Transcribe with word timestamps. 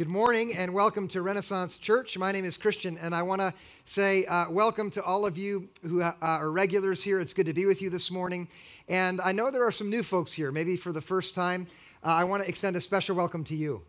Good 0.00 0.08
morning 0.08 0.56
and 0.56 0.72
welcome 0.72 1.08
to 1.08 1.20
Renaissance 1.20 1.76
Church. 1.76 2.16
My 2.16 2.32
name 2.32 2.46
is 2.46 2.56
Christian, 2.56 2.96
and 2.96 3.14
I 3.14 3.20
want 3.20 3.42
to 3.42 3.52
say 3.84 4.24
uh, 4.24 4.50
welcome 4.50 4.90
to 4.92 5.04
all 5.04 5.26
of 5.26 5.36
you 5.36 5.68
who 5.82 6.00
uh, 6.00 6.14
are 6.22 6.50
regulars 6.50 7.02
here. 7.02 7.20
It's 7.20 7.34
good 7.34 7.44
to 7.44 7.52
be 7.52 7.66
with 7.66 7.82
you 7.82 7.90
this 7.90 8.10
morning. 8.10 8.48
And 8.88 9.20
I 9.20 9.32
know 9.32 9.50
there 9.50 9.66
are 9.66 9.70
some 9.70 9.90
new 9.90 10.02
folks 10.02 10.32
here, 10.32 10.52
maybe 10.52 10.74
for 10.74 10.90
the 10.90 11.02
first 11.02 11.34
time. 11.34 11.66
Uh, 12.02 12.12
I 12.12 12.24
want 12.24 12.42
to 12.42 12.48
extend 12.48 12.76
a 12.76 12.80
special 12.80 13.14
welcome 13.14 13.44
to 13.44 13.54
you. 13.54 13.82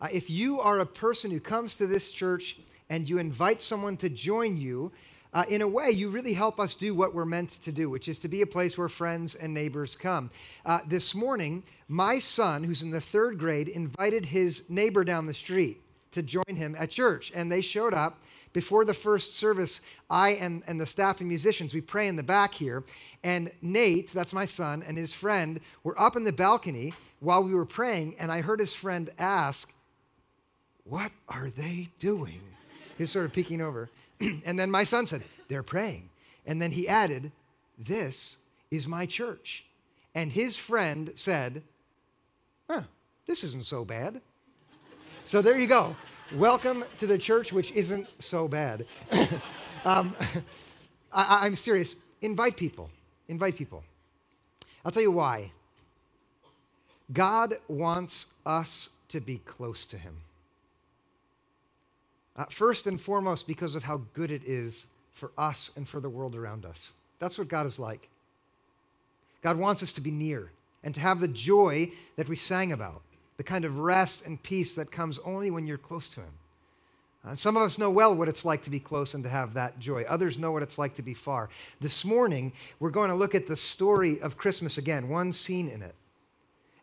Uh, 0.00 0.08
if 0.10 0.30
you 0.30 0.58
are 0.58 0.78
a 0.78 0.86
person 0.86 1.30
who 1.30 1.38
comes 1.38 1.74
to 1.74 1.86
this 1.86 2.10
church 2.12 2.56
and 2.88 3.06
you 3.06 3.18
invite 3.18 3.60
someone 3.60 3.98
to 3.98 4.08
join 4.08 4.56
you, 4.56 4.90
uh, 5.32 5.44
in 5.48 5.62
a 5.62 5.68
way, 5.68 5.90
you 5.90 6.08
really 6.08 6.32
help 6.32 6.58
us 6.58 6.74
do 6.74 6.94
what 6.94 7.14
we're 7.14 7.26
meant 7.26 7.50
to 7.62 7.72
do, 7.72 7.90
which 7.90 8.08
is 8.08 8.18
to 8.20 8.28
be 8.28 8.40
a 8.42 8.46
place 8.46 8.78
where 8.78 8.88
friends 8.88 9.34
and 9.34 9.52
neighbors 9.52 9.94
come. 9.94 10.30
Uh, 10.64 10.80
this 10.86 11.14
morning, 11.14 11.62
my 11.86 12.18
son, 12.18 12.64
who's 12.64 12.82
in 12.82 12.90
the 12.90 13.00
third 13.00 13.38
grade, 13.38 13.68
invited 13.68 14.26
his 14.26 14.68
neighbor 14.70 15.04
down 15.04 15.26
the 15.26 15.34
street 15.34 15.80
to 16.12 16.22
join 16.22 16.56
him 16.56 16.74
at 16.78 16.90
church. 16.90 17.30
And 17.34 17.52
they 17.52 17.60
showed 17.60 17.94
up. 17.94 18.18
Before 18.54 18.86
the 18.86 18.94
first 18.94 19.36
service, 19.36 19.82
I 20.08 20.30
and, 20.30 20.62
and 20.66 20.80
the 20.80 20.86
staff 20.86 21.20
and 21.20 21.28
musicians, 21.28 21.74
we 21.74 21.82
pray 21.82 22.08
in 22.08 22.16
the 22.16 22.22
back 22.22 22.54
here. 22.54 22.82
And 23.22 23.50
Nate, 23.60 24.10
that's 24.10 24.32
my 24.32 24.46
son, 24.46 24.82
and 24.86 24.96
his 24.96 25.12
friend 25.12 25.60
were 25.84 26.00
up 26.00 26.16
in 26.16 26.24
the 26.24 26.32
balcony 26.32 26.94
while 27.20 27.42
we 27.42 27.54
were 27.54 27.66
praying. 27.66 28.16
And 28.18 28.32
I 28.32 28.40
heard 28.40 28.58
his 28.58 28.72
friend 28.72 29.10
ask, 29.18 29.72
What 30.84 31.12
are 31.28 31.50
they 31.50 31.88
doing? 31.98 32.40
He's 32.96 33.10
sort 33.10 33.26
of 33.26 33.32
peeking 33.32 33.60
over. 33.60 33.90
and 34.44 34.58
then 34.58 34.70
my 34.70 34.84
son 34.84 35.06
said, 35.06 35.22
They're 35.48 35.62
praying. 35.62 36.10
And 36.46 36.60
then 36.60 36.72
he 36.72 36.88
added, 36.88 37.32
This 37.78 38.38
is 38.70 38.88
my 38.88 39.06
church. 39.06 39.64
And 40.14 40.32
his 40.32 40.56
friend 40.56 41.12
said, 41.14 41.62
Huh, 42.68 42.82
this 43.26 43.44
isn't 43.44 43.64
so 43.64 43.84
bad. 43.84 44.20
So 45.24 45.42
there 45.42 45.58
you 45.58 45.66
go. 45.66 45.94
Welcome 46.34 46.84
to 46.98 47.06
the 47.06 47.18
church, 47.18 47.52
which 47.52 47.70
isn't 47.72 48.08
so 48.18 48.48
bad. 48.48 48.86
um, 49.84 50.14
I, 51.12 51.46
I'm 51.46 51.54
serious. 51.54 51.96
Invite 52.20 52.56
people. 52.56 52.90
Invite 53.28 53.56
people. 53.56 53.84
I'll 54.84 54.92
tell 54.92 55.02
you 55.02 55.12
why. 55.12 55.52
God 57.12 57.54
wants 57.68 58.26
us 58.44 58.90
to 59.08 59.20
be 59.20 59.38
close 59.38 59.86
to 59.86 59.98
Him. 59.98 60.16
Uh, 62.38 62.44
first 62.48 62.86
and 62.86 63.00
foremost, 63.00 63.48
because 63.48 63.74
of 63.74 63.82
how 63.82 64.00
good 64.14 64.30
it 64.30 64.44
is 64.44 64.86
for 65.10 65.32
us 65.36 65.72
and 65.74 65.88
for 65.88 65.98
the 65.98 66.08
world 66.08 66.36
around 66.36 66.64
us. 66.64 66.92
That's 67.18 67.36
what 67.36 67.48
God 67.48 67.66
is 67.66 67.80
like. 67.80 68.08
God 69.42 69.58
wants 69.58 69.82
us 69.82 69.92
to 69.94 70.00
be 70.00 70.12
near 70.12 70.52
and 70.84 70.94
to 70.94 71.00
have 71.00 71.18
the 71.18 71.26
joy 71.26 71.90
that 72.14 72.28
we 72.28 72.36
sang 72.36 72.70
about, 72.70 73.02
the 73.38 73.42
kind 73.42 73.64
of 73.64 73.80
rest 73.80 74.24
and 74.24 74.40
peace 74.40 74.74
that 74.74 74.92
comes 74.92 75.18
only 75.24 75.50
when 75.50 75.66
you're 75.66 75.76
close 75.76 76.08
to 76.10 76.20
Him. 76.20 76.32
Uh, 77.26 77.34
some 77.34 77.56
of 77.56 77.64
us 77.64 77.76
know 77.76 77.90
well 77.90 78.14
what 78.14 78.28
it's 78.28 78.44
like 78.44 78.62
to 78.62 78.70
be 78.70 78.78
close 78.78 79.14
and 79.14 79.24
to 79.24 79.30
have 79.30 79.54
that 79.54 79.80
joy. 79.80 80.04
Others 80.04 80.38
know 80.38 80.52
what 80.52 80.62
it's 80.62 80.78
like 80.78 80.94
to 80.94 81.02
be 81.02 81.14
far. 81.14 81.48
This 81.80 82.04
morning, 82.04 82.52
we're 82.78 82.90
going 82.90 83.10
to 83.10 83.16
look 83.16 83.34
at 83.34 83.48
the 83.48 83.56
story 83.56 84.20
of 84.20 84.36
Christmas 84.36 84.78
again, 84.78 85.08
one 85.08 85.32
scene 85.32 85.68
in 85.68 85.82
it. 85.82 85.96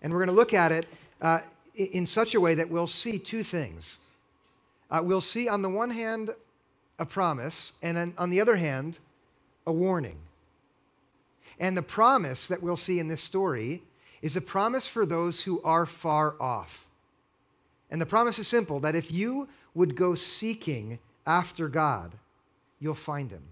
And 0.01 0.11
we're 0.11 0.19
going 0.19 0.27
to 0.27 0.35
look 0.35 0.53
at 0.53 0.73
it 0.73 0.85
uh, 1.21 1.39
in 1.73 2.05
such 2.05 2.35
a 2.35 2.41
way 2.41 2.55
that 2.55 2.69
we'll 2.69 2.87
see 2.87 3.17
two 3.17 3.43
things 3.43 3.99
uh, 4.91 5.01
we'll 5.03 5.21
see 5.21 5.47
on 5.47 5.61
the 5.61 5.69
one 5.69 5.91
hand 5.91 6.31
a 6.97 7.05
promise, 7.05 7.73
and 7.81 8.13
on 8.17 8.29
the 8.29 8.39
other 8.39 8.55
hand, 8.55 8.99
a 9.67 9.71
warning. 9.71 10.17
And 11.59 11.75
the 11.75 11.81
promise 11.81 12.47
that 12.47 12.61
we'll 12.61 12.77
see 12.77 12.99
in 12.99 13.07
this 13.07 13.21
story 13.21 13.83
is 14.21 14.35
a 14.35 14.41
promise 14.41 14.87
for 14.87 15.05
those 15.05 15.43
who 15.43 15.61
are 15.63 15.85
far 15.85 16.35
off. 16.39 16.87
And 17.89 18.01
the 18.01 18.05
promise 18.05 18.39
is 18.39 18.47
simple 18.47 18.79
that 18.79 18.95
if 18.95 19.11
you 19.11 19.47
would 19.73 19.95
go 19.95 20.15
seeking 20.15 20.99
after 21.25 21.67
God, 21.67 22.13
you'll 22.79 22.95
find 22.95 23.31
him. 23.31 23.43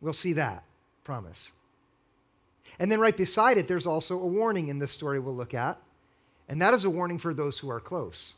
We'll 0.00 0.12
see 0.12 0.32
that 0.34 0.64
promise. 1.04 1.52
And 2.78 2.90
then 2.90 3.00
right 3.00 3.16
beside 3.16 3.58
it, 3.58 3.66
there's 3.66 3.86
also 3.86 4.18
a 4.18 4.26
warning 4.26 4.68
in 4.68 4.78
this 4.78 4.92
story 4.92 5.18
we'll 5.18 5.34
look 5.34 5.54
at, 5.54 5.78
and 6.48 6.62
that 6.62 6.74
is 6.74 6.84
a 6.84 6.90
warning 6.90 7.18
for 7.18 7.34
those 7.34 7.58
who 7.58 7.70
are 7.70 7.80
close. 7.80 8.34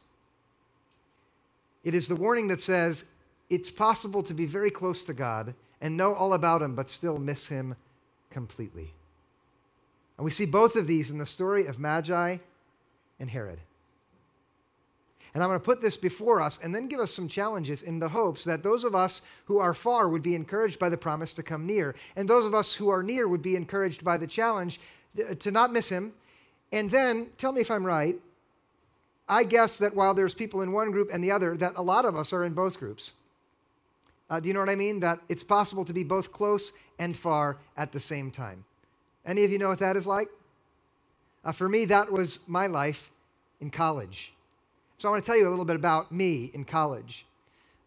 It 1.85 1.95
is 1.95 2.09
the 2.09 2.17
warning 2.17 2.49
that 2.49 2.61
says 2.61 3.07
it's 3.49 3.71
possible 3.71 4.23
to 4.23 4.35
be 4.35 4.47
very 4.47 4.71
close 4.71 5.03
to 5.05 5.15
God 5.15 5.55
and 5.81 5.97
know 5.97 6.15
all 6.15 6.35
about 6.35 6.63
Him, 6.63 6.75
but 6.75 6.91
still 6.91 7.19
miss 7.19 7.47
Him 7.47 7.75
completely. 8.31 8.93
And 10.19 10.25
we 10.25 10.31
see 10.31 10.47
both 10.47 10.77
of 10.77 10.87
these 10.87 11.11
in 11.11 11.19
the 11.19 11.27
story 11.27 11.67
of 11.67 11.79
Magi 11.79 12.37
and 13.19 13.31
Herod. 13.31 13.61
And 15.33 15.43
I'm 15.43 15.49
going 15.49 15.61
to 15.61 15.65
put 15.65 15.81
this 15.81 15.97
before 15.97 16.43
us 16.43 16.59
and 16.63 16.75
then 16.75 16.89
give 16.89 17.01
us 17.01 17.13
some 17.13 17.29
challenges 17.29 17.83
in 17.83 18.01
the 18.01 18.09
hopes 18.09 18.45
that 18.45 18.63
those 18.63 18.85
of 18.85 18.95
us 18.95 19.23
who 19.45 19.59
are 19.59 19.75
far 19.75 20.09
would 20.09 20.23
be 20.23 20.35
encouraged 20.35 20.79
by 20.79 20.89
the 20.89 20.97
promise 20.97 21.35
to 21.35 21.43
come 21.43 21.67
near, 21.67 21.95
and 22.17 22.29
those 22.29 22.45
of 22.45 22.55
us 22.55 22.75
who 22.75 22.89
are 22.89 23.03
near 23.03 23.29
would 23.29 23.43
be 23.43 23.57
encouraged 23.57 24.05
by 24.05 24.17
the 24.17 24.27
challenge 24.27 24.81
uh, 25.19 25.35
to 25.37 25.51
not 25.51 25.73
miss 25.73 25.89
him. 25.89 26.13
And 26.73 26.91
then, 26.91 27.29
tell 27.39 27.53
me 27.53 27.61
if 27.61 27.71
I'm 27.71 27.87
right, 27.87 28.17
I 29.31 29.45
guess 29.45 29.79
that 29.79 29.95
while 29.95 30.13
there's 30.13 30.35
people 30.35 30.61
in 30.61 30.73
one 30.73 30.91
group 30.91 31.09
and 31.13 31.23
the 31.23 31.31
other, 31.31 31.57
that 31.57 31.75
a 31.77 31.83
lot 31.83 32.05
of 32.05 32.17
us 32.17 32.33
are 32.33 32.45
in 32.45 32.53
both 32.53 32.81
groups. 32.81 33.13
Uh, 34.29 34.41
do 34.41 34.49
you 34.49 34.55
know 34.55 34.61
what 34.61 34.69
I 34.69 34.75
mean? 34.75 34.99
That 35.01 35.21
it's 35.29 35.45
possible 35.45 35.85
to 35.85 35.93
be 35.93 36.03
both 36.03 36.33
close 36.33 36.73
and 36.99 37.17
far 37.17 37.57
at 37.77 37.93
the 37.93 38.01
same 38.01 38.33
time. 38.33 38.65
Any 39.25 39.45
of 39.45 39.53
you 39.53 39.59
know 39.59 39.69
what 39.69 39.79
that 39.79 39.97
is 39.97 40.07
like? 40.07 40.29
Uh, 41.45 41.53
for 41.53 41.69
me, 41.69 41.85
that 41.85 42.11
was 42.11 42.41
my 42.49 42.67
life 42.67 43.11
in 43.61 43.71
college. 43.71 44.33
So 44.99 45.09
I 45.09 45.13
want 45.13 45.23
to 45.23 45.27
tell 45.27 45.39
you 45.39 45.49
a 45.49 45.51
little 45.51 45.65
bit 45.65 45.77
about 45.77 46.11
me 46.11 46.51
in 46.53 46.65
college. 46.65 47.25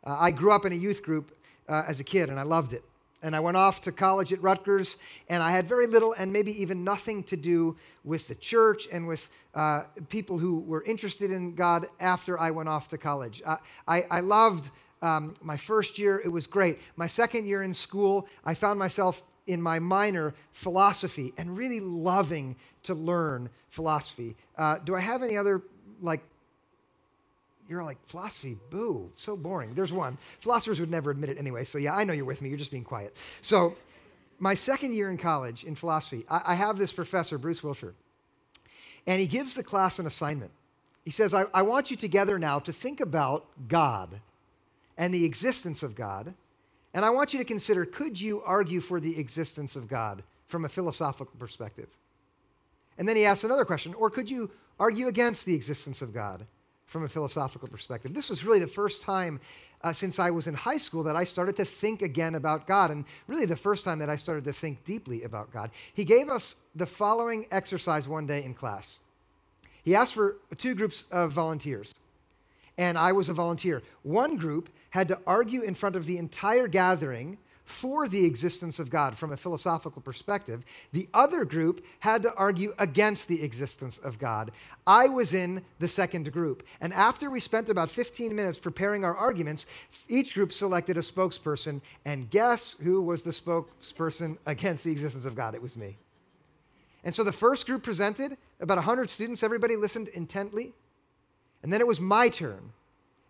Uh, 0.06 0.18
I 0.18 0.32
grew 0.32 0.52
up 0.52 0.66
in 0.66 0.72
a 0.72 0.76
youth 0.76 1.04
group 1.04 1.36
uh, 1.68 1.84
as 1.86 2.00
a 2.00 2.04
kid, 2.06 2.30
and 2.30 2.40
I 2.40 2.44
loved 2.44 2.72
it 2.72 2.84
and 3.24 3.36
I 3.36 3.40
went 3.40 3.58
off 3.58 3.82
to 3.82 3.92
college 3.92 4.34
at 4.34 4.44
Rutgers, 4.44 4.98
and 5.30 5.42
I 5.42 5.52
had 5.52 5.68
very 5.68 5.88
little 5.88 6.14
and 6.14 6.32
maybe 6.32 6.62
even 6.62 6.84
nothing 6.84 7.24
to 7.24 7.38
do 7.38 7.76
with 8.04 8.28
the 8.28 8.36
church 8.36 8.88
and 8.92 9.08
with 9.08 9.30
uh, 9.56 9.84
people 10.10 10.38
who 10.38 10.60
were 10.60 10.84
interested 10.84 11.32
in 11.32 11.56
God 11.56 11.88
after 12.00 12.40
I 12.40 12.52
went 12.52 12.70
off 12.70 12.90
to 12.90 12.98
college. 12.98 13.42
Uh, 13.46 13.58
I, 13.88 14.04
I, 14.12 14.20
loved 14.20 14.70
um, 15.02 15.34
my 15.42 15.56
first 15.56 15.98
year, 15.98 16.22
it 16.24 16.28
was 16.28 16.48
great. 16.48 16.80
My 16.98 17.08
second 17.08 17.46
year 17.46 17.64
in 17.64 17.74
school, 17.74 18.28
I 18.44 18.54
found 18.54 18.78
myself 18.78 19.24
in 19.48 19.62
my 19.62 19.80
minor 19.80 20.34
philosophy 20.52 21.34
and 21.38 21.58
really 21.58 21.80
loving 21.80 22.56
to 22.84 22.94
learn 22.94 23.50
philosophy. 23.70 24.36
Uh, 24.58 24.78
do 24.80 24.96
I 24.96 25.00
have 25.00 25.24
any 25.24 25.38
other 25.38 25.62
like 26.02 26.22
you're 27.68 27.84
like, 27.84 27.98
philosophy, 28.06 28.58
boo, 28.70 29.12
so 29.16 29.36
boring. 29.38 29.74
There's 29.74 29.94
one. 29.94 30.18
Philosophers 30.40 30.80
would 30.80 30.92
never 30.92 31.12
admit 31.12 31.30
it 31.30 31.38
anyway, 31.38 31.64
so 31.64 31.78
yeah, 31.78 31.96
I 31.96 32.04
know 32.04 32.14
you're 32.14 32.26
with 32.26 32.42
me, 32.42 32.50
you're 32.50 32.58
just 32.58 32.72
being 32.72 32.84
quiet. 32.84 33.16
So, 33.42 33.76
my 34.40 34.56
second 34.56 34.94
year 34.94 35.10
in 35.10 35.18
college 35.18 35.64
in 35.64 35.76
philosophy, 35.76 36.26
I, 36.30 36.42
I 36.48 36.56
have 36.56 36.78
this 36.78 36.92
professor, 36.92 37.38
Bruce 37.38 37.64
Wilshire, 37.64 37.94
and 39.08 39.22
he 39.22 39.28
gives 39.28 39.54
the 39.54 39.64
class 39.64 40.00
an 40.00 40.06
assignment. 40.06 40.52
He 41.06 41.12
says, 41.12 41.34
I, 41.34 41.46
I 41.54 41.62
want 41.62 41.92
you 41.92 41.98
together 41.98 42.40
now 42.40 42.60
to 42.60 42.74
think 42.74 43.00
about 43.00 43.46
God 43.68 44.20
and 44.98 45.14
the 45.14 45.26
existence 45.26 45.84
of 45.84 45.96
God, 45.96 46.34
and 46.94 47.06
I 47.06 47.10
want 47.10 47.34
you 47.34 47.40
to 47.40 47.46
consider 47.46 47.86
could 47.86 48.20
you 48.20 48.42
argue 48.44 48.82
for 48.82 49.00
the 49.00 49.18
existence 49.20 49.76
of 49.76 49.88
God 49.88 50.24
from 50.48 50.66
a 50.66 50.70
philosophical 50.70 51.34
perspective? 51.40 51.90
And 52.98 53.08
then 53.08 53.16
he 53.16 53.26
asks 53.26 53.44
another 53.44 53.66
question, 53.66 53.94
or 53.94 54.10
could 54.10 54.30
you 54.30 54.52
argue 54.80 55.08
against 55.08 55.46
the 55.46 55.56
existence 55.56 56.02
of 56.02 56.14
God? 56.14 56.46
From 56.94 57.04
a 57.04 57.10
philosophical 57.10 57.68
perspective. 57.68 58.14
This 58.14 58.30
was 58.30 58.46
really 58.46 58.60
the 58.60 58.68
first 58.68 59.02
time 59.02 59.42
uh, 59.82 59.92
since 59.92 60.20
I 60.20 60.30
was 60.30 60.46
in 60.46 60.54
high 60.54 60.78
school 60.78 61.02
that 61.04 61.16
I 61.16 61.24
started 61.24 61.56
to 61.58 61.66
think 61.66 62.04
again 62.04 62.36
about 62.36 62.68
God, 62.68 62.92
and 62.92 63.04
really 63.28 63.48
the 63.48 63.56
first 63.56 63.84
time 63.84 63.98
that 64.00 64.12
I 64.12 64.16
started 64.16 64.46
to 64.46 64.54
think 64.54 64.86
deeply 64.86 65.24
about 65.24 65.52
God. 65.52 65.72
He 65.96 66.06
gave 66.06 66.30
us 66.30 66.56
the 66.76 66.86
following 66.86 67.48
exercise 67.52 68.08
one 68.08 68.28
day 68.28 68.44
in 68.44 68.54
class. 68.54 69.00
He 69.84 69.96
asked 69.96 70.14
for 70.14 70.38
two 70.56 70.76
groups 70.76 71.06
of 71.12 71.32
volunteers, 71.32 71.96
and 72.78 72.96
I 72.96 73.12
was 73.12 73.28
a 73.28 73.34
volunteer. 73.34 73.82
One 74.04 74.38
group 74.38 74.70
had 74.92 75.08
to 75.08 75.20
argue 75.26 75.64
in 75.64 75.74
front 75.74 75.96
of 75.96 76.06
the 76.06 76.20
entire 76.20 76.68
gathering 76.68 77.40
for 77.66 78.08
the 78.08 78.26
existence 78.26 78.80
of 78.80 78.90
God 78.90 79.18
from 79.18 79.32
a 79.32 79.38
philosophical 79.38 80.02
perspective. 80.02 80.66
The 80.92 81.08
other 81.14 81.46
group 81.46 81.84
had 82.00 82.24
to 82.24 82.34
argue 82.34 82.74
against 82.78 83.28
the 83.28 83.42
existence 83.42 83.98
of 84.00 84.20
God. 84.20 84.52
I 84.86 85.08
was 85.08 85.34
in 85.34 85.64
the 85.80 85.88
second 85.88 86.32
group. 86.34 86.64
And 86.82 86.92
after 86.94 87.30
we 87.30 87.40
spent 87.40 87.70
about 87.70 87.90
15 87.90 88.36
minutes 88.36 88.58
preparing 88.58 89.06
our 89.06 89.16
arguments, 89.16 89.66
each 90.10 90.34
group 90.34 90.52
selected 90.52 90.98
a 90.98 91.02
spokesperson. 91.02 91.82
And 92.04 92.30
guess 92.30 92.76
who 92.82 93.02
was 93.02 93.22
the 93.22 93.32
spokesperson 93.32 94.38
against 94.46 94.84
the 94.84 94.92
existence 94.92 95.26
of 95.26 95.36
God? 95.36 95.56
It 95.56 95.62
was 95.62 95.78
me. 95.78 95.98
And 97.06 97.14
so 97.14 97.24
the 97.24 97.32
first 97.32 97.66
group 97.66 97.84
presented, 97.84 98.38
about 98.60 98.78
100 98.78 99.10
students, 99.10 99.44
everybody 99.44 99.76
listened 99.76 100.10
intently. 100.10 100.74
And 101.62 101.72
then 101.72 101.82
it 101.82 101.88
was 101.88 102.00
my 102.00 102.30
turn. 102.30 102.72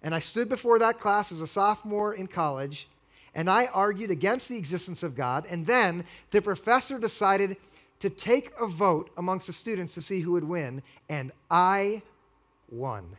And 0.02 0.14
I 0.14 0.20
stood 0.20 0.50
before 0.50 0.80
that 0.80 1.00
class 1.00 1.32
as 1.32 1.42
a 1.42 1.48
sophomore 1.48 2.14
in 2.14 2.28
college 2.28 2.88
and 3.36 3.50
I 3.50 3.66
argued 3.68 4.12
against 4.12 4.50
the 4.50 4.58
existence 4.58 5.04
of 5.04 5.16
God. 5.16 5.46
And 5.50 5.66
then 5.66 6.06
the 6.32 6.42
professor 6.42 7.00
decided 7.00 7.58
to 8.00 8.10
take 8.10 8.52
a 8.60 8.68
vote 8.68 9.10
amongst 9.18 9.48
the 9.48 9.54
students 9.54 9.94
to 9.96 10.02
see 10.02 10.20
who 10.20 10.34
would 10.34 10.44
win, 10.44 10.82
and 11.10 11.32
I 11.50 12.02
won. 12.70 13.18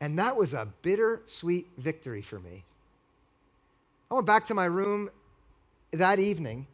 And 0.00 0.18
that 0.18 0.36
was 0.36 0.54
a 0.54 0.68
bittersweet 0.82 1.68
victory 1.78 2.22
for 2.22 2.38
me. 2.38 2.64
I 4.10 4.14
went 4.14 4.26
back 4.26 4.46
to 4.46 4.54
my 4.54 4.66
room 4.66 5.10
that 5.92 6.18
evening, 6.18 6.66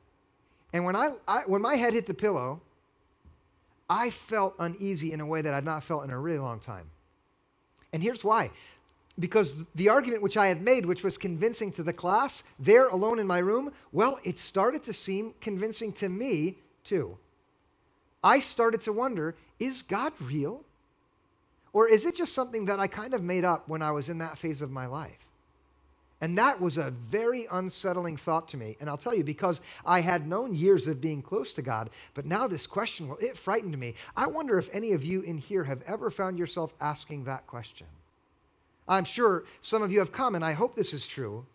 and 0.73 0.85
when, 0.85 0.97
I, 0.97 1.11
I, 1.27 1.43
when 1.47 1.63
my 1.63 1.77
head 1.77 1.95
hit 1.95 2.07
the 2.07 2.15
pillow, 2.15 2.61
I 3.89 4.11
felt 4.11 4.55
uneasy 4.59 5.13
in 5.13 5.21
a 5.21 5.27
way 5.27 5.41
that 5.41 5.55
I'd 5.55 5.65
not 5.65 5.85
felt 5.85 6.05
in 6.05 6.11
a 6.11 6.19
really 6.19 6.39
long 6.39 6.59
time. 6.59 6.91
And 7.93 8.03
here's 8.03 8.25
why 8.25 8.51
because 9.19 9.57
the 9.75 9.89
argument 9.89 10.23
which 10.23 10.37
I 10.37 10.49
had 10.49 10.63
made, 10.63 10.87
which 10.87 11.05
was 11.05 11.17
convincing 11.17 11.71
to 11.73 11.83
the 11.83 11.93
class, 11.93 12.43
there 12.59 12.89
alone 12.89 13.19
in 13.19 13.27
my 13.27 13.39
room, 13.39 13.73
well, 13.93 14.19
it 14.25 14.39
started 14.39 14.83
to 14.85 14.93
seem 14.93 15.35
convincing 15.41 15.93
to 15.95 16.09
me 16.09 16.57
too. 16.83 17.17
I 18.23 18.41
started 18.41 18.81
to 18.83 18.93
wonder 18.93 19.35
is 19.61 19.83
God 19.83 20.13
real? 20.21 20.63
Or 21.73 21.89
is 21.89 22.05
it 22.05 22.17
just 22.17 22.35
something 22.35 22.65
that 22.67 22.81
I 22.81 22.87
kind 22.87 23.15
of 23.15 23.23
made 23.23 23.45
up 23.45 23.69
when 23.69 23.83
I 23.83 23.91
was 23.91 24.09
in 24.09 24.19
that 24.19 24.39
phase 24.39 24.63
of 24.63 24.71
my 24.71 24.87
life? 24.87 25.19
And 26.21 26.39
that 26.39 26.61
was 26.61 26.79
a 26.79 26.91
very 26.91 27.47
unsettling 27.51 28.17
thought 28.17 28.49
to 28.49 28.57
me. 28.57 28.77
And 28.81 28.89
I'll 28.89 28.97
tell 28.97 29.15
you, 29.15 29.25
because 29.25 29.61
I 29.85 30.01
had 30.01 30.27
known 30.27 30.55
years 30.55 30.87
of 30.87 31.01
being 31.01 31.21
close 31.21 31.53
to 31.55 31.63
God, 31.63 31.91
but 32.15 32.25
now 32.25 32.47
this 32.47 32.67
question, 32.67 33.09
well, 33.09 33.19
it 33.21 33.37
frightened 33.37 33.77
me. 33.77 33.95
I 34.17 34.27
wonder 34.27 34.59
if 34.59 34.71
any 34.73 34.93
of 34.93 35.05
you 35.05 35.21
in 35.21 35.39
here 35.39 35.65
have 35.65 35.83
ever 35.83 36.11
found 36.11 36.39
yourself 36.39 36.73
asking 36.81 37.25
that 37.25 37.47
question. 37.47 37.87
I'm 38.87 39.05
sure 39.05 39.45
some 39.61 39.83
of 39.83 39.93
you 39.93 39.99
have 40.01 40.13
come, 40.13 40.35
and 40.35 40.45
I 40.45 40.53
hope 40.53 40.77
this 40.77 40.93
is 40.93 41.07
true, 41.07 41.47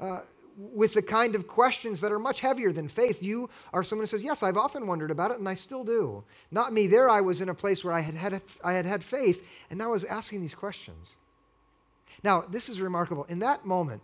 uh, 0.00 0.20
with 0.56 0.94
the 0.94 1.02
kind 1.02 1.34
of 1.34 1.46
questions 1.46 2.00
that 2.00 2.12
are 2.12 2.18
much 2.18 2.40
heavier 2.40 2.72
than 2.72 2.88
faith. 2.88 3.22
You 3.22 3.48
are 3.72 3.82
someone 3.82 4.02
who 4.02 4.08
says, 4.08 4.22
Yes, 4.22 4.42
I've 4.42 4.56
often 4.56 4.86
wondered 4.86 5.10
about 5.10 5.30
it, 5.30 5.38
and 5.38 5.48
I 5.48 5.54
still 5.54 5.84
do. 5.84 6.24
Not 6.50 6.72
me. 6.72 6.86
There 6.86 7.08
I 7.08 7.20
was 7.20 7.40
in 7.40 7.48
a 7.48 7.54
place 7.54 7.84
where 7.84 7.94
I 7.94 8.00
had 8.00 8.14
had, 8.14 8.42
I 8.62 8.74
had, 8.74 8.84
had 8.84 9.02
faith, 9.02 9.46
and 9.70 9.78
now 9.78 9.86
I 9.86 9.92
was 9.92 10.04
asking 10.04 10.40
these 10.40 10.54
questions. 10.54 11.16
Now, 12.22 12.42
this 12.42 12.68
is 12.68 12.80
remarkable. 12.80 13.24
In 13.24 13.38
that 13.40 13.64
moment, 13.64 14.02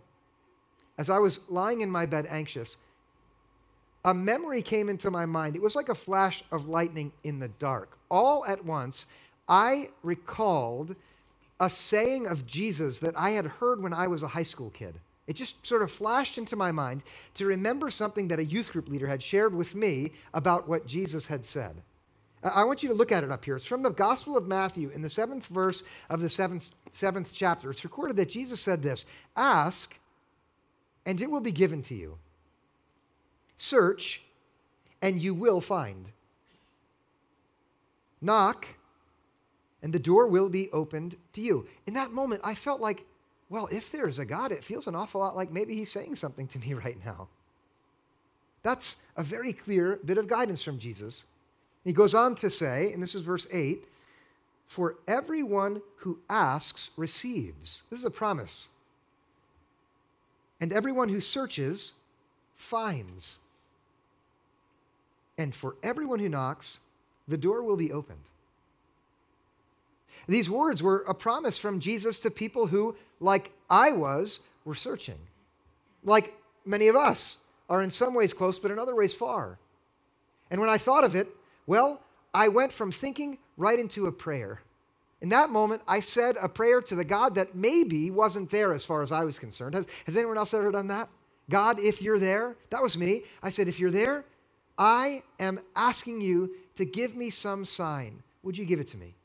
as 0.97 1.09
I 1.09 1.19
was 1.19 1.39
lying 1.49 1.81
in 1.81 1.91
my 1.91 2.05
bed 2.05 2.25
anxious, 2.29 2.77
a 4.03 4.13
memory 4.13 4.61
came 4.61 4.89
into 4.89 5.11
my 5.11 5.25
mind. 5.25 5.55
It 5.55 5.61
was 5.61 5.75
like 5.75 5.89
a 5.89 5.95
flash 5.95 6.43
of 6.51 6.67
lightning 6.67 7.11
in 7.23 7.39
the 7.39 7.47
dark. 7.47 7.97
All 8.09 8.45
at 8.45 8.63
once, 8.63 9.05
I 9.47 9.89
recalled 10.03 10.95
a 11.59 11.69
saying 11.69 12.27
of 12.27 12.45
Jesus 12.45 12.99
that 12.99 13.17
I 13.17 13.31
had 13.31 13.45
heard 13.45 13.81
when 13.81 13.93
I 13.93 14.07
was 14.07 14.23
a 14.23 14.29
high 14.29 14.43
school 14.43 14.69
kid. 14.69 14.95
It 15.27 15.35
just 15.35 15.65
sort 15.65 15.83
of 15.83 15.91
flashed 15.91 16.37
into 16.37 16.55
my 16.55 16.71
mind 16.71 17.03
to 17.35 17.45
remember 17.45 17.91
something 17.91 18.29
that 18.29 18.39
a 18.39 18.45
youth 18.45 18.71
group 18.71 18.89
leader 18.89 19.07
had 19.07 19.21
shared 19.21 19.53
with 19.53 19.75
me 19.75 20.11
about 20.33 20.67
what 20.67 20.87
Jesus 20.87 21.27
had 21.27 21.45
said. 21.45 21.83
I 22.41 22.63
want 22.63 22.81
you 22.81 22.89
to 22.89 22.95
look 22.95 23.11
at 23.11 23.23
it 23.23 23.31
up 23.31 23.43
here. 23.43 23.55
It's 23.55 23.65
from 23.65 23.83
the 23.83 23.89
Gospel 23.89 24.37
of 24.37 24.47
Matthew 24.47 24.89
in 24.89 25.01
the 25.01 25.09
seventh 25.09 25.45
verse 25.47 25.83
of 26.09 26.21
the 26.21 26.29
seventh, 26.29 26.71
seventh 26.93 27.31
chapter. 27.33 27.69
It's 27.69 27.83
recorded 27.83 28.15
that 28.15 28.29
Jesus 28.29 28.61
said 28.61 28.81
this 28.81 29.05
Ask, 29.35 29.99
and 31.05 31.19
it 31.21 31.29
will 31.29 31.41
be 31.41 31.51
given 31.51 31.83
to 31.83 31.95
you. 31.95 32.17
Search, 33.57 34.21
and 35.01 35.21
you 35.21 35.33
will 35.33 35.59
find. 35.59 36.05
Knock, 38.21 38.65
and 39.81 39.93
the 39.93 39.99
door 39.99 40.27
will 40.27 40.49
be 40.49 40.69
opened 40.71 41.15
to 41.33 41.41
you. 41.41 41.67
In 41.87 41.93
that 41.93 42.11
moment, 42.11 42.41
I 42.43 42.55
felt 42.55 42.81
like, 42.81 43.05
well, 43.49 43.67
if 43.71 43.91
there 43.91 44.07
is 44.07 44.19
a 44.19 44.25
God, 44.25 44.51
it 44.51 44.63
feels 44.63 44.87
an 44.87 44.95
awful 44.95 45.21
lot 45.21 45.35
like 45.35 45.51
maybe 45.51 45.75
he's 45.75 45.91
saying 45.91 46.15
something 46.15 46.47
to 46.47 46.59
me 46.59 46.73
right 46.85 46.97
now. 47.05 47.27
That's 48.61 48.97
a 49.15 49.23
very 49.23 49.53
clear 49.53 49.99
bit 50.03 50.17
of 50.17 50.27
guidance 50.27 50.61
from 50.61 50.79
Jesus. 50.79 51.25
He 51.85 51.93
goes 51.93 52.13
on 52.13 52.35
to 52.35 52.49
say, 52.49 52.91
and 52.91 53.01
this 53.01 53.15
is 53.15 53.21
verse 53.21 53.47
8 53.51 53.85
For 54.65 54.95
everyone 55.07 55.81
who 55.97 56.19
asks 56.29 56.91
receives. 56.97 57.83
This 57.89 57.99
is 57.99 58.05
a 58.05 58.11
promise. 58.11 58.69
And 60.59 60.73
everyone 60.73 61.07
who 61.07 61.21
searches 61.21 61.93
finds. 62.55 63.39
And 65.37 65.55
for 65.55 65.75
everyone 65.81 66.19
who 66.19 66.27
knocks, 66.27 66.81
the 67.29 67.37
door 67.37 67.63
will 67.63 67.77
be 67.77 67.93
opened. 67.93 68.29
These 70.29 70.49
words 70.49 70.83
were 70.83 71.03
a 71.07 71.13
promise 71.13 71.57
from 71.57 71.79
Jesus 71.79 72.19
to 72.19 72.29
people 72.29 72.67
who, 72.67 72.95
like 73.19 73.51
I 73.69 73.91
was, 73.91 74.41
were 74.63 74.75
searching. 74.75 75.17
Like 76.03 76.35
many 76.65 76.87
of 76.87 76.95
us 76.95 77.37
are 77.67 77.81
in 77.81 77.89
some 77.89 78.13
ways 78.13 78.31
close, 78.31 78.59
but 78.59 78.69
in 78.71 78.77
other 78.77 78.95
ways 78.95 79.13
far. 79.13 79.57
And 80.51 80.61
when 80.61 80.69
I 80.69 80.77
thought 80.77 81.03
of 81.03 81.15
it, 81.15 81.27
well, 81.65 82.01
I 82.33 82.47
went 82.47 82.71
from 82.71 82.91
thinking 82.91 83.39
right 83.57 83.79
into 83.79 84.05
a 84.05 84.11
prayer. 84.11 84.61
In 85.21 85.29
that 85.29 85.49
moment, 85.49 85.81
I 85.87 85.99
said 85.99 86.37
a 86.41 86.47
prayer 86.47 86.81
to 86.81 86.95
the 86.95 87.03
God 87.03 87.35
that 87.35 87.55
maybe 87.55 88.09
wasn't 88.11 88.51
there 88.51 88.71
as 88.71 88.85
far 88.85 89.01
as 89.01 89.11
I 89.11 89.23
was 89.23 89.39
concerned. 89.39 89.75
Has, 89.75 89.87
has 90.05 90.15
anyone 90.15 90.37
else 90.37 90.53
ever 90.53 90.71
done 90.71 90.87
that? 90.87 91.09
God, 91.49 91.79
if 91.79 92.01
you're 92.01 92.19
there, 92.19 92.55
that 92.69 92.83
was 92.83 92.97
me. 92.97 93.23
I 93.41 93.49
said, 93.49 93.67
if 93.67 93.79
you're 93.79 93.91
there, 93.91 94.25
I 94.77 95.23
am 95.39 95.59
asking 95.75 96.21
you 96.21 96.55
to 96.75 96.85
give 96.85 97.15
me 97.15 97.31
some 97.31 97.65
sign. 97.65 98.21
Would 98.43 98.57
you 98.57 98.65
give 98.65 98.79
it 98.79 98.87
to 98.89 98.97
me? 98.97 99.15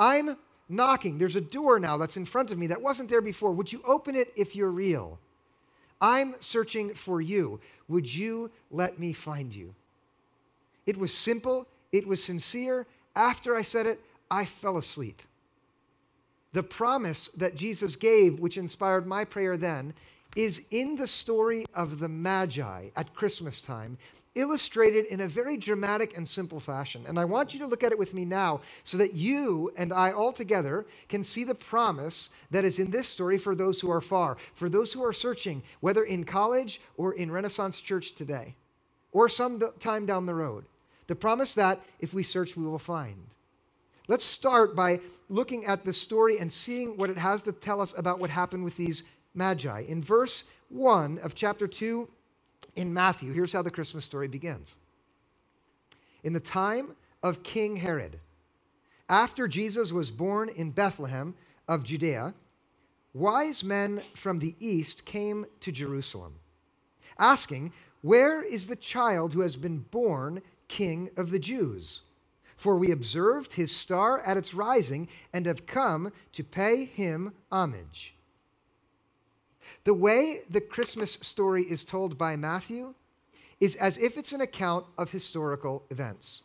I'm 0.00 0.38
knocking. 0.68 1.18
There's 1.18 1.36
a 1.36 1.40
door 1.42 1.78
now 1.78 1.98
that's 1.98 2.16
in 2.16 2.24
front 2.24 2.50
of 2.50 2.58
me 2.58 2.66
that 2.68 2.80
wasn't 2.80 3.10
there 3.10 3.20
before. 3.20 3.52
Would 3.52 3.70
you 3.70 3.82
open 3.86 4.16
it 4.16 4.32
if 4.34 4.56
you're 4.56 4.70
real? 4.70 5.18
I'm 6.00 6.34
searching 6.40 6.94
for 6.94 7.20
you. 7.20 7.60
Would 7.88 8.12
you 8.12 8.50
let 8.70 8.98
me 8.98 9.12
find 9.12 9.54
you? 9.54 9.74
It 10.86 10.96
was 10.96 11.12
simple, 11.12 11.66
it 11.92 12.06
was 12.06 12.24
sincere. 12.24 12.86
After 13.14 13.54
I 13.54 13.62
said 13.62 13.86
it, 13.86 14.00
I 14.30 14.46
fell 14.46 14.78
asleep. 14.78 15.20
The 16.52 16.62
promise 16.62 17.28
that 17.36 17.54
Jesus 17.54 17.94
gave, 17.94 18.40
which 18.40 18.56
inspired 18.56 19.06
my 19.06 19.24
prayer 19.24 19.56
then, 19.56 19.92
is 20.36 20.62
in 20.70 20.96
the 20.96 21.08
story 21.08 21.66
of 21.74 21.98
the 21.98 22.08
Magi 22.08 22.90
at 22.96 23.14
Christmas 23.14 23.60
time 23.60 23.98
illustrated 24.36 25.06
in 25.06 25.20
a 25.20 25.28
very 25.28 25.56
dramatic 25.56 26.16
and 26.16 26.26
simple 26.26 26.60
fashion. 26.60 27.04
And 27.08 27.18
I 27.18 27.24
want 27.24 27.52
you 27.52 27.58
to 27.60 27.66
look 27.66 27.82
at 27.82 27.92
it 27.92 27.98
with 27.98 28.14
me 28.14 28.24
now 28.24 28.60
so 28.84 28.96
that 28.98 29.14
you 29.14 29.72
and 29.76 29.92
I 29.92 30.12
all 30.12 30.32
together 30.32 30.86
can 31.08 31.24
see 31.24 31.42
the 31.42 31.54
promise 31.54 32.30
that 32.50 32.64
is 32.64 32.78
in 32.78 32.90
this 32.90 33.08
story 33.08 33.38
for 33.38 33.54
those 33.54 33.80
who 33.80 33.90
are 33.90 34.00
far, 34.00 34.36
for 34.54 34.68
those 34.68 34.92
who 34.92 35.04
are 35.04 35.12
searching, 35.12 35.62
whether 35.80 36.04
in 36.04 36.24
college 36.24 36.80
or 36.96 37.12
in 37.14 37.30
Renaissance 37.30 37.80
Church 37.80 38.14
today, 38.14 38.54
or 39.12 39.28
some 39.28 39.60
time 39.80 40.06
down 40.06 40.26
the 40.26 40.34
road. 40.34 40.64
The 41.08 41.16
promise 41.16 41.54
that 41.54 41.80
if 41.98 42.14
we 42.14 42.22
search, 42.22 42.56
we 42.56 42.64
will 42.64 42.78
find. 42.78 43.26
Let's 44.06 44.24
start 44.24 44.76
by 44.76 45.00
looking 45.28 45.66
at 45.66 45.84
the 45.84 45.92
story 45.92 46.38
and 46.38 46.50
seeing 46.50 46.96
what 46.96 47.10
it 47.10 47.18
has 47.18 47.42
to 47.42 47.52
tell 47.52 47.80
us 47.80 47.96
about 47.98 48.20
what 48.20 48.30
happened 48.30 48.64
with 48.64 48.76
these 48.76 49.02
magi. 49.34 49.84
In 49.88 50.02
verse 50.02 50.44
1 50.68 51.18
of 51.18 51.34
chapter 51.34 51.66
2, 51.66 52.08
in 52.76 52.92
Matthew, 52.92 53.32
here's 53.32 53.52
how 53.52 53.62
the 53.62 53.70
Christmas 53.70 54.04
story 54.04 54.28
begins. 54.28 54.76
In 56.22 56.32
the 56.32 56.40
time 56.40 56.94
of 57.22 57.42
King 57.42 57.76
Herod, 57.76 58.20
after 59.08 59.48
Jesus 59.48 59.90
was 59.90 60.10
born 60.10 60.48
in 60.48 60.70
Bethlehem 60.70 61.34
of 61.66 61.82
Judea, 61.82 62.34
wise 63.12 63.64
men 63.64 64.02
from 64.14 64.38
the 64.38 64.54
east 64.60 65.04
came 65.04 65.46
to 65.60 65.72
Jerusalem, 65.72 66.34
asking, 67.18 67.72
Where 68.02 68.42
is 68.42 68.66
the 68.66 68.76
child 68.76 69.32
who 69.32 69.40
has 69.40 69.56
been 69.56 69.78
born 69.78 70.42
King 70.68 71.10
of 71.16 71.30
the 71.30 71.40
Jews? 71.40 72.02
For 72.56 72.76
we 72.76 72.92
observed 72.92 73.54
his 73.54 73.74
star 73.74 74.20
at 74.20 74.36
its 74.36 74.54
rising 74.54 75.08
and 75.32 75.46
have 75.46 75.66
come 75.66 76.12
to 76.32 76.44
pay 76.44 76.84
him 76.84 77.32
homage. 77.50 78.14
The 79.84 79.94
way 79.94 80.42
the 80.48 80.60
Christmas 80.60 81.12
story 81.20 81.64
is 81.64 81.84
told 81.84 82.18
by 82.18 82.36
Matthew 82.36 82.94
is 83.60 83.76
as 83.76 83.98
if 83.98 84.16
it's 84.16 84.32
an 84.32 84.40
account 84.40 84.86
of 84.96 85.10
historical 85.10 85.84
events. 85.90 86.42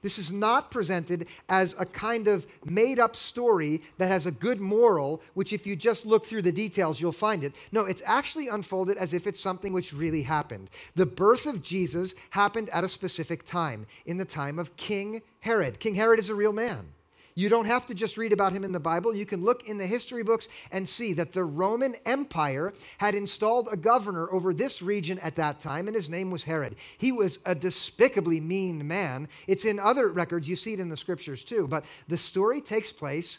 This 0.00 0.18
is 0.18 0.32
not 0.32 0.70
presented 0.70 1.26
as 1.48 1.74
a 1.78 1.84
kind 1.84 2.26
of 2.28 2.46
made 2.64 2.98
up 2.98 3.14
story 3.14 3.82
that 3.98 4.08
has 4.08 4.26
a 4.26 4.30
good 4.30 4.60
moral, 4.60 5.20
which, 5.34 5.52
if 5.52 5.66
you 5.66 5.76
just 5.76 6.06
look 6.06 6.24
through 6.24 6.42
the 6.42 6.52
details, 6.52 7.00
you'll 7.00 7.12
find 7.12 7.44
it. 7.44 7.52
No, 7.72 7.82
it's 7.82 8.02
actually 8.06 8.48
unfolded 8.48 8.96
as 8.96 9.12
if 9.12 9.26
it's 9.26 9.40
something 9.40 9.72
which 9.72 9.92
really 9.92 10.22
happened. 10.22 10.70
The 10.94 11.06
birth 11.06 11.46
of 11.46 11.62
Jesus 11.62 12.14
happened 12.30 12.70
at 12.70 12.84
a 12.84 12.88
specific 12.88 13.44
time, 13.44 13.86
in 14.06 14.16
the 14.16 14.24
time 14.24 14.58
of 14.58 14.76
King 14.76 15.22
Herod. 15.40 15.78
King 15.78 15.94
Herod 15.94 16.18
is 16.18 16.30
a 16.30 16.34
real 16.34 16.52
man. 16.52 16.92
You 17.34 17.48
don't 17.48 17.66
have 17.66 17.86
to 17.86 17.94
just 17.94 18.18
read 18.18 18.32
about 18.32 18.52
him 18.52 18.64
in 18.64 18.72
the 18.72 18.80
Bible. 18.80 19.14
You 19.14 19.26
can 19.26 19.42
look 19.42 19.68
in 19.68 19.78
the 19.78 19.86
history 19.86 20.22
books 20.22 20.48
and 20.70 20.88
see 20.88 21.12
that 21.14 21.32
the 21.32 21.44
Roman 21.44 21.94
Empire 22.04 22.72
had 22.98 23.14
installed 23.14 23.68
a 23.70 23.76
governor 23.76 24.30
over 24.32 24.52
this 24.52 24.82
region 24.82 25.18
at 25.20 25.36
that 25.36 25.60
time, 25.60 25.86
and 25.86 25.96
his 25.96 26.10
name 26.10 26.30
was 26.30 26.44
Herod. 26.44 26.76
He 26.98 27.12
was 27.12 27.38
a 27.46 27.54
despicably 27.54 28.40
mean 28.40 28.86
man. 28.86 29.28
It's 29.46 29.64
in 29.64 29.78
other 29.78 30.08
records, 30.08 30.48
you 30.48 30.56
see 30.56 30.74
it 30.74 30.80
in 30.80 30.88
the 30.88 30.96
scriptures 30.96 31.44
too, 31.44 31.66
but 31.66 31.84
the 32.08 32.18
story 32.18 32.60
takes 32.60 32.92
place 32.92 33.38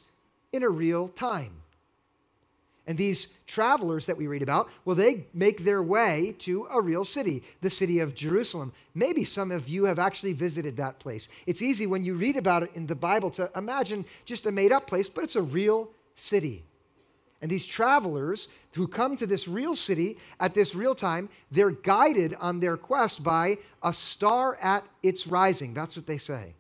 in 0.52 0.64
a 0.64 0.70
real 0.70 1.10
time. 1.10 1.63
And 2.86 2.98
these 2.98 3.30
travelers 3.48 4.06
that 4.08 4.18
we 4.18 4.28
read 4.28 4.42
about, 4.42 4.70
well, 4.84 4.96
they 4.96 5.26
make 5.34 5.64
their 5.64 5.82
way 5.82 6.36
to 6.40 6.68
a 6.70 6.82
real 6.82 7.06
city, 7.06 7.44
the 7.62 7.70
city 7.70 8.00
of 8.00 8.14
Jerusalem. 8.14 8.74
Maybe 8.94 9.24
some 9.24 9.52
of 9.52 9.70
you 9.70 9.86
have 9.86 10.00
actually 10.00 10.34
visited 10.34 10.76
that 10.78 11.00
place. 11.00 11.30
It's 11.48 11.62
easy 11.62 11.88
when 11.88 12.04
you 12.04 12.16
read 12.16 12.36
about 12.36 12.64
it 12.64 12.72
in 12.74 12.88
the 12.88 12.96
Bible 12.96 13.32
to 13.32 13.50
imagine 13.56 14.06
just 14.26 14.46
a 14.46 14.52
made 14.52 14.74
up 14.74 14.86
place, 14.86 15.08
but 15.08 15.24
it's 15.24 15.38
a 15.38 15.42
real 15.42 15.90
city. 16.16 16.64
And 17.42 17.50
these 17.50 17.66
travelers 17.66 18.50
who 18.74 18.88
come 18.88 19.16
to 19.18 19.28
this 19.28 19.48
real 19.48 19.76
city 19.76 20.18
at 20.40 20.54
this 20.54 20.76
real 20.76 20.96
time, 20.96 21.30
they're 21.52 21.72
guided 21.72 22.36
on 22.40 22.60
their 22.60 22.78
quest 22.78 23.24
by 23.24 23.58
a 23.82 23.94
star 23.94 24.58
at 24.62 24.84
its 25.02 25.26
rising. 25.28 25.74
That's 25.74 25.96
what 25.96 26.08
they 26.08 26.18
say 26.18 26.54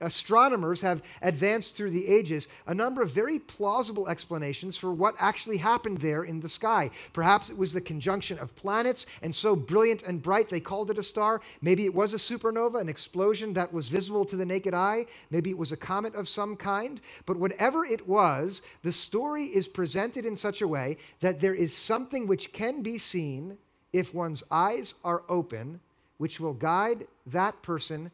astronomers 0.00 0.80
have 0.80 1.02
advanced 1.22 1.76
through 1.76 1.90
the 1.90 2.08
ages 2.08 2.48
a 2.66 2.74
number 2.74 3.02
of 3.02 3.10
very 3.10 3.38
plausible 3.38 4.08
explanations 4.08 4.76
for 4.76 4.92
what 4.92 5.14
actually 5.18 5.58
happened 5.58 5.98
there 5.98 6.24
in 6.24 6.40
the 6.40 6.48
sky. 6.48 6.90
Perhaps 7.12 7.50
it 7.50 7.56
was 7.56 7.72
the 7.72 7.80
conjunction 7.80 8.38
of 8.38 8.54
planets, 8.56 9.06
and 9.22 9.34
so 9.34 9.54
brilliant 9.54 10.02
and 10.02 10.22
bright 10.22 10.48
they 10.48 10.60
called 10.60 10.90
it 10.90 10.98
a 10.98 11.02
star. 11.02 11.40
Maybe 11.60 11.84
it 11.84 11.94
was 11.94 12.14
a 12.14 12.18
supernova, 12.18 12.80
an 12.80 12.88
explosion 12.88 13.52
that 13.54 13.72
was 13.72 13.88
visible 13.88 14.24
to 14.26 14.36
the 14.36 14.46
naked 14.46 14.74
eye. 14.74 15.06
Maybe 15.30 15.50
it 15.50 15.58
was 15.58 15.72
a 15.72 15.76
comet 15.76 16.14
of 16.14 16.28
some 16.28 16.56
kind. 16.56 17.00
But 17.26 17.36
whatever 17.36 17.84
it 17.84 18.06
was, 18.08 18.62
the 18.82 18.92
story 18.92 19.44
is 19.44 19.68
presented 19.68 20.24
in 20.24 20.36
such 20.36 20.62
a 20.62 20.68
way 20.68 20.96
that 21.20 21.40
there 21.40 21.54
is 21.54 21.76
something 21.76 22.26
which 22.26 22.52
can 22.52 22.82
be 22.82 22.98
seen 22.98 23.58
if 23.92 24.14
one's 24.14 24.42
eyes 24.50 24.94
are 25.04 25.22
open, 25.28 25.80
which 26.18 26.38
will 26.38 26.52
guide 26.52 27.06
that 27.26 27.60
person 27.62 28.10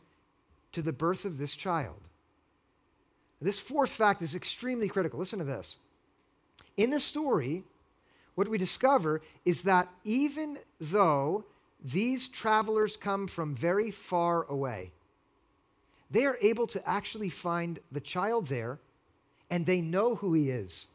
to 0.72 0.82
the 0.82 0.92
birth 0.92 1.24
of 1.24 1.38
this 1.38 1.54
child. 1.54 2.00
This 3.40 3.58
fourth 3.58 3.90
fact 3.90 4.22
is 4.22 4.34
extremely 4.34 4.88
critical. 4.88 5.18
Listen 5.18 5.38
to 5.38 5.44
this. 5.44 5.76
In 6.76 6.90
the 6.90 7.00
story, 7.00 7.64
what 8.34 8.48
we 8.48 8.58
discover 8.58 9.22
is 9.44 9.62
that 9.62 9.88
even 10.04 10.58
though 10.80 11.44
these 11.82 12.28
travelers 12.28 12.96
come 12.96 13.26
from 13.26 13.54
very 13.54 13.90
far 13.90 14.44
away, 14.44 14.92
they 16.10 16.24
are 16.24 16.38
able 16.40 16.66
to 16.68 16.88
actually 16.88 17.30
find 17.30 17.78
the 17.90 18.00
child 18.00 18.46
there 18.46 18.78
and 19.50 19.66
they 19.66 19.80
know 19.80 20.16
who 20.16 20.34
he 20.34 20.50
is. 20.50 20.86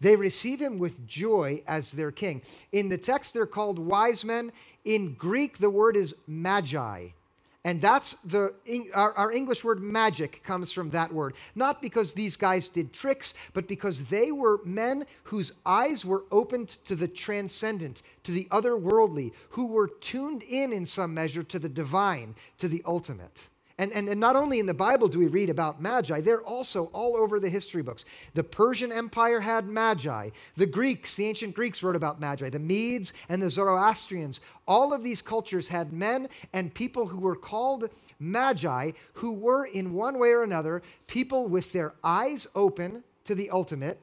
They 0.00 0.16
receive 0.16 0.60
him 0.60 0.78
with 0.78 1.06
joy 1.06 1.62
as 1.66 1.92
their 1.92 2.10
king. 2.10 2.42
In 2.72 2.88
the 2.88 2.98
text, 2.98 3.34
they're 3.34 3.46
called 3.46 3.78
wise 3.78 4.24
men. 4.24 4.50
In 4.84 5.14
Greek, 5.14 5.58
the 5.58 5.70
word 5.70 5.96
is 5.96 6.14
magi. 6.26 7.08
And 7.66 7.80
that's 7.80 8.14
the, 8.24 8.52
our, 8.92 9.14
our, 9.14 9.32
English 9.32 9.64
word 9.64 9.80
magic 9.80 10.42
comes 10.42 10.70
from 10.70 10.90
that 10.90 11.10
word. 11.10 11.34
Not 11.54 11.80
because 11.80 12.12
these 12.12 12.36
guys 12.36 12.68
did 12.68 12.92
tricks, 12.92 13.32
but 13.54 13.66
because 13.66 14.04
they 14.04 14.32
were 14.32 14.60
men 14.66 15.06
whose 15.24 15.52
eyes 15.64 16.04
were 16.04 16.24
opened 16.30 16.68
to 16.84 16.94
the 16.94 17.08
transcendent, 17.08 18.02
to 18.24 18.32
the 18.32 18.46
otherworldly, 18.50 19.32
who 19.48 19.66
were 19.66 19.88
tuned 19.88 20.42
in 20.42 20.74
in 20.74 20.84
some 20.84 21.14
measure 21.14 21.42
to 21.42 21.58
the 21.58 21.70
divine, 21.70 22.34
to 22.58 22.68
the 22.68 22.82
ultimate. 22.84 23.48
And, 23.76 23.92
and, 23.92 24.08
and 24.08 24.20
not 24.20 24.36
only 24.36 24.60
in 24.60 24.66
the 24.66 24.74
Bible 24.74 25.08
do 25.08 25.18
we 25.18 25.26
read 25.26 25.50
about 25.50 25.82
magi, 25.82 26.20
they're 26.20 26.42
also 26.42 26.84
all 26.92 27.16
over 27.16 27.40
the 27.40 27.48
history 27.48 27.82
books. 27.82 28.04
The 28.34 28.44
Persian 28.44 28.92
Empire 28.92 29.40
had 29.40 29.66
magi. 29.66 30.30
The 30.56 30.66
Greeks, 30.66 31.16
the 31.16 31.26
ancient 31.26 31.56
Greeks, 31.56 31.82
wrote 31.82 31.96
about 31.96 32.20
magi. 32.20 32.48
The 32.50 32.60
Medes 32.60 33.12
and 33.28 33.42
the 33.42 33.50
Zoroastrians, 33.50 34.40
all 34.68 34.92
of 34.92 35.02
these 35.02 35.20
cultures 35.20 35.66
had 35.66 35.92
men 35.92 36.28
and 36.52 36.72
people 36.72 37.08
who 37.08 37.18
were 37.18 37.34
called 37.34 37.90
magi, 38.20 38.92
who 39.14 39.32
were, 39.32 39.64
in 39.66 39.92
one 39.92 40.18
way 40.20 40.30
or 40.30 40.44
another, 40.44 40.80
people 41.08 41.48
with 41.48 41.72
their 41.72 41.94
eyes 42.04 42.46
open 42.54 43.02
to 43.24 43.34
the 43.34 43.50
ultimate 43.50 43.98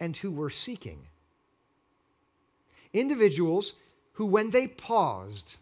and 0.00 0.16
who 0.16 0.30
were 0.30 0.50
seeking. 0.50 1.00
Individuals 2.94 3.74
who, 4.14 4.24
when 4.24 4.48
they 4.50 4.66
paused, 4.66 5.56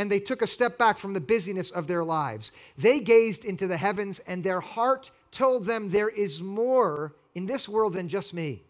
and 0.00 0.10
they 0.10 0.18
took 0.18 0.40
a 0.40 0.46
step 0.46 0.78
back 0.78 0.96
from 0.96 1.12
the 1.12 1.20
busyness 1.20 1.70
of 1.70 1.86
their 1.86 2.02
lives. 2.02 2.52
They 2.78 3.00
gazed 3.00 3.44
into 3.44 3.66
the 3.66 3.76
heavens, 3.76 4.18
and 4.20 4.42
their 4.42 4.60
heart 4.60 5.10
told 5.30 5.66
them 5.66 5.90
there 5.90 6.08
is 6.08 6.40
more 6.40 7.14
in 7.34 7.44
this 7.44 7.68
world 7.68 7.92
than 7.92 8.08
just 8.08 8.32
me. 8.32 8.62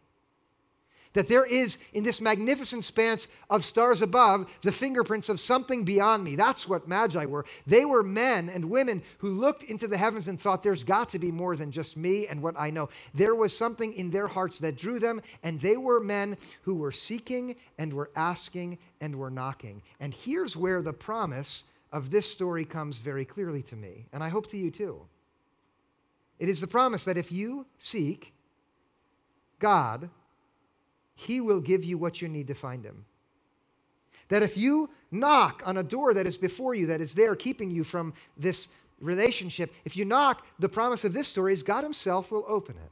That 1.15 1.27
there 1.27 1.45
is, 1.45 1.77
in 1.93 2.05
this 2.05 2.21
magnificent 2.21 2.85
span 2.85 3.19
of 3.49 3.65
stars 3.65 4.01
above, 4.01 4.49
the 4.63 4.71
fingerprints 4.71 5.29
of 5.29 5.41
something 5.41 5.85
beyond 5.85 6.23
me. 6.23 6.37
That's 6.37 6.69
what 6.69 6.87
Magi 6.87 7.25
were. 7.25 7.45
They 7.67 7.85
were 7.85 8.05
men 8.05 8.49
and 8.49 8.71
women 8.71 9.03
who 9.19 9.31
looked 9.31 9.65
into 9.65 9.89
the 9.89 9.97
heavens 9.97 10.29
and 10.29 10.41
thought, 10.41 10.63
there's 10.63 10.85
got 10.85 11.09
to 11.11 11.19
be 11.19 11.33
more 11.33 11.57
than 11.57 11.73
just 11.73 11.97
me 11.97 12.29
and 12.29 12.41
what 12.41 12.55
I 12.57 12.71
know. 12.71 12.91
There 13.13 13.35
was 13.35 13.57
something 13.57 13.93
in 13.95 14.11
their 14.11 14.29
hearts 14.29 14.61
that 14.61 14.77
drew 14.77 15.01
them, 15.01 15.21
and 15.43 15.61
they 15.61 15.77
were 15.77 15.99
men 15.99 16.37
who 16.63 16.77
were 16.77 16.93
seeking 16.93 17.57
and 17.77 17.93
were 17.93 18.11
asking 18.15 18.79
and 19.01 19.17
were 19.17 19.31
knocking. 19.31 19.83
And 19.99 20.15
here's 20.15 20.57
where 20.57 20.81
the 20.81 20.93
promise 20.93 21.65
of 21.93 22.11
this 22.11 22.31
story 22.31 22.65
comes 22.65 22.99
very 22.99 23.25
clearly 23.25 23.63
to 23.63 23.75
me, 23.75 24.07
and 24.13 24.23
I 24.23 24.29
hope 24.29 24.49
to 24.51 24.57
you 24.57 24.71
too. 24.71 25.01
It 26.39 26.49
is 26.49 26.61
the 26.61 26.69
promise 26.69 27.05
that 27.05 27.19
if 27.19 27.33
you 27.33 27.67
seek 27.79 28.33
God, 29.59 30.09
he 31.27 31.41
will 31.41 31.61
give 31.61 31.85
you 31.85 31.99
what 31.99 32.23
you 32.23 32.29
need 32.29 32.47
to 32.49 32.55
find 32.55 32.85
Him. 32.85 33.05
That 34.29 34.43
if 34.43 34.57
you 34.57 34.89
knock 35.11 35.63
on 35.67 35.77
a 35.77 35.83
door 35.83 36.15
that 36.15 36.27
is 36.27 36.37
before 36.37 36.75
you, 36.75 36.87
that 36.87 37.01
is 37.01 37.15
there 37.15 37.37
keeping 37.37 37.71
you 37.71 37.85
from 37.85 38.15
this 38.39 38.69
relationship, 39.01 39.73
if 39.85 39.97
you 39.97 40.05
knock, 40.05 40.47
the 40.59 40.69
promise 40.69 41.05
of 41.05 41.13
this 41.13 41.29
story 41.29 41.53
is 41.53 41.63
God 41.63 41.85
Himself 41.85 42.31
will 42.31 42.45
open 42.49 42.77
it. 42.77 42.91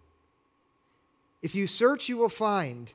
If 1.41 1.55
you 1.55 1.67
search, 1.67 2.09
you 2.09 2.19
will 2.19 2.29
find. 2.29 2.93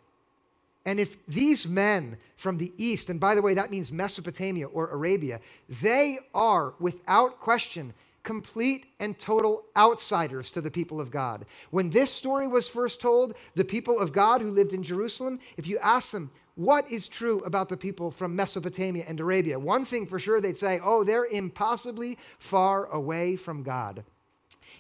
And 0.85 0.99
if 0.99 1.17
these 1.25 1.67
men 1.67 2.17
from 2.35 2.57
the 2.57 2.71
east, 2.77 3.09
and 3.09 3.19
by 3.19 3.33
the 3.33 3.41
way, 3.41 3.53
that 3.53 3.71
means 3.71 3.91
Mesopotamia 3.91 4.67
or 4.67 4.89
Arabia, 4.89 5.39
they 5.81 6.19
are 6.35 6.73
without 6.79 7.39
question 7.39 7.93
complete 8.23 8.85
and 8.99 9.19
total 9.19 9.65
outsiders 9.75 10.49
to 10.51 10.61
the 10.61 10.71
people 10.71 10.99
of 10.99 11.11
God. 11.11 11.45
When 11.71 11.89
this 11.89 12.11
story 12.11 12.47
was 12.47 12.67
first 12.67 13.01
told, 13.01 13.35
the 13.55 13.65
people 13.65 13.99
of 13.99 14.11
God 14.11 14.41
who 14.41 14.49
lived 14.49 14.73
in 14.73 14.81
Jerusalem, 14.81 15.39
if 15.57 15.67
you 15.67 15.77
ask 15.79 16.11
them, 16.11 16.31
what 16.55 16.89
is 16.91 17.07
true 17.07 17.39
about 17.41 17.67
the 17.67 17.77
people 17.77 18.11
from 18.11 18.35
Mesopotamia 18.35 19.05
and 19.07 19.19
Arabia? 19.19 19.57
One 19.57 19.85
thing 19.85 20.05
for 20.05 20.19
sure, 20.19 20.39
they'd 20.39 20.57
say, 20.57 20.79
oh, 20.83 21.03
they're 21.03 21.25
impossibly 21.25 22.17
far 22.39 22.85
away 22.87 23.35
from 23.35 23.63
God. 23.63 24.03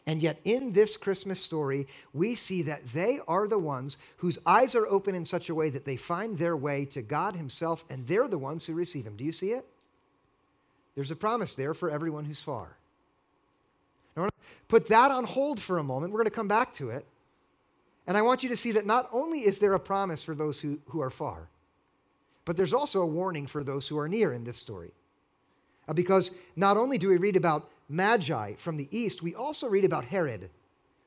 And 0.05 0.21
yet, 0.21 0.39
in 0.43 0.71
this 0.71 0.97
Christmas 0.97 1.39
story, 1.39 1.87
we 2.13 2.35
see 2.35 2.61
that 2.63 2.85
they 2.87 3.21
are 3.27 3.47
the 3.47 3.57
ones 3.57 3.97
whose 4.17 4.37
eyes 4.45 4.75
are 4.75 4.87
open 4.87 5.15
in 5.15 5.25
such 5.25 5.49
a 5.49 5.55
way 5.55 5.69
that 5.69 5.85
they 5.85 5.95
find 5.95 6.37
their 6.37 6.57
way 6.57 6.85
to 6.85 7.01
God 7.01 7.35
Himself, 7.35 7.85
and 7.89 8.05
they're 8.05 8.27
the 8.27 8.37
ones 8.37 8.65
who 8.65 8.73
receive 8.73 9.07
Him. 9.07 9.15
Do 9.15 9.23
you 9.23 9.31
see 9.31 9.51
it? 9.51 9.65
There's 10.95 11.11
a 11.11 11.15
promise 11.15 11.55
there 11.55 11.73
for 11.73 11.89
everyone 11.89 12.25
who's 12.25 12.41
far. 12.41 12.77
I 14.15 14.21
want 14.21 14.33
to 14.33 14.45
put 14.67 14.87
that 14.87 15.11
on 15.11 15.23
hold 15.23 15.59
for 15.59 15.77
a 15.77 15.83
moment. 15.83 16.13
We're 16.13 16.19
going 16.19 16.25
to 16.25 16.31
come 16.31 16.47
back 16.47 16.73
to 16.75 16.89
it. 16.89 17.05
And 18.05 18.17
I 18.17 18.21
want 18.21 18.43
you 18.43 18.49
to 18.49 18.57
see 18.57 18.71
that 18.73 18.85
not 18.85 19.09
only 19.11 19.39
is 19.39 19.59
there 19.59 19.73
a 19.73 19.79
promise 19.79 20.21
for 20.21 20.35
those 20.35 20.59
who, 20.59 20.79
who 20.87 21.01
are 21.01 21.09
far, 21.09 21.47
but 22.45 22.57
there's 22.57 22.73
also 22.73 23.01
a 23.01 23.07
warning 23.07 23.47
for 23.47 23.63
those 23.63 23.87
who 23.87 23.97
are 23.97 24.09
near 24.09 24.33
in 24.33 24.43
this 24.43 24.57
story. 24.57 24.91
Uh, 25.87 25.93
because 25.93 26.31
not 26.55 26.77
only 26.77 26.97
do 26.97 27.09
we 27.09 27.17
read 27.17 27.35
about 27.35 27.69
Magi 27.89 28.53
from 28.55 28.77
the 28.77 28.87
east, 28.91 29.21
we 29.21 29.35
also 29.35 29.67
read 29.67 29.85
about 29.85 30.03
Herod, 30.03 30.49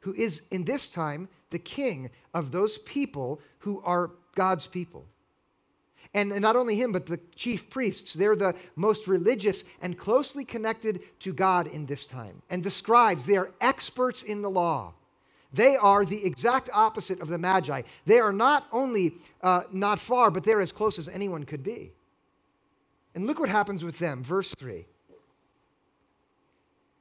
who 0.01 0.15
is 0.15 0.43
in 0.51 0.65
this 0.65 0.89
time 0.89 1.29
the 1.51 1.59
king 1.59 2.11
of 2.35 2.51
those 2.51 2.79
people 2.79 3.41
who 3.59 3.83
are 3.85 4.11
God's 4.35 4.67
people. 4.67 5.05
And 6.15 6.41
not 6.41 6.57
only 6.57 6.77
him, 6.77 6.93
but 6.93 7.07
the 7.07 7.21
chief 7.35 7.69
priests. 7.69 8.15
They're 8.15 8.37
the 8.37 8.55
most 8.75 9.07
religious 9.07 9.65
and 9.83 9.99
closely 9.99 10.45
connected 10.45 11.03
to 11.21 11.33
God 11.33 11.67
in 11.67 11.85
this 11.85 12.07
time. 12.07 12.41
And 12.49 12.65
the 12.65 12.71
scribes, 12.71 13.27
they 13.27 13.37
are 13.37 13.53
experts 13.61 14.23
in 14.23 14.41
the 14.41 14.51
law. 14.51 14.95
They 15.53 15.77
are 15.77 16.05
the 16.05 16.25
exact 16.25 16.71
opposite 16.73 17.21
of 17.21 17.29
the 17.29 17.39
Magi. 17.39 17.83
They 18.05 18.19
are 18.19 18.33
not 18.33 18.67
only 18.73 19.15
uh, 19.43 19.65
not 19.73 19.99
far, 19.99 20.31
but 20.31 20.45
they're 20.45 20.61
as 20.61 20.73
close 20.73 20.99
as 20.99 21.09
anyone 21.09 21.45
could 21.45 21.63
be. 21.63 21.93
And 23.15 23.27
look 23.27 23.39
what 23.39 23.49
happens 23.49 23.83
with 23.83 23.99
them. 23.99 24.23
Verse 24.23 24.55
3. 24.55 24.87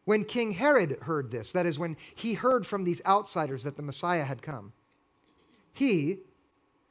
When 0.06 0.24
King 0.24 0.52
Herod 0.52 0.98
heard 1.02 1.32
this, 1.32 1.52
that 1.54 1.66
is, 1.66 1.80
when 1.80 1.98
he 2.14 2.34
heard 2.34 2.66
from 2.66 2.84
these 2.84 3.02
outsiders 3.06 3.64
that 3.64 3.76
the 3.76 3.84
Messiah 3.84 4.24
had 4.24 4.42
come, 4.42 4.72
he 5.74 6.20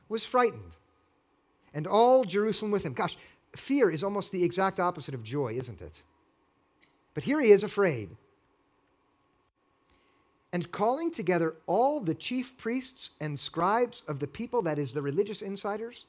was 0.09 0.25
frightened 0.25 0.77
and 1.75 1.87
all 1.87 2.25
Jerusalem 2.25 2.71
with 2.71 2.85
him. 2.85 2.95
Gosh, 2.95 3.19
fear 3.57 3.91
is 3.91 4.03
almost 4.03 4.33
the 4.33 4.43
exact 4.43 4.81
opposite 4.81 5.15
of 5.15 5.23
joy, 5.23 5.55
isn't 5.55 5.83
it? 5.83 6.03
But 7.13 7.25
here 7.25 7.41
he 7.41 7.51
is 7.51 7.65
afraid. 7.65 8.11
And 10.53 10.71
calling 10.71 11.11
together 11.11 11.57
all 11.67 12.01
the 12.01 12.15
chief 12.15 12.57
priests 12.57 13.11
and 13.21 13.39
scribes 13.39 14.05
of 14.07 14.21
the 14.21 14.29
people, 14.29 14.63
that 14.63 14.79
is, 14.79 14.93
the 14.93 15.03
religious 15.03 15.43
insiders, 15.43 16.07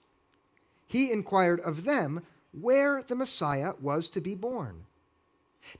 he 0.88 1.12
inquired 1.12 1.60
of 1.62 1.84
them 1.84 2.22
where 2.62 3.02
the 3.02 3.16
Messiah 3.16 3.74
was 3.82 4.08
to 4.10 4.22
be 4.22 4.36
born. 4.36 4.86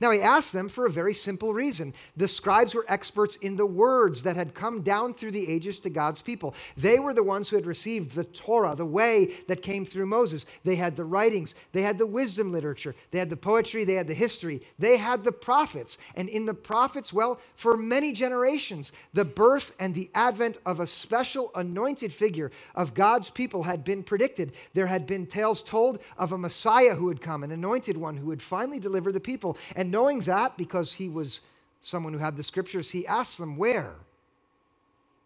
Now, 0.00 0.10
he 0.10 0.20
asked 0.20 0.52
them 0.52 0.68
for 0.68 0.86
a 0.86 0.90
very 0.90 1.14
simple 1.14 1.52
reason. 1.52 1.94
The 2.16 2.28
scribes 2.28 2.74
were 2.74 2.84
experts 2.88 3.36
in 3.36 3.56
the 3.56 3.66
words 3.66 4.22
that 4.22 4.36
had 4.36 4.54
come 4.54 4.82
down 4.82 5.14
through 5.14 5.32
the 5.32 5.50
ages 5.50 5.80
to 5.80 5.90
God's 5.90 6.22
people. 6.22 6.54
They 6.76 6.98
were 6.98 7.14
the 7.14 7.22
ones 7.22 7.48
who 7.48 7.56
had 7.56 7.66
received 7.66 8.12
the 8.12 8.24
Torah, 8.24 8.74
the 8.74 8.84
way 8.84 9.34
that 9.48 9.62
came 9.62 9.84
through 9.84 10.06
Moses. 10.06 10.46
They 10.64 10.76
had 10.76 10.96
the 10.96 11.04
writings, 11.04 11.54
they 11.72 11.82
had 11.82 11.98
the 11.98 12.06
wisdom 12.06 12.52
literature, 12.52 12.94
they 13.10 13.18
had 13.18 13.30
the 13.30 13.36
poetry, 13.36 13.84
they 13.84 13.94
had 13.94 14.08
the 14.08 14.14
history, 14.14 14.62
they 14.78 14.96
had 14.96 15.24
the 15.24 15.32
prophets. 15.32 15.98
And 16.14 16.28
in 16.28 16.46
the 16.46 16.54
prophets, 16.54 17.12
well, 17.12 17.40
for 17.54 17.76
many 17.76 18.12
generations, 18.12 18.92
the 19.14 19.24
birth 19.24 19.74
and 19.78 19.94
the 19.94 20.10
advent 20.14 20.58
of 20.66 20.80
a 20.80 20.86
special 20.86 21.50
anointed 21.54 22.12
figure 22.12 22.50
of 22.74 22.94
God's 22.94 23.30
people 23.30 23.62
had 23.62 23.84
been 23.84 24.02
predicted. 24.02 24.52
There 24.74 24.86
had 24.86 25.06
been 25.06 25.26
tales 25.26 25.62
told 25.62 26.00
of 26.18 26.32
a 26.32 26.38
Messiah 26.38 26.94
who 26.94 27.06
would 27.06 27.20
come, 27.20 27.42
an 27.42 27.52
anointed 27.52 27.96
one 27.96 28.16
who 28.16 28.26
would 28.26 28.42
finally 28.42 28.78
deliver 28.78 29.12
the 29.12 29.20
people. 29.20 29.56
And 29.76 29.90
knowing 29.90 30.20
that, 30.20 30.56
because 30.56 30.94
he 30.94 31.08
was 31.08 31.42
someone 31.80 32.14
who 32.14 32.18
had 32.18 32.36
the 32.36 32.42
scriptures, 32.42 32.90
he 32.90 33.06
asked 33.06 33.38
them, 33.38 33.56
Where? 33.56 33.92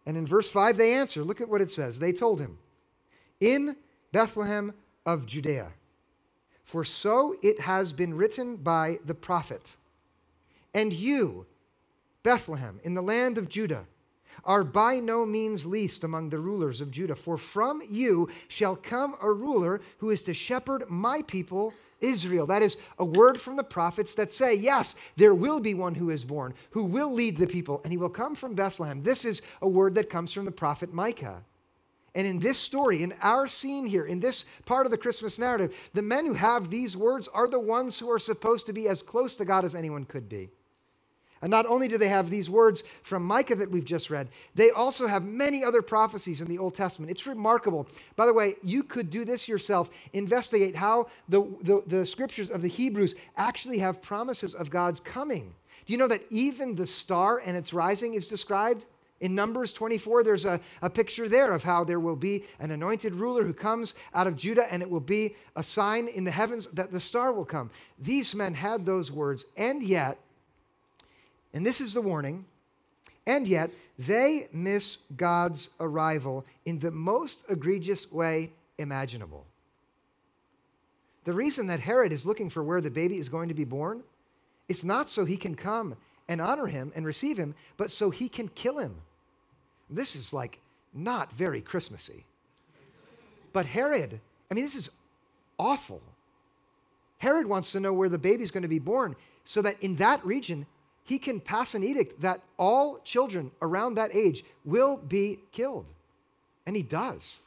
And 0.05 0.17
in 0.17 0.27
verse 0.27 0.51
5, 0.51 0.77
they 0.77 0.95
answer. 0.95 1.23
Look 1.23 1.41
at 1.41 1.49
what 1.49 1.61
it 1.61 1.71
says. 1.71 1.99
They 1.99 2.13
told 2.13 2.41
him, 2.41 2.59
In 3.41 3.77
Bethlehem 4.13 4.75
of 5.07 5.25
Judea. 5.25 5.69
For 6.65 6.85
so 6.85 7.37
it 7.43 7.61
has 7.61 7.93
been 7.93 8.15
written 8.15 8.57
by 8.57 8.99
the 9.05 9.15
prophet. 9.15 9.77
And 10.75 10.93
you, 10.93 11.47
Bethlehem, 12.23 12.81
in 12.83 12.95
the 12.95 13.03
land 13.03 13.39
of 13.39 13.49
Judah, 13.49 13.87
are 14.45 14.65
by 14.65 14.99
no 15.01 15.27
means 15.27 15.67
least 15.67 16.05
among 16.05 16.29
the 16.29 16.39
rulers 16.39 16.81
of 16.81 16.91
Judah. 16.91 17.15
For 17.15 17.37
from 17.37 17.83
you 17.89 18.29
shall 18.49 18.77
come 18.77 19.17
a 19.23 19.31
ruler 19.31 19.81
who 19.99 20.11
is 20.11 20.23
to 20.23 20.35
shepherd 20.35 20.89
my 20.89 21.23
people 21.23 21.73
Israel. 22.01 22.47
That 22.47 22.63
is 22.63 22.77
a 22.99 23.05
word 23.05 23.41
from 23.41 23.57
the 23.57 23.65
prophets 23.65 24.15
that 24.15 24.33
say, 24.33 24.55
yes, 24.55 24.95
there 25.17 25.35
will 25.35 25.61
be 25.61 25.75
one 25.75 25.95
who 25.95 26.11
is 26.11 26.25
born, 26.25 26.55
who 26.71 26.85
will 26.85 27.13
lead 27.13 27.37
the 27.37 27.47
people, 27.47 27.81
and 27.85 27.93
he 27.93 27.99
will 27.99 28.09
come 28.09 28.35
from 28.35 28.55
Bethlehem. 28.55 29.03
This 29.03 29.25
is 29.25 29.43
a 29.63 29.69
word 29.69 29.95
that 29.95 30.11
comes 30.11 30.33
from 30.33 30.45
the 30.45 30.53
prophet 30.53 30.93
Micah. 30.93 31.43
And 32.15 32.27
in 32.27 32.39
this 32.39 32.59
story, 32.59 33.03
in 33.03 33.15
our 33.23 33.47
scene 33.47 33.87
here, 33.87 34.07
in 34.07 34.19
this 34.19 34.45
part 34.67 34.85
of 34.85 34.91
the 34.91 34.99
Christmas 34.99 35.39
narrative, 35.39 35.77
the 35.95 36.03
men 36.03 36.27
who 36.27 36.35
have 36.35 36.69
these 36.69 36.97
words 36.97 37.29
are 37.29 37.47
the 37.47 37.61
ones 37.61 37.99
who 37.99 38.11
are 38.11 38.19
supposed 38.19 38.67
to 38.67 38.73
be 38.73 38.89
as 38.89 39.03
close 39.03 39.35
to 39.37 39.45
God 39.45 39.65
as 39.65 39.75
anyone 39.77 40.05
could 40.05 40.29
be. 40.29 40.51
And 41.43 41.51
not 41.51 41.65
only 41.67 41.89
do 41.89 41.97
they 41.97 42.09
have 42.09 42.29
these 42.29 42.51
words 42.51 42.83
from 43.03 43.25
Micah 43.25 43.55
that 43.57 43.71
we've 43.71 43.85
just 43.85 44.11
read, 44.11 44.29
they 44.55 44.71
also 44.71 45.07
have 45.07 45.25
many 45.25 45.65
other 45.65 45.81
prophecies 45.81 46.43
in 46.43 46.49
the 46.49 46.59
Old 46.59 46.75
Testament. 46.75 47.11
It's 47.11 47.27
remarkable. 47.27 47.89
By 48.17 48.27
the 48.27 48.35
way, 48.35 48.57
you 48.63 48.83
could 48.83 49.09
do 49.09 49.25
this 49.25 49.49
yourself. 49.49 49.89
Investigate 50.13 50.77
how 50.77 51.09
the, 51.29 51.43
the, 51.63 51.83
the 51.87 52.05
scriptures 52.05 52.51
of 52.51 52.61
the 52.61 52.69
Hebrews 52.69 53.15
actually 53.39 53.79
have 53.79 54.03
promises 54.03 54.55
of 54.55 54.69
God's 54.69 55.01
coming. 55.01 55.55
Do 55.87 55.93
you 55.95 55.99
know 55.99 56.09
that 56.09 56.25
even 56.31 56.75
the 56.75 56.87
star 56.87 57.41
and 57.45 57.57
its 57.57 57.73
rising 57.73 58.15
is 58.15 58.27
described? 58.27 58.85
In 59.21 59.35
Numbers 59.35 59.73
24, 59.75 60.25
there's 60.25 60.47
a, 60.47 60.59
a 60.81 60.89
picture 60.89 61.29
there 61.29 61.53
of 61.53 61.63
how 61.63 61.85
there 61.85 62.01
will 62.01 62.17
be 62.17 62.45
an 62.59 62.71
anointed 62.71 63.15
ruler 63.15 63.45
who 63.45 63.53
comes 63.53 63.95
out 64.15 64.27
of 64.27 64.37
Judah, 64.37 64.71
and 64.73 64.83
it 64.83 64.89
will 64.89 64.99
be 64.99 65.37
a 65.57 65.63
sign 65.63 66.09
in 66.09 66.25
the 66.25 66.31
heavens 66.31 66.69
that 66.73 66.91
the 66.91 67.01
star 67.01 67.33
will 67.33 67.45
come. 67.45 67.71
These 67.99 68.35
men 68.35 68.55
had 68.55 68.87
those 68.87 69.11
words, 69.11 69.45
and 69.59 69.83
yet, 69.83 70.19
and 71.53 71.65
this 71.65 71.81
is 71.81 71.95
the 71.95 72.03
warning. 72.03 72.45
And 73.27 73.47
yet, 73.47 73.71
they 73.99 74.49
miss 74.53 74.99
God's 75.17 75.71
arrival 75.79 76.45
in 76.65 76.79
the 76.79 76.91
most 76.91 77.45
egregious 77.49 78.11
way 78.11 78.51
imaginable. 78.79 79.47
The 81.25 81.33
reason 81.33 81.67
that 81.67 81.81
Herod 81.81 82.13
is 82.13 82.25
looking 82.25 82.49
for 82.49 82.63
where 82.63 82.81
the 82.81 82.91
baby 82.91 83.19
is 83.19 83.29
going 83.29 83.49
to 83.49 83.55
be 83.55 83.65
born 83.65 84.03
is 84.69 84.85
not 84.85 85.09
so 85.09 85.25
he 85.25 85.37
can 85.37 85.55
come 85.55 85.97
and 86.29 86.41
honor 86.41 86.67
him 86.67 86.93
and 86.95 87.05
receive 87.05 87.37
him, 87.37 87.55
but 87.77 87.91
so 87.91 88.09
he 88.11 88.29
can 88.29 88.49
kill 88.49 88.79
him. 88.79 88.95
This 89.91 90.17
is 90.17 90.33
like 90.33 90.61
not 90.95 91.33
very 91.33 91.61
Christmassy. 91.61 92.25
But 93.53 93.67
Herod, 93.67 94.21
I 94.51 94.55
mean, 94.55 94.65
this 94.65 94.77
is 94.77 94.91
awful. 95.59 96.01
Herod 97.19 97.47
wants 97.47 97.73
to 97.73 97.81
know 97.81 97.93
where 97.93 98.09
the 98.09 98.19
baby's 98.19 98.51
going 98.51 98.63
to 98.63 98.69
be 98.69 98.79
born 98.79 99.15
so 99.45 99.61
that 99.63 99.83
in 99.83 99.97
that 99.97 100.25
region 100.25 100.67
he 101.11 101.19
can 101.19 101.41
pass 101.41 101.75
an 101.75 101.83
edict 101.83 102.21
that 102.21 102.41
all 102.57 103.01
children 103.01 103.51
around 103.63 103.97
that 103.97 104.15
age 104.15 104.45
will 104.65 104.97
be 104.97 105.41
killed. 105.51 105.87
And 106.67 106.77
he 106.77 106.85
does. 106.85 107.41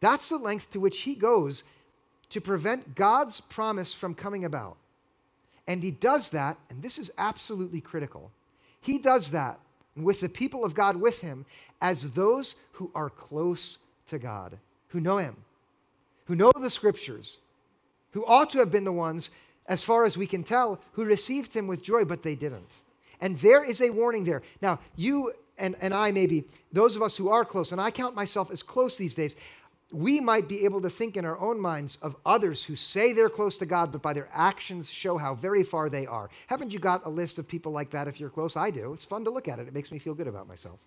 That's 0.00 0.30
the 0.30 0.38
length 0.38 0.70
to 0.70 0.80
which 0.80 1.00
he 1.00 1.14
goes 1.14 1.64
to 2.30 2.40
prevent 2.40 2.94
God's 2.94 3.42
promise 3.42 3.92
from 3.92 4.14
coming 4.14 4.46
about. 4.46 4.78
And 5.66 5.82
he 5.82 5.90
does 5.90 6.30
that, 6.30 6.56
and 6.70 6.80
this 6.80 6.96
is 6.96 7.10
absolutely 7.18 7.82
critical. 7.82 8.30
He 8.80 8.96
does 8.96 9.30
that 9.32 9.60
with 9.94 10.22
the 10.22 10.28
people 10.30 10.64
of 10.64 10.74
God 10.74 10.96
with 10.96 11.20
him 11.20 11.44
as 11.82 12.10
those 12.12 12.56
who 12.72 12.90
are 12.94 13.10
close 13.10 13.76
to 14.06 14.18
God, 14.18 14.56
who 14.88 15.00
know 15.00 15.18
him, 15.18 15.36
who 16.24 16.34
know 16.34 16.52
the 16.58 16.70
scriptures, 16.70 17.36
who 18.12 18.24
ought 18.24 18.48
to 18.48 18.58
have 18.60 18.72
been 18.72 18.84
the 18.84 18.92
ones 18.92 19.28
as 19.68 19.82
far 19.82 20.04
as 20.04 20.16
we 20.16 20.26
can 20.26 20.42
tell, 20.42 20.80
who 20.92 21.04
received 21.04 21.52
him 21.52 21.66
with 21.66 21.82
joy, 21.82 22.04
but 22.04 22.22
they 22.22 22.34
didn't. 22.34 22.80
And 23.20 23.38
there 23.38 23.64
is 23.64 23.80
a 23.80 23.90
warning 23.90 24.24
there. 24.24 24.42
Now, 24.60 24.78
you 24.94 25.32
and, 25.58 25.76
and 25.80 25.94
I, 25.94 26.10
maybe, 26.10 26.44
those 26.72 26.96
of 26.96 27.02
us 27.02 27.16
who 27.16 27.28
are 27.28 27.44
close, 27.44 27.72
and 27.72 27.80
I 27.80 27.90
count 27.90 28.14
myself 28.14 28.50
as 28.50 28.62
close 28.62 28.96
these 28.96 29.14
days, 29.14 29.36
we 29.92 30.20
might 30.20 30.48
be 30.48 30.64
able 30.64 30.80
to 30.80 30.90
think 30.90 31.16
in 31.16 31.24
our 31.24 31.38
own 31.38 31.60
minds 31.60 31.96
of 32.02 32.16
others 32.26 32.62
who 32.62 32.74
say 32.74 33.12
they're 33.12 33.30
close 33.30 33.56
to 33.58 33.66
God, 33.66 33.92
but 33.92 34.02
by 34.02 34.12
their 34.12 34.28
actions 34.32 34.90
show 34.90 35.16
how 35.16 35.34
very 35.34 35.62
far 35.62 35.88
they 35.88 36.06
are. 36.06 36.28
Haven't 36.48 36.72
you 36.72 36.78
got 36.78 37.06
a 37.06 37.08
list 37.08 37.38
of 37.38 37.46
people 37.46 37.72
like 37.72 37.90
that 37.90 38.08
if 38.08 38.18
you're 38.18 38.30
close? 38.30 38.56
I 38.56 38.70
do. 38.70 38.92
It's 38.92 39.04
fun 39.04 39.24
to 39.24 39.30
look 39.30 39.48
at 39.48 39.58
it, 39.58 39.68
it 39.68 39.74
makes 39.74 39.92
me 39.92 39.98
feel 39.98 40.14
good 40.14 40.26
about 40.26 40.48
myself. 40.48 40.78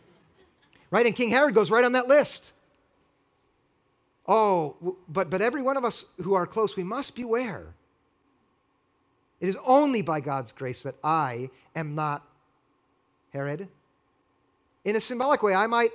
right? 0.90 1.06
And 1.06 1.14
King 1.14 1.28
Herod 1.28 1.54
goes 1.54 1.70
right 1.70 1.84
on 1.84 1.92
that 1.92 2.08
list. 2.08 2.52
Oh, 4.26 4.96
but, 5.08 5.30
but 5.30 5.40
every 5.40 5.62
one 5.62 5.76
of 5.76 5.84
us 5.84 6.06
who 6.22 6.34
are 6.34 6.46
close, 6.46 6.74
we 6.74 6.82
must 6.82 7.14
beware 7.14 7.75
it 9.40 9.48
is 9.48 9.56
only 9.64 10.02
by 10.02 10.20
God's 10.20 10.52
grace 10.52 10.82
that 10.82 10.96
I 11.04 11.50
am 11.74 11.94
not 11.94 12.26
Herod. 13.32 13.68
In 14.84 14.96
a 14.96 15.00
symbolic 15.00 15.42
way, 15.42 15.54
I 15.54 15.66
might 15.66 15.90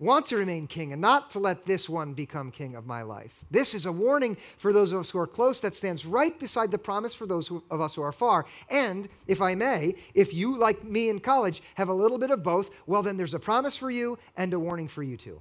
want 0.00 0.26
to 0.26 0.36
remain 0.36 0.66
king 0.66 0.92
and 0.92 1.00
not 1.00 1.30
to 1.30 1.38
let 1.38 1.64
this 1.64 1.88
one 1.88 2.12
become 2.12 2.50
king 2.50 2.74
of 2.74 2.84
my 2.84 3.02
life. 3.02 3.44
This 3.50 3.74
is 3.74 3.86
a 3.86 3.92
warning 3.92 4.36
for 4.58 4.72
those 4.72 4.92
of 4.92 5.00
us 5.00 5.10
who 5.10 5.18
are 5.18 5.26
close 5.26 5.60
that 5.60 5.74
stands 5.74 6.04
right 6.04 6.38
beside 6.38 6.70
the 6.70 6.78
promise 6.78 7.14
for 7.14 7.26
those 7.26 7.50
of 7.70 7.80
us 7.80 7.94
who 7.94 8.02
are 8.02 8.12
far. 8.12 8.44
And 8.68 9.08
if 9.28 9.40
I 9.40 9.54
may, 9.54 9.94
if 10.14 10.34
you, 10.34 10.58
like 10.58 10.82
me 10.84 11.08
in 11.08 11.20
college, 11.20 11.62
have 11.76 11.88
a 11.88 11.94
little 11.94 12.18
bit 12.18 12.30
of 12.30 12.42
both, 12.42 12.70
well, 12.86 13.02
then 13.02 13.16
there's 13.16 13.34
a 13.34 13.38
promise 13.38 13.76
for 13.76 13.90
you 13.90 14.18
and 14.36 14.52
a 14.52 14.58
warning 14.58 14.88
for 14.88 15.02
you 15.02 15.16
too. 15.16 15.40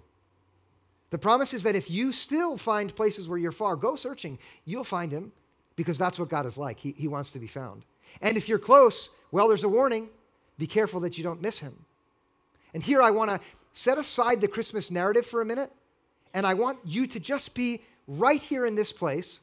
The 1.10 1.18
promise 1.18 1.54
is 1.54 1.64
that 1.64 1.76
if 1.76 1.90
you 1.90 2.12
still 2.14 2.56
find 2.56 2.96
places 2.96 3.28
where 3.28 3.38
you're 3.38 3.52
far, 3.52 3.76
go 3.76 3.96
searching. 3.96 4.40
You'll 4.66 4.84
find 4.84 5.12
him 5.12 5.32
because 5.76 5.98
that's 5.98 6.20
what 6.20 6.30
God 6.30 6.46
is 6.46 6.58
like. 6.58 6.80
He, 6.80 6.94
he 6.98 7.08
wants 7.08 7.32
to 7.32 7.40
be 7.40 7.48
found. 7.48 7.86
And 8.22 8.38
if 8.38 8.48
you're 8.48 8.60
close, 8.60 9.10
well, 9.32 9.48
there's 9.48 9.64
a 9.64 9.70
warning. 9.70 10.10
Be 10.58 10.68
careful 10.68 11.00
that 11.02 11.18
you 11.18 11.24
don't 11.24 11.42
miss 11.42 11.60
him. 11.60 11.74
And 12.74 12.84
here 12.84 13.02
I 13.02 13.12
want 13.12 13.30
to 13.32 13.40
set 13.74 13.98
aside 13.98 14.42
the 14.42 14.48
Christmas 14.48 14.92
narrative 14.92 15.26
for 15.26 15.42
a 15.42 15.46
minute, 15.46 15.72
and 16.34 16.46
I 16.46 16.54
want 16.54 16.80
you 16.86 17.08
to 17.08 17.20
just 17.20 17.54
be 17.54 17.82
right 18.08 18.42
here 18.42 18.66
in 18.66 18.76
this 18.76 18.92
place 18.92 19.42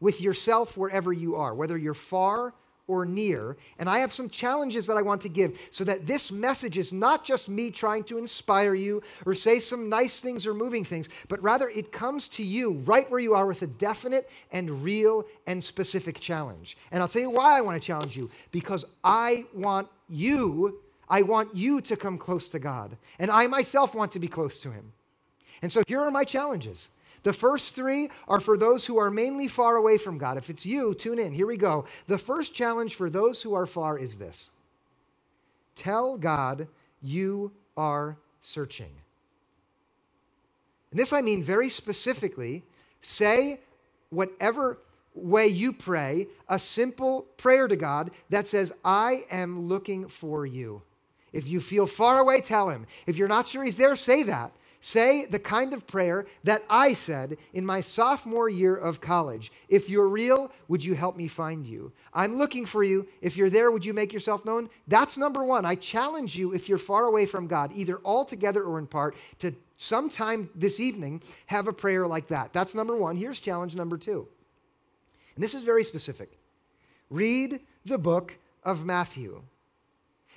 with 0.00 0.20
yourself 0.20 0.76
wherever 0.76 1.12
you 1.12 1.36
are, 1.36 1.54
whether 1.54 1.76
you're 1.76 1.94
far 1.94 2.54
or 2.90 3.06
near. 3.06 3.56
And 3.78 3.88
I 3.88 4.00
have 4.00 4.12
some 4.12 4.28
challenges 4.28 4.84
that 4.86 4.96
I 4.96 5.02
want 5.02 5.22
to 5.22 5.28
give 5.28 5.56
so 5.70 5.84
that 5.84 6.08
this 6.08 6.32
message 6.32 6.76
is 6.76 6.92
not 6.92 7.24
just 7.24 7.48
me 7.48 7.70
trying 7.70 8.02
to 8.04 8.18
inspire 8.18 8.74
you 8.74 9.00
or 9.24 9.34
say 9.34 9.60
some 9.60 9.88
nice 9.88 10.18
things 10.18 10.44
or 10.44 10.54
moving 10.54 10.84
things, 10.84 11.08
but 11.28 11.40
rather 11.40 11.68
it 11.68 11.92
comes 11.92 12.28
to 12.30 12.42
you 12.42 12.72
right 12.84 13.08
where 13.08 13.20
you 13.20 13.34
are 13.34 13.46
with 13.46 13.62
a 13.62 13.68
definite 13.68 14.28
and 14.50 14.82
real 14.82 15.24
and 15.46 15.62
specific 15.62 16.18
challenge. 16.18 16.76
And 16.90 17.00
I'll 17.00 17.08
tell 17.08 17.22
you 17.22 17.30
why 17.30 17.56
I 17.56 17.60
want 17.60 17.80
to 17.80 17.86
challenge 17.86 18.16
you 18.16 18.28
because 18.50 18.84
I 19.04 19.46
want 19.54 19.86
you. 20.08 20.80
I 21.08 21.22
want 21.22 21.54
you 21.54 21.80
to 21.80 21.96
come 21.96 22.18
close 22.18 22.48
to 22.48 22.58
God. 22.58 22.96
And 23.20 23.30
I 23.30 23.46
myself 23.46 23.94
want 23.94 24.10
to 24.12 24.18
be 24.18 24.28
close 24.28 24.58
to 24.60 24.70
Him. 24.70 24.92
And 25.62 25.70
so 25.70 25.82
here 25.86 26.00
are 26.00 26.10
my 26.10 26.24
challenges. 26.24 26.88
The 27.22 27.32
first 27.32 27.74
three 27.74 28.10
are 28.28 28.40
for 28.40 28.56
those 28.56 28.86
who 28.86 28.98
are 28.98 29.10
mainly 29.10 29.48
far 29.48 29.76
away 29.76 29.98
from 29.98 30.18
God. 30.18 30.38
If 30.38 30.48
it's 30.48 30.64
you, 30.64 30.94
tune 30.94 31.18
in. 31.18 31.32
Here 31.32 31.46
we 31.46 31.56
go. 31.56 31.84
The 32.06 32.18
first 32.18 32.54
challenge 32.54 32.94
for 32.94 33.10
those 33.10 33.42
who 33.42 33.54
are 33.54 33.66
far 33.66 33.98
is 33.98 34.16
this 34.16 34.50
Tell 35.74 36.16
God 36.16 36.68
you 37.02 37.52
are 37.76 38.16
searching. 38.40 38.92
And 40.90 40.98
this 40.98 41.12
I 41.12 41.20
mean 41.20 41.42
very 41.42 41.68
specifically. 41.68 42.64
Say 43.02 43.60
whatever 44.10 44.78
way 45.14 45.46
you 45.46 45.72
pray, 45.72 46.26
a 46.48 46.58
simple 46.58 47.22
prayer 47.36 47.68
to 47.68 47.76
God 47.76 48.10
that 48.28 48.48
says, 48.48 48.72
I 48.84 49.24
am 49.30 49.68
looking 49.68 50.08
for 50.08 50.46
you. 50.46 50.82
If 51.32 51.46
you 51.46 51.60
feel 51.60 51.86
far 51.86 52.18
away, 52.20 52.40
tell 52.40 52.68
him. 52.68 52.86
If 53.06 53.16
you're 53.16 53.28
not 53.28 53.46
sure 53.46 53.62
he's 53.62 53.76
there, 53.76 53.94
say 53.96 54.24
that. 54.24 54.52
Say 54.82 55.26
the 55.26 55.38
kind 55.38 55.74
of 55.74 55.86
prayer 55.86 56.26
that 56.44 56.62
I 56.70 56.94
said 56.94 57.36
in 57.52 57.66
my 57.66 57.82
sophomore 57.82 58.48
year 58.48 58.74
of 58.74 59.00
college. 59.00 59.52
If 59.68 59.90
you're 59.90 60.08
real, 60.08 60.50
would 60.68 60.82
you 60.82 60.94
help 60.94 61.16
me 61.16 61.28
find 61.28 61.66
you? 61.66 61.92
I'm 62.14 62.38
looking 62.38 62.64
for 62.64 62.82
you. 62.82 63.06
If 63.20 63.36
you're 63.36 63.50
there, 63.50 63.70
would 63.70 63.84
you 63.84 63.92
make 63.92 64.10
yourself 64.10 64.46
known? 64.46 64.70
That's 64.88 65.18
number 65.18 65.44
one. 65.44 65.66
I 65.66 65.74
challenge 65.74 66.34
you, 66.34 66.54
if 66.54 66.66
you're 66.66 66.78
far 66.78 67.04
away 67.04 67.26
from 67.26 67.46
God, 67.46 67.72
either 67.74 68.00
altogether 68.06 68.64
or 68.64 68.78
in 68.78 68.86
part, 68.86 69.16
to 69.40 69.54
sometime 69.76 70.48
this 70.54 70.80
evening 70.80 71.22
have 71.44 71.68
a 71.68 71.72
prayer 71.74 72.06
like 72.06 72.28
that. 72.28 72.54
That's 72.54 72.74
number 72.74 72.96
one. 72.96 73.16
Here's 73.16 73.38
challenge 73.38 73.76
number 73.76 73.98
two. 73.98 74.26
And 75.34 75.44
this 75.44 75.54
is 75.54 75.62
very 75.62 75.84
specific 75.84 76.38
read 77.10 77.60
the 77.84 77.98
book 77.98 78.38
of 78.62 78.84
Matthew. 78.86 79.42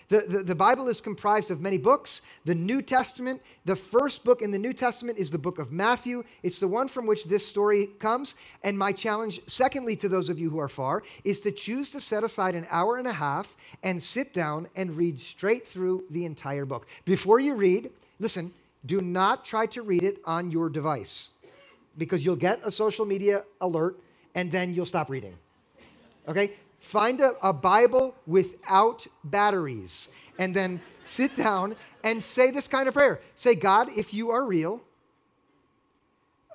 The, 0.09 0.21
the, 0.21 0.43
the, 0.43 0.55
Bible 0.55 0.87
is 0.87 1.01
comprised 1.01 1.51
of 1.51 1.61
many 1.61 1.77
books. 1.77 2.21
The 2.45 2.55
New 2.55 2.81
Testament, 2.81 3.41
the 3.65 3.75
first 3.75 4.23
book 4.23 4.41
in 4.41 4.51
the 4.51 4.59
New 4.59 4.73
Testament 4.73 5.17
is 5.17 5.31
the 5.31 5.37
book 5.37 5.59
of 5.59 5.71
Matthew. 5.71 6.23
It's 6.43 6.59
the 6.59 6.67
one 6.67 6.87
from 6.87 7.05
which 7.05 7.25
this 7.25 7.45
story 7.45 7.87
comes. 7.99 8.35
And 8.63 8.77
my 8.77 8.91
challenge, 8.91 9.41
secondly, 9.47 9.95
to 9.97 10.09
those 10.09 10.29
of 10.29 10.37
you 10.37 10.49
who 10.49 10.59
are 10.59 10.67
far, 10.67 11.03
is 11.23 11.39
to 11.41 11.51
choose 11.51 11.89
to 11.91 11.99
set 11.99 12.23
aside 12.23 12.55
an 12.55 12.67
hour 12.69 12.97
and 12.97 13.07
a 13.07 13.13
half 13.13 13.55
and 13.83 14.01
sit 14.01 14.33
down 14.33 14.67
and 14.75 14.95
read 14.95 15.19
straight 15.19 15.67
through 15.67 16.03
the 16.09 16.25
entire 16.25 16.65
book. 16.65 16.87
Before 17.05 17.39
you 17.39 17.55
read, 17.55 17.91
listen, 18.19 18.53
do 18.85 18.99
not 18.99 19.45
try 19.45 19.65
to 19.67 19.81
read 19.81 20.03
it 20.03 20.19
on 20.25 20.51
your 20.51 20.69
device 20.69 21.29
because 21.97 22.25
you'll 22.25 22.35
get 22.35 22.59
a 22.63 22.71
social 22.71 23.05
media 23.05 23.43
alert 23.61 23.99
and 24.35 24.51
then 24.51 24.73
you'll 24.73 24.85
stop 24.85 25.09
reading. 25.09 25.35
Okay? 26.27 26.51
Find 26.83 27.21
a, 27.21 27.33
a 27.41 27.53
Bible 27.53 28.13
without 28.27 29.07
batteries 29.23 30.09
and 30.37 30.53
then 30.53 30.81
sit 31.05 31.33
down 31.33 31.77
and 32.03 32.21
say 32.21 32.51
this 32.51 32.67
kind 32.67 32.89
of 32.89 32.93
prayer. 32.93 33.21
Say, 33.35 33.55
God, 33.55 33.89
if 33.97 34.13
you 34.13 34.31
are 34.31 34.45
real, 34.45 34.81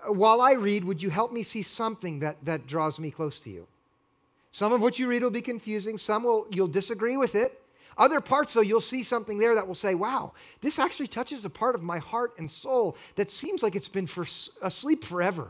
while 0.06 0.42
I 0.42 0.52
read, 0.52 0.84
would 0.84 1.02
you 1.02 1.08
help 1.08 1.32
me 1.32 1.42
see 1.42 1.62
something 1.62 2.20
that, 2.20 2.36
that 2.44 2.66
draws 2.66 3.00
me 3.00 3.10
close 3.10 3.40
to 3.40 3.50
you? 3.50 3.66
Some 4.52 4.72
of 4.72 4.82
what 4.82 4.98
you 4.98 5.08
read 5.08 5.22
will 5.22 5.30
be 5.30 5.40
confusing, 5.40 5.96
some 5.96 6.24
will 6.24 6.46
you'll 6.50 6.68
disagree 6.68 7.16
with 7.16 7.34
it. 7.34 7.62
Other 7.96 8.20
parts, 8.20 8.52
though, 8.52 8.60
you'll 8.60 8.80
see 8.80 9.02
something 9.02 9.38
there 9.38 9.54
that 9.54 9.66
will 9.66 9.74
say, 9.74 9.94
wow, 9.94 10.32
this 10.60 10.78
actually 10.78 11.08
touches 11.08 11.46
a 11.46 11.50
part 11.50 11.74
of 11.74 11.82
my 11.82 11.98
heart 11.98 12.34
and 12.38 12.48
soul 12.48 12.96
that 13.16 13.30
seems 13.30 13.62
like 13.62 13.74
it's 13.74 13.88
been 13.88 14.06
for, 14.06 14.26
asleep 14.62 15.04
forever. 15.04 15.48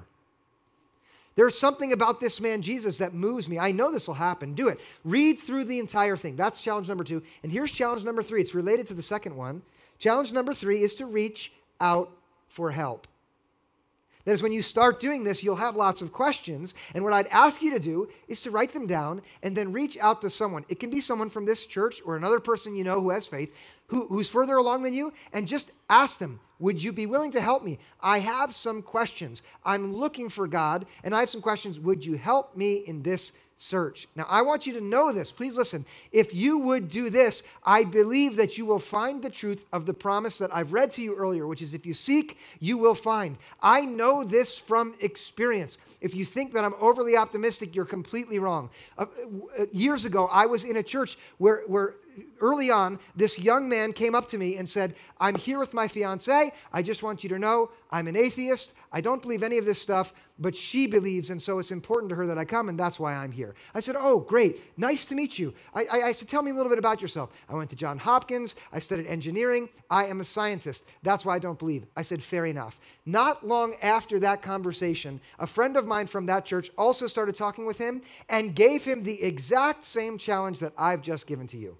There's 1.38 1.56
something 1.56 1.92
about 1.92 2.18
this 2.18 2.40
man, 2.40 2.62
Jesus, 2.62 2.98
that 2.98 3.14
moves 3.14 3.48
me. 3.48 3.60
I 3.60 3.70
know 3.70 3.92
this 3.92 4.08
will 4.08 4.14
happen. 4.14 4.54
Do 4.54 4.66
it. 4.66 4.80
Read 5.04 5.38
through 5.38 5.66
the 5.66 5.78
entire 5.78 6.16
thing. 6.16 6.34
That's 6.34 6.60
challenge 6.60 6.88
number 6.88 7.04
two. 7.04 7.22
And 7.44 7.52
here's 7.52 7.70
challenge 7.70 8.04
number 8.04 8.24
three. 8.24 8.40
It's 8.40 8.56
related 8.56 8.88
to 8.88 8.94
the 8.94 9.02
second 9.02 9.36
one. 9.36 9.62
Challenge 10.00 10.32
number 10.32 10.52
three 10.52 10.82
is 10.82 10.96
to 10.96 11.06
reach 11.06 11.52
out 11.80 12.10
for 12.48 12.72
help. 12.72 13.06
That 14.24 14.32
is, 14.32 14.42
when 14.42 14.50
you 14.50 14.62
start 14.62 14.98
doing 14.98 15.22
this, 15.22 15.44
you'll 15.44 15.54
have 15.54 15.76
lots 15.76 16.02
of 16.02 16.12
questions. 16.12 16.74
And 16.92 17.04
what 17.04 17.12
I'd 17.12 17.28
ask 17.28 17.62
you 17.62 17.70
to 17.70 17.78
do 17.78 18.08
is 18.26 18.40
to 18.40 18.50
write 18.50 18.72
them 18.72 18.88
down 18.88 19.22
and 19.44 19.56
then 19.56 19.72
reach 19.72 19.96
out 19.98 20.20
to 20.22 20.30
someone. 20.30 20.64
It 20.68 20.80
can 20.80 20.90
be 20.90 21.00
someone 21.00 21.30
from 21.30 21.44
this 21.46 21.66
church 21.66 22.02
or 22.04 22.16
another 22.16 22.40
person 22.40 22.74
you 22.74 22.82
know 22.82 23.00
who 23.00 23.10
has 23.10 23.28
faith 23.28 23.54
who, 23.88 24.06
who's 24.06 24.28
further 24.28 24.56
along 24.56 24.82
than 24.82 24.94
you 24.94 25.12
and 25.32 25.48
just 25.48 25.72
ask 25.90 26.18
them, 26.18 26.40
Would 26.60 26.82
you 26.82 26.92
be 26.92 27.06
willing 27.06 27.32
to 27.32 27.40
help 27.40 27.64
me? 27.64 27.78
I 28.00 28.20
have 28.20 28.54
some 28.54 28.80
questions. 28.82 29.42
I'm 29.64 29.94
looking 29.94 30.28
for 30.28 30.46
God 30.46 30.86
and 31.04 31.14
I 31.14 31.20
have 31.20 31.28
some 31.28 31.42
questions. 31.42 31.80
Would 31.80 32.04
you 32.04 32.16
help 32.16 32.56
me 32.56 32.76
in 32.86 33.02
this 33.02 33.32
search. 33.58 34.06
Now, 34.14 34.24
I 34.28 34.40
want 34.42 34.66
you 34.66 34.72
to 34.74 34.80
know 34.80 35.12
this. 35.12 35.32
Please 35.32 35.56
listen. 35.56 35.84
If 36.12 36.32
you 36.32 36.58
would 36.58 36.88
do 36.88 37.10
this, 37.10 37.42
I 37.64 37.84
believe 37.84 38.36
that 38.36 38.56
you 38.56 38.64
will 38.64 38.78
find 38.78 39.20
the 39.20 39.28
truth 39.28 39.66
of 39.72 39.84
the 39.84 39.92
promise 39.92 40.38
that 40.38 40.54
I've 40.54 40.72
read 40.72 40.92
to 40.92 41.02
you 41.02 41.14
earlier, 41.16 41.46
which 41.46 41.60
is 41.60 41.74
if 41.74 41.84
you 41.84 41.92
seek, 41.92 42.38
you 42.60 42.78
will 42.78 42.94
find. 42.94 43.36
I 43.60 43.84
know 43.84 44.22
this 44.22 44.56
from 44.56 44.94
experience. 45.00 45.78
If 46.00 46.14
you 46.14 46.24
think 46.24 46.52
that 46.52 46.64
I'm 46.64 46.74
overly 46.80 47.16
optimistic, 47.16 47.74
you're 47.74 47.84
completely 47.84 48.38
wrong. 48.38 48.70
Uh, 48.96 49.06
uh, 49.58 49.66
years 49.72 50.04
ago, 50.04 50.28
I 50.28 50.46
was 50.46 50.62
in 50.62 50.76
a 50.76 50.82
church 50.82 51.18
where, 51.38 51.64
where 51.66 51.96
early 52.40 52.70
on, 52.70 52.98
this 53.16 53.38
young 53.38 53.68
man 53.68 53.92
came 53.92 54.14
up 54.14 54.28
to 54.28 54.38
me 54.38 54.56
and 54.56 54.68
said, 54.68 54.94
I'm 55.20 55.34
here 55.34 55.58
with 55.58 55.74
my 55.74 55.88
fiance. 55.88 56.52
I 56.72 56.82
just 56.82 57.02
want 57.02 57.22
you 57.22 57.28
to 57.30 57.38
know 57.38 57.70
I'm 57.90 58.08
an 58.08 58.16
atheist. 58.16 58.72
I 58.92 59.00
don't 59.00 59.20
believe 59.20 59.42
any 59.42 59.58
of 59.58 59.64
this 59.64 59.80
stuff, 59.80 60.12
but 60.38 60.54
she 60.54 60.86
believes, 60.86 61.30
and 61.30 61.42
so 61.42 61.58
it's 61.58 61.72
important 61.72 62.08
to 62.10 62.16
her 62.16 62.26
that 62.26 62.38
I 62.38 62.44
come, 62.44 62.68
and 62.68 62.78
that's 62.78 63.00
why 63.00 63.14
I'm 63.14 63.32
here. 63.32 63.54
I 63.74 63.80
said, 63.80 63.96
Oh, 63.98 64.20
great. 64.20 64.60
Nice 64.78 65.04
to 65.06 65.14
meet 65.14 65.38
you. 65.38 65.52
I, 65.74 65.84
I, 65.84 66.02
I 66.04 66.12
said, 66.12 66.28
Tell 66.28 66.42
me 66.42 66.52
a 66.52 66.54
little 66.54 66.70
bit 66.70 66.78
about 66.78 67.02
yourself. 67.02 67.30
I 67.48 67.54
went 67.54 67.70
to 67.70 67.76
John 67.76 67.98
Hopkins. 67.98 68.54
I 68.72 68.78
studied 68.78 69.06
engineering. 69.06 69.68
I 69.90 70.06
am 70.06 70.20
a 70.20 70.24
scientist. 70.24 70.84
That's 71.02 71.24
why 71.24 71.34
I 71.34 71.38
don't 71.38 71.58
believe. 71.58 71.86
I 71.96 72.02
said, 72.02 72.22
Fair 72.22 72.46
enough. 72.46 72.80
Not 73.04 73.46
long 73.46 73.74
after 73.82 74.20
that 74.20 74.42
conversation, 74.42 75.20
a 75.38 75.46
friend 75.46 75.76
of 75.76 75.86
mine 75.86 76.06
from 76.06 76.26
that 76.26 76.44
church 76.44 76.70
also 76.78 77.06
started 77.06 77.34
talking 77.34 77.66
with 77.66 77.78
him 77.78 78.00
and 78.28 78.54
gave 78.54 78.84
him 78.84 79.02
the 79.02 79.20
exact 79.22 79.84
same 79.84 80.18
challenge 80.18 80.60
that 80.60 80.72
I've 80.78 81.02
just 81.02 81.26
given 81.26 81.48
to 81.48 81.56
you. 81.56 81.76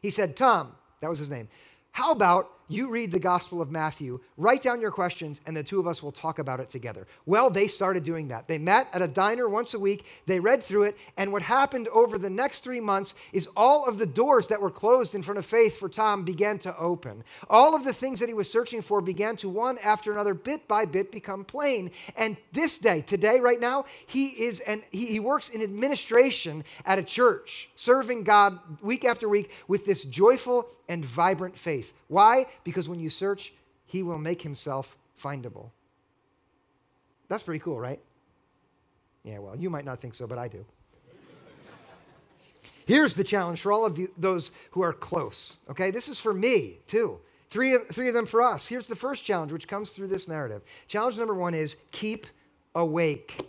He 0.00 0.10
said, 0.10 0.36
Tom, 0.36 0.74
that 1.00 1.08
was 1.08 1.18
his 1.18 1.30
name, 1.30 1.48
how 1.92 2.12
about 2.12 2.50
you 2.68 2.88
read 2.88 3.10
the 3.10 3.18
Gospel 3.18 3.60
of 3.60 3.70
Matthew, 3.70 4.20
write 4.36 4.62
down 4.62 4.80
your 4.80 4.90
questions, 4.90 5.40
and 5.46 5.56
the 5.56 5.62
two 5.62 5.80
of 5.80 5.86
us 5.86 6.02
will 6.02 6.12
talk 6.12 6.38
about 6.38 6.60
it 6.60 6.70
together. 6.70 7.06
Well, 7.26 7.50
they 7.50 7.66
started 7.66 8.04
doing 8.04 8.28
that. 8.28 8.46
They 8.46 8.58
met 8.58 8.88
at 8.92 9.02
a 9.02 9.08
diner 9.08 9.48
once 9.48 9.74
a 9.74 9.78
week, 9.78 10.04
they 10.26 10.38
read 10.38 10.62
through 10.62 10.84
it, 10.84 10.96
and 11.16 11.32
what 11.32 11.42
happened 11.42 11.88
over 11.88 12.18
the 12.18 12.30
next 12.30 12.60
three 12.60 12.80
months 12.80 13.14
is 13.32 13.48
all 13.56 13.86
of 13.86 13.98
the 13.98 14.06
doors 14.06 14.48
that 14.48 14.60
were 14.60 14.70
closed 14.70 15.14
in 15.14 15.22
front 15.22 15.38
of 15.38 15.46
faith 15.46 15.78
for 15.78 15.88
Tom 15.88 16.24
began 16.24 16.58
to 16.58 16.76
open. 16.76 17.24
All 17.48 17.74
of 17.74 17.84
the 17.84 17.92
things 17.92 18.20
that 18.20 18.28
he 18.28 18.34
was 18.34 18.50
searching 18.50 18.82
for 18.82 19.00
began 19.00 19.36
to 19.36 19.48
one 19.48 19.78
after 19.78 20.12
another, 20.12 20.34
bit 20.34 20.68
by 20.68 20.84
bit, 20.84 21.10
become 21.10 21.44
plain. 21.44 21.90
And 22.16 22.36
this 22.52 22.78
day, 22.78 23.00
today, 23.00 23.40
right 23.40 23.60
now, 23.60 23.86
he 24.06 24.28
is 24.28 24.60
and 24.60 24.82
he, 24.90 25.06
he 25.06 25.20
works 25.20 25.48
in 25.48 25.62
administration 25.62 26.64
at 26.84 26.98
a 26.98 27.02
church, 27.02 27.70
serving 27.74 28.24
God 28.24 28.58
week 28.82 29.04
after 29.04 29.28
week 29.28 29.50
with 29.66 29.84
this 29.84 30.04
joyful 30.04 30.68
and 30.88 31.04
vibrant 31.04 31.56
faith. 31.56 31.94
Why? 32.08 32.46
Because 32.64 32.88
when 32.88 32.98
you 32.98 33.10
search, 33.10 33.52
he 33.86 34.02
will 34.02 34.18
make 34.18 34.42
himself 34.42 34.98
findable. 35.20 35.70
That's 37.28 37.42
pretty 37.42 37.60
cool, 37.60 37.78
right? 37.78 38.00
Yeah, 39.24 39.38
well, 39.38 39.56
you 39.56 39.70
might 39.70 39.84
not 39.84 40.00
think 40.00 40.14
so, 40.14 40.26
but 40.26 40.38
I 40.38 40.48
do. 40.48 40.64
Here's 42.86 43.12
the 43.12 43.24
challenge 43.24 43.60
for 43.60 43.70
all 43.70 43.84
of 43.84 43.94
the, 43.94 44.08
those 44.16 44.50
who 44.70 44.80
are 44.80 44.94
close, 44.94 45.58
okay? 45.68 45.90
This 45.90 46.08
is 46.08 46.18
for 46.18 46.32
me, 46.32 46.78
too. 46.86 47.18
Three 47.50 47.74
of, 47.74 47.86
three 47.88 48.08
of 48.08 48.14
them 48.14 48.24
for 48.24 48.42
us. 48.42 48.66
Here's 48.66 48.86
the 48.86 48.96
first 48.96 49.24
challenge, 49.24 49.52
which 49.52 49.68
comes 49.68 49.92
through 49.92 50.08
this 50.08 50.26
narrative. 50.26 50.62
Challenge 50.86 51.18
number 51.18 51.34
one 51.34 51.52
is 51.52 51.76
keep 51.92 52.26
awake. 52.74 53.46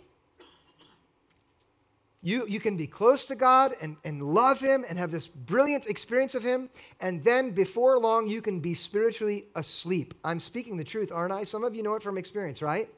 You, 2.22 2.46
you 2.46 2.60
can 2.60 2.76
be 2.76 2.86
close 2.86 3.24
to 3.26 3.34
God 3.34 3.74
and, 3.80 3.96
and 4.04 4.22
love 4.22 4.60
Him 4.60 4.84
and 4.88 4.98
have 4.98 5.10
this 5.10 5.26
brilliant 5.26 5.86
experience 5.86 6.34
of 6.34 6.42
Him, 6.42 6.68
and 7.00 7.24
then 7.24 7.52
before 7.52 7.98
long, 7.98 8.26
you 8.26 8.42
can 8.42 8.60
be 8.60 8.74
spiritually 8.74 9.46
asleep. 9.54 10.12
I'm 10.22 10.38
speaking 10.38 10.76
the 10.76 10.84
truth, 10.84 11.10
aren't 11.12 11.32
I? 11.32 11.44
Some 11.44 11.64
of 11.64 11.74
you 11.74 11.82
know 11.82 11.94
it 11.94 12.02
from 12.02 12.18
experience, 12.18 12.60
right? 12.60 12.88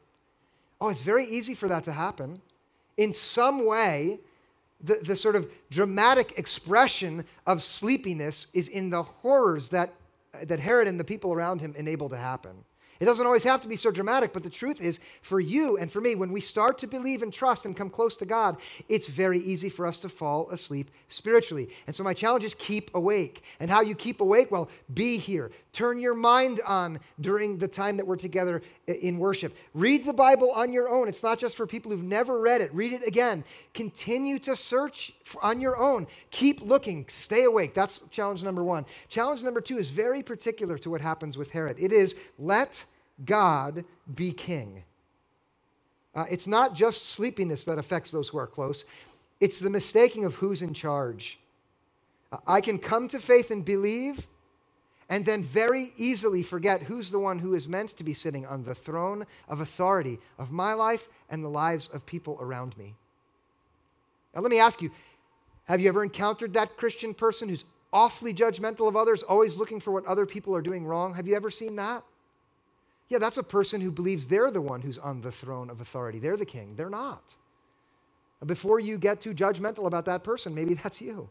Oh, 0.81 0.89
it's 0.89 1.01
very 1.01 1.25
easy 1.27 1.55
for 1.55 1.69
that 1.69 1.85
to 1.85 1.93
happen. 1.93 2.41
In 2.97 3.13
some 3.13 3.65
way, 3.65 4.19
the, 4.83 4.95
the 4.95 5.17
sort 5.17 5.37
of 5.37 5.51
dramatic 5.71 6.37
expression 6.37 7.25
of 7.47 7.63
sleepiness 7.63 8.49
is 8.53 8.69
in 8.69 8.91
the 8.91 9.03
horrors 9.03 9.69
that, 9.69 9.93
that 10.43 10.59
Herod 10.59 10.89
and 10.89 10.99
the 10.99 11.05
people 11.05 11.33
around 11.33 11.61
him 11.61 11.75
enable 11.77 12.09
to 12.09 12.17
happen. 12.17 12.65
It 13.03 13.07
doesn't 13.07 13.27
always 13.27 13.43
have 13.43 13.61
to 13.63 13.69
be 13.69 13.75
so 13.75 13.91
dramatic, 13.91 14.33
but 14.33 14.45
the 14.45 14.49
truth 14.49 14.81
is, 14.81 15.01
for 15.23 15.41
you 15.41 15.77
and 15.77 15.91
for 15.91 16.01
me, 16.01 16.15
when 16.15 16.31
we 16.31 16.41
start 16.41 16.79
to 16.79 16.87
believe 16.87 17.25
and 17.25 17.33
trust 17.33 17.65
and 17.65 17.77
come 17.77 17.91
close 17.91 18.15
to 18.19 18.25
God, 18.25 18.59
it's 18.89 19.09
very 19.09 19.41
easy 19.41 19.69
for 19.69 19.89
us 19.89 19.99
to 19.99 20.09
fall 20.09 20.49
asleep 20.51 20.89
spiritually. 21.09 21.69
And 21.89 21.97
so, 21.97 22.05
my 22.05 22.15
challenge 22.15 22.45
is 22.45 22.55
keep 22.55 22.95
awake. 22.95 23.43
And 23.59 23.69
how 23.69 23.81
you 23.81 23.97
keep 23.97 24.21
awake? 24.21 24.53
Well, 24.53 24.71
be 24.95 25.19
here. 25.19 25.51
Turn 25.73 25.99
your 25.99 26.15
mind 26.15 26.61
on 26.65 27.01
during 27.21 27.59
the 27.59 27.67
time 27.67 27.97
that 27.97 28.07
we're 28.07 28.15
together 28.15 28.63
in 28.87 29.19
worship. 29.19 29.57
Read 29.75 30.05
the 30.05 30.13
Bible 30.13 30.53
on 30.53 30.73
your 30.73 30.89
own. 30.89 31.09
It's 31.09 31.25
not 31.25 31.41
just 31.41 31.57
for 31.57 31.67
people 31.67 31.91
who've 31.91 32.05
never 32.05 32.41
read 32.41 32.61
it. 32.61 32.73
Read 32.73 32.93
it 32.93 33.05
again. 33.05 33.43
Continue 33.75 34.39
to 34.39 34.55
search 34.55 35.13
on 35.43 35.61
your 35.61 35.77
own. 35.77 36.07
Keep 36.31 36.63
looking. 36.63 37.05
Stay 37.09 37.43
awake. 37.45 37.75
That's 37.75 38.05
challenge 38.11 38.45
number 38.45 38.63
one. 38.63 38.87
Challenge 39.09 39.43
number 39.43 39.61
two 39.61 39.79
is 39.79 39.91
very 39.91 40.23
particular 40.23 40.79
to 40.79 40.89
what 40.89 41.01
happens 41.01 41.37
with 41.37 41.51
Herod. 41.51 41.81
It 41.81 41.93
is 41.93 42.15
let 42.39 42.85
God 43.25 43.85
be 44.15 44.33
king. 44.33 44.83
Uh, 46.15 46.27
it's 46.31 46.47
not 46.47 46.75
just 46.75 47.09
sleepiness 47.11 47.65
that 47.65 47.79
affects 47.79 48.11
those 48.11 48.29
who 48.29 48.39
are 48.39 48.47
close, 48.47 48.85
it's 49.41 49.61
the 49.61 49.71
mistaking 49.71 50.25
of 50.25 50.35
who's 50.35 50.63
in 50.63 50.75
charge. 50.75 51.39
Uh, 52.31 52.39
I 52.47 52.61
can 52.61 52.79
come 52.79 53.09
to 53.09 53.19
faith 53.19 53.51
and 53.51 53.65
believe, 53.65 54.27
and 55.09 55.25
then 55.25 55.43
very 55.43 55.93
easily 55.97 56.43
forget 56.43 56.83
who's 56.83 57.11
the 57.11 57.19
one 57.19 57.39
who 57.39 57.55
is 57.55 57.69
meant 57.69 57.97
to 57.97 58.05
be 58.05 58.15
sitting 58.15 58.47
on 58.47 58.63
the 58.63 58.75
throne 58.75 59.27
of 59.49 59.61
authority 59.61 60.19
of 60.39 60.53
my 60.53 60.75
life 60.75 61.09
and 61.31 61.43
the 61.43 61.49
lives 61.49 61.89
of 61.93 62.07
people 62.07 62.39
around 62.41 62.77
me. 62.77 62.95
Now, 64.35 64.41
let 64.41 64.51
me 64.51 64.59
ask 64.59 64.81
you 64.81 64.91
have 65.65 65.81
you 65.81 65.89
ever 65.89 66.03
encountered 66.03 66.53
that 66.55 66.77
Christian 66.77 67.15
person 67.15 67.49
who's 67.49 67.65
awfully 67.93 68.35
judgmental 68.35 68.89
of 68.89 68.97
others, 68.97 69.23
always 69.23 69.57
looking 69.57 69.79
for 69.79 69.93
what 69.93 70.05
other 70.07 70.27
people 70.27 70.57
are 70.57 70.63
doing 70.63 70.85
wrong? 70.85 71.15
Have 71.15 71.29
you 71.29 71.37
ever 71.37 71.51
seen 71.51 71.77
that? 71.77 72.03
Yeah, 73.13 73.19
that's 73.19 73.37
a 73.37 73.43
person 73.43 73.83
who 73.83 73.91
believes 73.91 74.27
they're 74.27 74.51
the 74.51 74.63
one 74.63 74.81
who's 74.81 74.97
on 74.97 75.21
the 75.21 75.31
throne 75.31 75.69
of 75.69 75.83
authority. 75.83 76.19
They're 76.19 76.39
the 76.39 76.47
king. 76.47 76.75
They're 76.77 76.89
not. 76.89 77.37
Before 78.47 78.81
you 78.81 78.97
get 78.97 79.21
too 79.21 79.35
judgmental 79.35 79.85
about 79.85 80.07
that 80.07 80.25
person, 80.25 80.55
maybe 80.55 80.73
that's 80.73 80.99
you. 80.99 81.29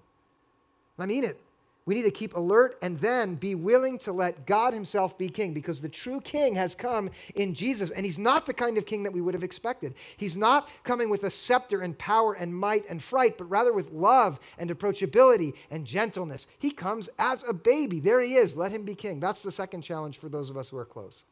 I 1.00 1.08
mean 1.08 1.24
it. 1.24 1.41
We 1.88 1.96
need 1.96 2.04
to 2.04 2.12
keep 2.12 2.36
alert 2.36 2.78
and 2.84 3.00
then 3.00 3.34
be 3.34 3.56
willing 3.56 3.98
to 4.00 4.12
let 4.12 4.46
God 4.46 4.76
Himself 4.76 5.17
be 5.17 5.28
king 5.28 5.56
because 5.56 5.82
the 5.82 5.89
true 5.89 6.22
king 6.22 6.54
has 6.54 6.76
come 6.76 7.10
in 7.34 7.56
Jesus. 7.56 7.89
And 7.89 8.06
He's 8.06 8.20
not 8.20 8.46
the 8.46 8.54
kind 8.54 8.78
of 8.78 8.86
king 8.86 9.02
that 9.02 9.12
we 9.12 9.22
would 9.22 9.34
have 9.34 9.44
expected. 9.44 9.96
He's 10.17 10.38
not 10.38 10.70
coming 10.84 11.10
with 11.10 11.24
a 11.24 11.32
scepter 11.32 11.82
and 11.82 11.98
power 11.98 12.34
and 12.34 12.56
might 12.56 12.88
and 12.91 13.02
fright, 13.02 13.39
but 13.39 13.50
rather 13.50 13.74
with 13.74 13.89
love 13.89 14.39
and 14.60 14.70
approachability 14.70 15.54
and 15.72 15.84
gentleness. 15.84 16.46
He 16.60 16.70
comes 16.70 17.10
as 17.17 17.44
a 17.50 17.54
baby. 17.54 18.00
There 18.00 18.22
He 18.22 18.36
is. 18.36 18.56
Let 18.56 18.72
Him 18.72 18.84
be 18.84 18.94
king. 18.94 19.20
That's 19.20 19.41
the 19.41 19.52
second 19.52 19.82
challenge 19.82 20.20
for 20.20 20.30
those 20.30 20.52
of 20.52 20.58
us 20.58 20.70
who 20.70 20.78
are 20.78 20.86
close. 20.86 21.26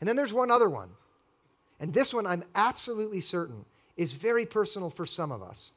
And 0.00 0.08
then 0.08 0.16
there's 0.16 0.32
one 0.32 0.50
other 0.50 0.70
one. 0.70 0.90
And 1.78 1.92
this 1.92 2.12
one, 2.12 2.26
I'm 2.26 2.44
absolutely 2.54 3.20
certain, 3.20 3.64
is 3.96 4.12
very 4.12 4.46
personal 4.46 4.90
for 4.90 5.06
some 5.06 5.32
of 5.32 5.42
us. 5.42 5.72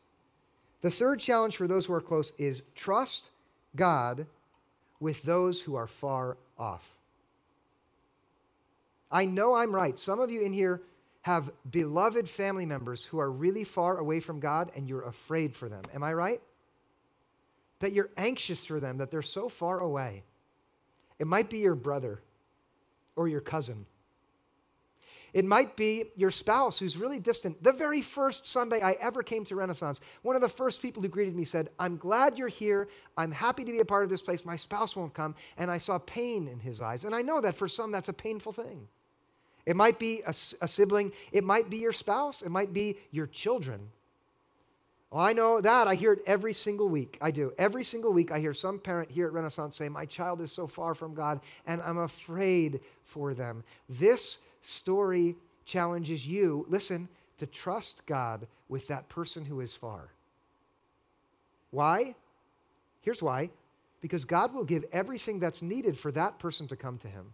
The 0.82 0.92
third 0.92 1.20
challenge 1.20 1.56
for 1.56 1.68
those 1.68 1.86
who 1.86 1.94
are 1.94 2.02
close 2.02 2.34
is 2.38 2.64
trust 2.76 3.30
God 3.76 4.26
with 5.00 5.22
those 5.24 5.62
who 5.62 5.76
are 5.76 5.88
far 5.88 6.38
off. 6.58 6.88
I 9.12 9.26
know 9.26 9.54
I'm 9.54 9.74
right. 9.74 9.98
Some 9.98 10.20
of 10.20 10.32
you 10.32 10.42
in 10.42 10.54
here 10.54 10.82
have 11.22 11.52
beloved 11.72 12.28
family 12.28 12.66
members 12.66 13.04
who 13.04 13.20
are 13.20 13.32
really 13.32 13.64
far 13.64 13.98
away 13.98 14.20
from 14.20 14.40
God 14.40 14.72
and 14.76 14.90
you're 14.90 15.04
afraid 15.04 15.56
for 15.56 15.70
them. 15.70 15.84
Am 15.94 16.04
I 16.04 16.14
right? 16.14 16.42
That 17.80 17.94
you're 17.94 18.10
anxious 18.18 18.66
for 18.66 18.80
them, 18.80 18.98
that 18.98 19.10
they're 19.10 19.22
so 19.22 19.48
far 19.48 19.80
away. 19.80 20.24
It 21.20 21.28
might 21.28 21.50
be 21.50 21.60
your 21.60 21.76
brother 21.76 22.20
or 23.16 23.30
your 23.30 23.42
cousin 23.42 23.86
it 25.34 25.46
might 25.46 25.76
be 25.76 26.06
your 26.15 26.30
spouse 26.30 26.78
who's 26.78 26.96
really 26.96 27.19
distant. 27.19 27.62
The 27.63 27.72
very 27.72 28.02
first 28.02 28.46
Sunday 28.46 28.82
I 28.82 28.91
ever 28.93 29.24
came 29.24 29.43
to 29.46 29.56
Renaissance, 29.56 30.00
one 30.22 30.36
of 30.36 30.41
the 30.41 30.50
first 30.50 30.82
people 30.82 31.02
who 31.02 31.10
greeted 31.10 31.36
me 31.36 31.43
said, 31.43 31.69
I'm 31.80 31.98
glad 31.98 32.38
you're 32.38 32.48
here. 32.48 32.88
I'm 33.17 33.32
happy 33.32 33.63
to 33.63 33.72
be 33.72 33.80
a 33.80 33.86
part 33.86 34.04
of 34.04 34.12
this 34.12 34.22
place. 34.22 34.46
My 34.46 34.56
spouse 34.56 34.96
won't 34.96 35.13
come. 35.13 35.34
And 35.58 35.72
I 35.72 35.80
saw 35.80 35.98
pain 35.98 36.48
in 36.48 36.60
his 36.60 36.82
eyes. 36.82 37.04
And 37.04 37.15
I 37.15 37.24
know 37.24 37.41
that 37.41 37.56
for 37.56 37.67
some, 37.67 37.91
that's 37.91 38.10
a 38.10 38.13
painful 38.13 38.54
thing. 38.54 38.88
It 39.65 39.76
might 39.76 39.98
be 39.98 40.22
a, 40.26 40.34
a 40.62 40.67
sibling, 40.67 41.13
it 41.32 41.43
might 41.43 41.69
be 41.69 41.78
your 41.78 41.93
spouse, 41.93 42.41
it 42.41 42.50
might 42.50 42.74
be 42.74 42.98
your 43.12 43.28
children. 43.28 43.89
Well, 45.10 45.24
I 45.24 45.32
know 45.34 45.62
that. 45.62 45.88
I 45.88 45.96
hear 45.96 46.13
it 46.13 46.24
every 46.26 46.54
single 46.54 46.89
week. 46.89 47.19
I 47.22 47.30
do. 47.30 47.54
Every 47.60 47.84
single 47.84 48.13
week, 48.13 48.32
I 48.32 48.39
hear 48.39 48.54
some 48.54 48.80
parent 48.80 49.12
here 49.12 49.28
at 49.28 49.34
Renaissance 49.34 49.76
say, 49.76 49.88
My 49.88 50.06
child 50.06 50.41
is 50.41 50.52
so 50.52 50.67
far 50.67 50.96
from 50.96 51.13
God, 51.13 51.39
and 51.67 51.82
I'm 51.84 52.00
afraid 52.00 52.82
for 53.04 53.36
them. 53.36 53.63
This 53.88 54.39
story 54.65 55.36
challenges 55.65 56.26
you, 56.28 56.65
listen, 56.69 57.08
to 57.38 57.45
trust 57.45 58.06
God 58.06 58.47
with 58.69 58.88
that 58.88 59.10
person 59.10 59.45
who 59.45 59.62
is 59.62 59.73
far. 59.73 60.10
Why? 61.71 62.15
Here's 63.02 63.21
why 63.21 63.49
because 64.04 64.26
God 64.26 64.54
will 64.54 64.65
give 64.65 64.84
everything 64.91 65.39
that's 65.39 65.62
needed 65.62 65.97
for 65.97 66.12
that 66.12 66.38
person 66.38 66.67
to 66.67 66.76
come 66.76 66.97
to 66.97 67.08
Him. 67.08 67.34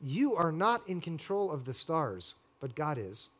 You 0.00 0.36
are 0.36 0.52
not 0.52 0.88
in 0.88 1.00
control 1.00 1.50
of 1.50 1.64
the 1.64 1.74
stars, 1.74 2.36
but 2.60 2.76
God 2.76 2.98
is. 2.98 3.30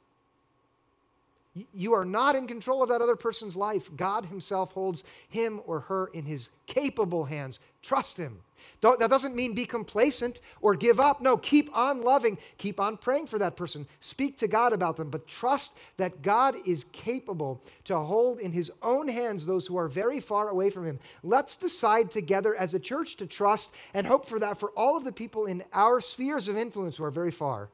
You 1.72 1.94
are 1.94 2.04
not 2.04 2.36
in 2.36 2.46
control 2.46 2.82
of 2.82 2.88
that 2.90 3.00
other 3.00 3.16
person's 3.16 3.56
life. 3.56 3.90
God 3.96 4.26
Himself 4.26 4.72
holds 4.72 5.04
him 5.28 5.60
or 5.66 5.80
her 5.80 6.08
in 6.08 6.24
His 6.24 6.50
capable 6.66 7.24
hands. 7.24 7.60
Trust 7.82 8.16
Him. 8.16 8.40
Don't, 8.80 8.98
that 9.00 9.10
doesn't 9.10 9.34
mean 9.34 9.54
be 9.54 9.64
complacent 9.64 10.40
or 10.60 10.74
give 10.74 11.00
up. 11.00 11.20
No, 11.20 11.36
keep 11.36 11.74
on 11.76 12.02
loving, 12.02 12.38
keep 12.58 12.80
on 12.80 12.96
praying 12.96 13.26
for 13.26 13.38
that 13.38 13.56
person. 13.56 13.86
Speak 14.00 14.36
to 14.38 14.48
God 14.48 14.72
about 14.72 14.96
them, 14.96 15.10
but 15.10 15.26
trust 15.26 15.74
that 15.96 16.22
God 16.22 16.56
is 16.66 16.84
capable 16.92 17.62
to 17.84 17.98
hold 17.98 18.40
in 18.40 18.52
his 18.52 18.70
own 18.82 19.08
hands 19.08 19.46
those 19.46 19.66
who 19.66 19.76
are 19.76 19.88
very 19.88 20.20
far 20.20 20.48
away 20.48 20.70
from 20.70 20.86
him. 20.86 20.98
Let's 21.22 21.56
decide 21.56 22.10
together 22.10 22.54
as 22.54 22.74
a 22.74 22.80
church 22.80 23.16
to 23.16 23.26
trust 23.26 23.72
and 23.94 24.06
hope 24.06 24.26
for 24.26 24.38
that 24.40 24.58
for 24.58 24.70
all 24.76 24.96
of 24.96 25.04
the 25.04 25.12
people 25.12 25.46
in 25.46 25.62
our 25.72 26.00
spheres 26.00 26.48
of 26.48 26.56
influence 26.56 26.96
who 26.96 27.04
are 27.04 27.10
very 27.10 27.30
far. 27.30 27.70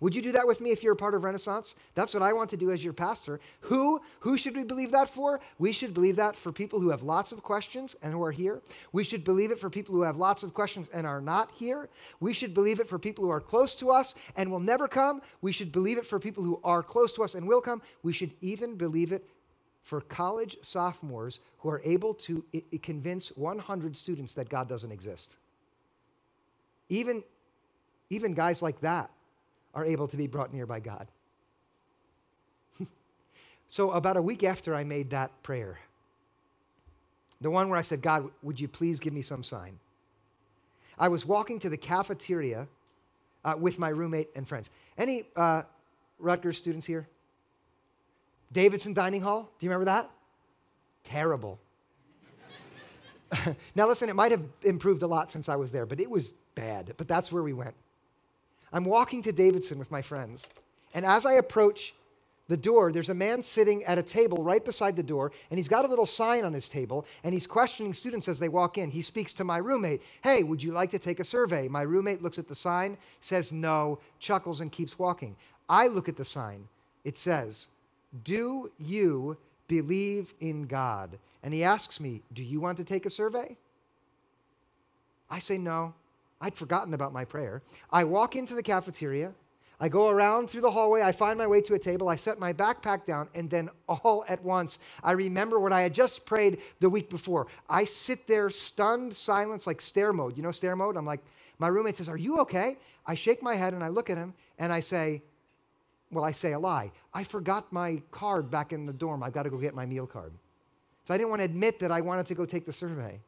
Would 0.00 0.14
you 0.14 0.22
do 0.22 0.32
that 0.32 0.46
with 0.46 0.60
me 0.60 0.70
if 0.70 0.82
you're 0.82 0.92
a 0.92 0.96
part 0.96 1.14
of 1.14 1.24
Renaissance? 1.24 1.74
That's 1.94 2.14
what 2.14 2.22
I 2.22 2.32
want 2.32 2.50
to 2.50 2.56
do 2.56 2.70
as 2.70 2.82
your 2.82 2.92
pastor. 2.92 3.40
Who, 3.60 4.00
who 4.20 4.36
should 4.36 4.56
we 4.56 4.64
believe 4.64 4.90
that 4.92 5.08
for? 5.08 5.40
We 5.58 5.72
should 5.72 5.94
believe 5.94 6.16
that 6.16 6.36
for 6.36 6.52
people 6.52 6.80
who 6.80 6.90
have 6.90 7.02
lots 7.02 7.32
of 7.32 7.42
questions 7.42 7.96
and 8.02 8.12
who 8.12 8.24
are 8.24 8.32
here. 8.32 8.60
We 8.92 9.04
should 9.04 9.24
believe 9.24 9.50
it 9.50 9.60
for 9.60 9.70
people 9.70 9.94
who 9.94 10.02
have 10.02 10.16
lots 10.16 10.42
of 10.42 10.54
questions 10.54 10.88
and 10.92 11.06
are 11.06 11.20
not 11.20 11.50
here. 11.52 11.88
We 12.20 12.32
should 12.32 12.54
believe 12.54 12.80
it 12.80 12.88
for 12.88 12.98
people 12.98 13.24
who 13.24 13.30
are 13.30 13.40
close 13.40 13.74
to 13.76 13.90
us 13.90 14.14
and 14.36 14.50
will 14.50 14.60
never 14.60 14.88
come. 14.88 15.22
We 15.40 15.52
should 15.52 15.72
believe 15.72 15.98
it 15.98 16.06
for 16.06 16.18
people 16.18 16.42
who 16.42 16.60
are 16.64 16.82
close 16.82 17.12
to 17.14 17.22
us 17.22 17.34
and 17.34 17.46
will 17.46 17.60
come. 17.60 17.82
We 18.02 18.12
should 18.12 18.32
even 18.40 18.76
believe 18.76 19.12
it 19.12 19.28
for 19.82 20.00
college 20.00 20.56
sophomores 20.62 21.40
who 21.58 21.70
are 21.70 21.80
able 21.84 22.14
to 22.14 22.44
I- 22.54 22.62
convince 22.82 23.36
100 23.36 23.96
students 23.96 24.34
that 24.34 24.48
God 24.48 24.68
doesn't 24.68 24.92
exist. 24.92 25.36
Even, 26.88 27.22
even 28.10 28.34
guys 28.34 28.62
like 28.62 28.80
that 28.80 29.10
are 29.74 29.84
able 29.84 30.08
to 30.08 30.16
be 30.16 30.26
brought 30.26 30.52
near 30.52 30.66
by 30.66 30.80
God. 30.80 31.06
so, 33.68 33.92
about 33.92 34.16
a 34.16 34.22
week 34.22 34.44
after 34.44 34.74
I 34.74 34.84
made 34.84 35.10
that 35.10 35.42
prayer, 35.42 35.78
the 37.40 37.50
one 37.50 37.68
where 37.68 37.78
I 37.78 37.82
said, 37.82 38.02
God, 38.02 38.30
would 38.42 38.60
you 38.60 38.68
please 38.68 39.00
give 39.00 39.12
me 39.12 39.22
some 39.22 39.42
sign? 39.42 39.78
I 40.98 41.08
was 41.08 41.24
walking 41.24 41.58
to 41.60 41.70
the 41.70 41.76
cafeteria 41.76 42.68
uh, 43.44 43.54
with 43.58 43.78
my 43.78 43.88
roommate 43.88 44.28
and 44.36 44.46
friends. 44.46 44.70
Any 44.98 45.24
uh, 45.36 45.62
Rutgers 46.18 46.58
students 46.58 46.84
here? 46.84 47.08
Davidson 48.52 48.92
Dining 48.92 49.22
Hall? 49.22 49.50
Do 49.58 49.66
you 49.66 49.70
remember 49.70 49.86
that? 49.86 50.10
Terrible. 51.04 51.58
now, 53.74 53.86
listen, 53.86 54.08
it 54.08 54.16
might 54.16 54.32
have 54.32 54.42
improved 54.62 55.02
a 55.02 55.06
lot 55.06 55.30
since 55.30 55.48
I 55.48 55.56
was 55.56 55.70
there, 55.70 55.86
but 55.86 56.00
it 56.00 56.10
was 56.10 56.34
bad. 56.54 56.92
But 56.96 57.08
that's 57.08 57.30
where 57.30 57.42
we 57.42 57.52
went. 57.52 57.74
I'm 58.72 58.84
walking 58.84 59.22
to 59.24 59.32
Davidson 59.32 59.78
with 59.78 59.90
my 59.90 60.02
friends, 60.02 60.48
and 60.94 61.04
as 61.04 61.26
I 61.26 61.34
approach 61.34 61.94
the 62.50 62.56
door, 62.56 62.90
there's 62.90 63.10
a 63.10 63.14
man 63.14 63.44
sitting 63.44 63.84
at 63.84 63.96
a 63.96 64.02
table 64.02 64.42
right 64.42 64.64
beside 64.64 64.96
the 64.96 65.04
door, 65.04 65.30
and 65.50 65.58
he's 65.58 65.68
got 65.68 65.84
a 65.84 65.88
little 65.88 66.04
sign 66.04 66.44
on 66.44 66.52
his 66.52 66.68
table, 66.68 67.06
and 67.22 67.32
he's 67.32 67.46
questioning 67.46 67.94
students 67.94 68.28
as 68.28 68.40
they 68.40 68.48
walk 68.48 68.76
in. 68.76 68.90
He 68.90 69.02
speaks 69.02 69.32
to 69.34 69.44
my 69.44 69.58
roommate, 69.58 70.02
Hey, 70.22 70.42
would 70.42 70.60
you 70.60 70.72
like 70.72 70.90
to 70.90 70.98
take 70.98 71.20
a 71.20 71.24
survey? 71.24 71.68
My 71.68 71.82
roommate 71.82 72.22
looks 72.22 72.38
at 72.38 72.48
the 72.48 72.54
sign, 72.56 72.98
says 73.20 73.52
no, 73.52 74.00
chuckles, 74.18 74.60
and 74.60 74.72
keeps 74.72 74.98
walking. 74.98 75.36
I 75.68 75.86
look 75.86 76.08
at 76.08 76.16
the 76.16 76.24
sign. 76.24 76.66
It 77.04 77.16
says, 77.16 77.68
Do 78.24 78.72
you 78.80 79.36
believe 79.68 80.34
in 80.40 80.66
God? 80.66 81.18
And 81.44 81.54
he 81.54 81.62
asks 81.62 82.00
me, 82.00 82.20
Do 82.32 82.42
you 82.42 82.60
want 82.60 82.78
to 82.78 82.84
take 82.84 83.06
a 83.06 83.10
survey? 83.10 83.56
I 85.30 85.38
say, 85.38 85.56
No. 85.56 85.94
I'd 86.40 86.54
forgotten 86.54 86.94
about 86.94 87.12
my 87.12 87.24
prayer. 87.24 87.62
I 87.90 88.04
walk 88.04 88.36
into 88.36 88.54
the 88.54 88.62
cafeteria. 88.62 89.32
I 89.82 89.88
go 89.88 90.08
around 90.08 90.50
through 90.50 90.60
the 90.60 90.70
hallway. 90.70 91.00
I 91.00 91.12
find 91.12 91.38
my 91.38 91.46
way 91.46 91.62
to 91.62 91.74
a 91.74 91.78
table. 91.78 92.08
I 92.08 92.16
set 92.16 92.38
my 92.38 92.52
backpack 92.52 93.06
down, 93.06 93.28
and 93.34 93.48
then 93.48 93.70
all 93.88 94.24
at 94.28 94.42
once, 94.44 94.78
I 95.02 95.12
remember 95.12 95.58
what 95.58 95.72
I 95.72 95.80
had 95.80 95.94
just 95.94 96.26
prayed 96.26 96.58
the 96.80 96.90
week 96.90 97.08
before. 97.08 97.46
I 97.68 97.86
sit 97.86 98.26
there, 98.26 98.50
stunned 98.50 99.14
silence, 99.14 99.66
like 99.66 99.80
stare 99.80 100.12
mode. 100.12 100.36
You 100.36 100.42
know 100.42 100.52
stare 100.52 100.76
mode? 100.76 100.96
I'm 100.96 101.06
like, 101.06 101.20
my 101.58 101.68
roommate 101.68 101.96
says, 101.96 102.08
Are 102.08 102.18
you 102.18 102.38
okay? 102.40 102.76
I 103.06 103.14
shake 103.14 103.42
my 103.42 103.54
head 103.54 103.72
and 103.72 103.82
I 103.82 103.88
look 103.88 104.10
at 104.10 104.18
him 104.18 104.34
and 104.58 104.70
I 104.72 104.80
say, 104.80 105.22
Well, 106.10 106.24
I 106.24 106.32
say 106.32 106.52
a 106.52 106.58
lie. 106.58 106.90
I 107.14 107.24
forgot 107.24 107.70
my 107.72 108.02
card 108.10 108.50
back 108.50 108.72
in 108.72 108.84
the 108.84 108.92
dorm. 108.92 109.22
I've 109.22 109.32
got 109.32 109.44
to 109.44 109.50
go 109.50 109.56
get 109.56 109.74
my 109.74 109.86
meal 109.86 110.06
card. 110.06 110.32
So 111.04 111.14
I 111.14 111.16
didn't 111.16 111.30
want 111.30 111.40
to 111.40 111.44
admit 111.44 111.78
that 111.80 111.90
I 111.90 112.02
wanted 112.02 112.26
to 112.26 112.34
go 112.34 112.44
take 112.44 112.66
the 112.66 112.72
survey. 112.72 113.18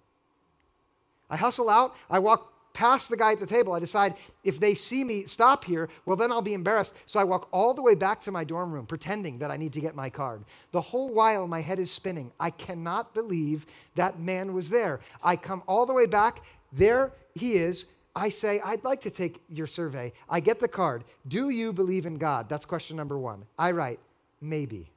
I 1.31 1.37
hustle 1.37 1.70
out. 1.70 1.96
I 2.11 2.18
walk 2.18 2.52
past 2.73 3.09
the 3.09 3.17
guy 3.17 3.33
at 3.33 3.41
the 3.41 3.47
table. 3.47 3.73
I 3.73 3.79
decide 3.79 4.15
if 4.45 4.59
they 4.59 4.75
see 4.75 5.05
me 5.05 5.25
stop 5.25 5.65
here, 5.65 5.89
well, 6.07 6.17
then 6.17 6.33
I'll 6.33 6.43
be 6.43 6.55
embarrassed. 6.55 6.95
So 7.07 7.21
I 7.21 7.25
walk 7.25 7.49
all 7.53 7.75
the 7.75 7.83
way 7.83 7.95
back 7.95 8.21
to 8.23 8.33
my 8.33 8.45
dorm 8.45 8.73
room, 8.73 8.87
pretending 8.87 9.39
that 9.39 9.51
I 9.51 9.57
need 9.57 9.73
to 9.75 9.81
get 9.81 9.95
my 9.95 10.11
card. 10.11 10.45
The 10.73 10.81
whole 10.81 11.13
while, 11.13 11.47
my 11.47 11.61
head 11.61 11.81
is 11.81 11.91
spinning. 11.91 12.33
I 12.41 12.51
cannot 12.51 13.15
believe 13.15 13.67
that 13.95 14.21
man 14.21 14.53
was 14.53 14.71
there. 14.71 15.01
I 15.23 15.37
come 15.37 15.63
all 15.67 15.87
the 15.87 15.93
way 15.93 16.07
back. 16.07 16.43
There 16.73 17.13
he 17.35 17.55
is. 17.55 17.87
I 18.15 18.29
say, 18.29 18.61
I'd 18.63 18.85
like 18.85 19.01
to 19.03 19.11
take 19.11 19.41
your 19.49 19.67
survey. 19.67 20.13
I 20.29 20.41
get 20.41 20.59
the 20.59 20.69
card. 20.69 21.05
Do 21.29 21.51
you 21.51 21.73
believe 21.73 22.05
in 22.05 22.17
God? 22.17 22.49
That's 22.49 22.65
question 22.65 22.97
number 22.97 23.19
one. 23.19 23.45
I 23.59 23.71
write, 23.71 24.01
maybe. 24.41 24.91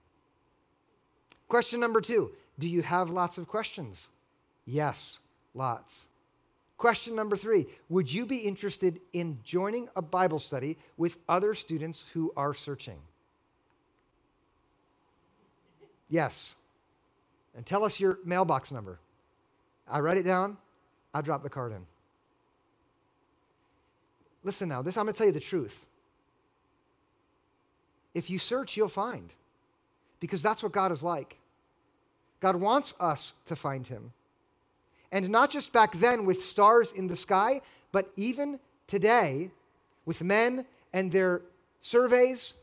Question 1.48 1.80
number 1.80 2.02
two 2.02 2.32
Do 2.60 2.68
you 2.68 2.82
have 2.82 3.10
lots 3.10 3.38
of 3.38 3.48
questions? 3.48 4.10
Yes, 4.66 5.20
lots. 5.54 6.08
Question 6.78 7.16
number 7.16 7.38
three 7.38 7.68
Would 7.90 8.12
you 8.12 8.26
be 8.26 8.38
interested 8.38 9.00
in 9.14 9.40
joining 9.44 9.88
a 9.96 10.02
Bible 10.02 10.40
study 10.40 10.78
with 10.98 11.18
other 11.30 11.54
students 11.54 12.06
who 12.14 12.34
are 12.36 12.54
searching? 12.54 13.00
Yes. 16.10 16.56
And 17.56 17.66
tell 17.66 17.86
us 17.86 18.00
your 18.00 18.20
mailbox 18.26 18.72
number. 18.72 19.00
I 19.88 20.00
write 20.00 20.18
it 20.18 20.26
down, 20.26 20.58
I 21.14 21.22
drop 21.22 21.44
the 21.44 21.50
card 21.50 21.72
in. 21.72 21.86
listen 24.44 24.68
now, 24.68 24.82
this 24.82 24.98
I'm 24.98 25.06
going 25.06 25.14
to 25.14 25.18
tell 25.18 25.28
you 25.28 25.34
the 25.34 25.40
truth. 25.40 25.86
If 28.14 28.30
you 28.30 28.40
search, 28.40 28.76
you'll 28.78 28.88
find, 28.88 29.34
because 30.20 30.42
that's 30.42 30.64
what 30.64 30.72
God 30.72 30.92
is 30.92 31.04
like. 31.04 31.38
God 32.40 32.56
wants 32.56 32.94
us 33.00 33.34
to 33.46 33.56
find 33.56 33.86
him. 33.86 34.12
And 35.16 35.30
not 35.30 35.50
just 35.50 35.72
back 35.72 35.98
then 35.98 36.26
with 36.26 36.44
stars 36.44 36.92
in 36.92 37.08
the 37.08 37.16
sky, 37.16 37.62
but 37.94 38.12
even 38.18 38.60
today 38.86 39.50
with 40.06 40.22
men 40.22 40.66
and 40.92 41.10
their 41.10 41.42
surveys 41.80 42.54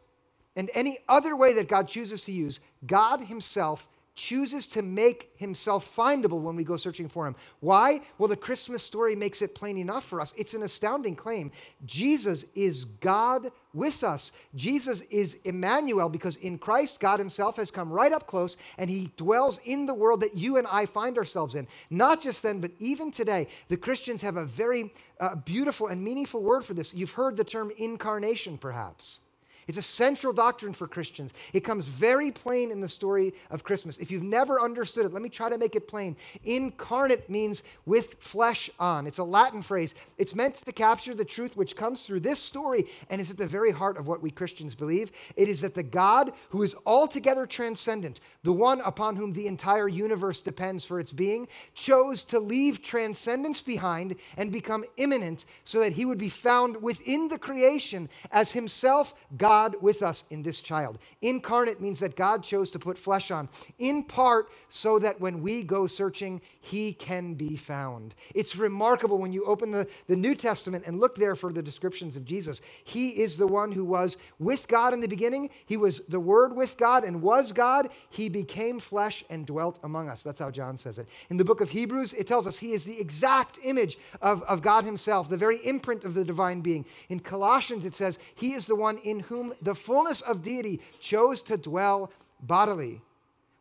and 0.55 0.71
any 0.75 0.99
other 1.09 1.35
way 1.35 1.55
that 1.55 1.67
God 1.67 1.89
chooses 1.89 2.27
to 2.27 2.33
use, 2.33 2.61
God 2.87 3.25
Himself 3.25 3.89
chooses 4.15 4.67
to 4.67 4.83
make 4.83 5.31
himself 5.37 5.95
findable 5.97 6.41
when 6.41 6.55
we 6.55 6.65
go 6.65 6.77
searching 6.77 7.09
for 7.09 7.27
him. 7.27 7.35
Why? 7.61 8.01
Well, 8.19 8.29
the 8.29 8.37
Christmas 8.37 8.83
story 8.83 9.17
makes 9.17 9.41
it 9.41 9.55
plain 9.55 9.79
enough 9.79 10.05
for 10.05 10.21
us. 10.21 10.35
It's 10.37 10.55
an 10.55 10.63
astounding 10.63 11.17
claim. 11.17 11.51
Jesus 11.87 12.45
is 12.55 12.85
God 12.85 13.51
with 13.73 14.05
us. 14.05 14.33
Jesus 14.55 15.01
is 15.03 15.39
Emmanuel 15.45 16.11
because 16.11 16.37
in 16.37 16.59
Christ, 16.59 17.01
God 17.01 17.19
himself 17.19 17.57
has 17.57 17.71
come 17.71 17.91
right 17.91 18.13
up 18.13 18.27
close 18.27 18.59
and 18.77 18.91
he 18.91 19.11
dwells 19.17 19.61
in 19.65 19.87
the 19.87 19.95
world 19.95 20.21
that 20.21 20.37
you 20.37 20.59
and 20.59 20.67
I 20.67 20.85
find 20.85 21.17
ourselves 21.17 21.55
in. 21.55 21.67
Not 21.89 22.21
just 22.21 22.43
then, 22.43 22.61
but 22.61 22.73
even 22.79 23.11
today, 23.11 23.49
the 23.69 23.77
Christians 23.79 24.21
have 24.21 24.37
a 24.37 24.45
very 24.45 24.93
uh, 25.21 25.37
beautiful 25.37 25.87
and 25.87 26.03
meaningful 26.03 26.43
word 26.43 26.65
for 26.65 26.75
this. 26.75 26.93
You've 26.93 27.13
heard 27.13 27.37
the 27.37 27.45
term 27.45 27.73
incarnation, 27.79 28.59
perhaps. 28.59 29.21
It's 29.69 29.79
a 29.79 29.83
central 29.83 30.33
doctrine 30.33 30.73
for 30.73 30.89
Christians. 30.89 31.33
It 31.53 31.61
comes 31.61 31.87
very 31.87 32.31
plain 32.31 32.71
in 32.71 32.81
the 32.81 32.89
story 32.89 33.33
of 33.51 33.63
Christmas. 33.63 33.99
If 33.99 34.11
you've 34.11 34.23
never 34.23 34.61
understood 34.61 35.07
it, 35.07 35.13
let 35.13 35.23
me 35.23 35.29
try 35.29 35.49
to 35.49 35.59
make 35.59 35.77
it 35.77 35.87
plain. 35.87 36.17
Incarnate 36.45 37.29
means 37.31 37.63
with 37.87 38.17
flesh 38.19 38.71
on. 38.79 39.07
It's 39.07 39.19
a 39.19 39.25
Latin 39.25 39.63
phrase. 39.63 39.95
It's 40.19 40.35
meant 40.35 40.57
to 40.57 40.73
capture 40.73 41.15
the 41.15 41.25
truth 41.25 41.57
which 41.57 41.77
comes 41.77 42.05
through 42.05 42.21
this 42.21 42.41
story 42.41 42.87
and 43.11 43.21
is 43.21 43.31
at 43.31 43.37
the 43.37 43.47
very 43.47 43.71
heart 43.71 43.97
of 43.97 44.09
what 44.09 44.23
we 44.23 44.31
Christians 44.31 44.75
believe. 44.75 45.13
It 45.37 45.49
is 45.49 45.61
that 45.61 45.75
the 45.75 45.83
God 45.83 46.33
who 46.51 46.63
is 46.63 46.75
altogether 46.85 47.47
transcendent, 47.47 48.21
the 48.43 48.53
one 48.53 48.81
upon 48.81 49.17
whom 49.17 49.33
the 49.33 49.47
entire 49.47 49.89
universe 49.89 50.41
depends 50.41 50.85
for 50.85 50.99
its 50.99 51.13
being, 51.13 51.47
chose 51.75 52.25
to 52.25 52.41
leave 52.41 52.83
transcendence 52.83 53.63
behind 53.63 54.17
and 54.37 54.51
become 54.51 54.85
immanent 54.97 55.45
so 55.65 55.79
that 55.79 55.93
he 55.93 56.05
would 56.05 56.19
be 56.19 56.29
found 56.29 56.81
within 56.83 57.29
the 57.29 57.39
creation 57.39 58.09
as 58.33 58.51
himself 58.51 59.15
God 59.37 59.52
God 59.53 59.77
with 59.83 60.03
us 60.03 60.25
in 60.31 60.43
this 60.43 60.63
child. 60.63 60.99
Incarnate 61.21 61.79
means 61.79 62.01
that 62.01 62.17
God 62.17 62.43
chose 62.43 62.71
to 62.71 62.79
put 62.79 62.97
flesh 62.97 63.31
on, 63.31 63.51
in 63.79 64.03
part 64.03 64.49
so 64.71 64.99
that 64.99 65.21
when 65.21 65.43
we 65.43 65.63
go 65.63 65.87
searching, 65.87 66.41
he 66.61 66.95
can 66.95 67.35
be 67.35 67.55
found. 67.55 68.15
It's 68.35 68.57
remarkable 68.57 69.19
when 69.19 69.31
you 69.31 69.45
open 69.45 69.71
the, 69.71 69.87
the 70.07 70.17
New 70.17 70.35
Testament 70.35 70.85
and 70.87 70.99
look 70.99 71.17
there 71.17 71.37
for 71.37 71.53
the 71.53 71.63
descriptions 71.63 72.17
of 72.17 72.25
Jesus. 72.25 72.63
He 72.85 73.11
is 73.11 73.37
the 73.37 73.47
one 73.47 73.71
who 73.71 73.85
was 73.85 74.17
with 74.39 74.67
God 74.69 74.95
in 74.95 75.01
the 75.01 75.07
beginning, 75.07 75.51
he 75.67 75.77
was 75.77 76.01
the 76.09 76.19
Word 76.19 76.57
with 76.57 76.79
God 76.79 77.05
and 77.05 77.21
was 77.21 77.53
God. 77.53 77.91
He 78.09 78.31
became 78.31 78.81
flesh 78.81 79.23
and 79.29 79.45
dwelt 79.45 79.81
among 79.83 80.09
us. 80.09 80.23
That's 80.23 80.41
how 80.41 80.51
John 80.51 80.79
says 80.79 80.99
it. 80.99 81.07
In 81.29 81.37
the 81.37 81.45
book 81.45 81.61
of 81.61 81.69
Hebrews, 81.69 82.15
it 82.15 82.27
tells 82.27 82.47
us 82.47 82.57
he 82.57 82.73
is 82.73 82.85
the 82.85 82.99
exact 82.99 83.59
image 83.65 83.99
of, 84.23 84.43
of 84.45 84.63
God 84.63 84.87
himself, 84.87 85.29
the 85.29 85.37
very 85.37 85.59
imprint 85.67 86.05
of 86.05 86.15
the 86.15 86.25
divine 86.25 86.63
being. 86.63 86.87
In 87.11 87.21
Colossians, 87.21 87.85
it 87.85 87.95
says, 87.95 88.19
He 88.35 88.55
is 88.55 88.65
the 88.65 88.77
one 88.77 88.97
in 89.05 89.21
whom 89.21 89.42
whom 89.43 89.55
the 89.63 89.75
fullness 89.75 90.21
of 90.23 90.43
deity 90.43 90.81
chose 91.01 91.43
to 91.43 91.57
dwell 91.57 92.11
bodily. 92.43 93.01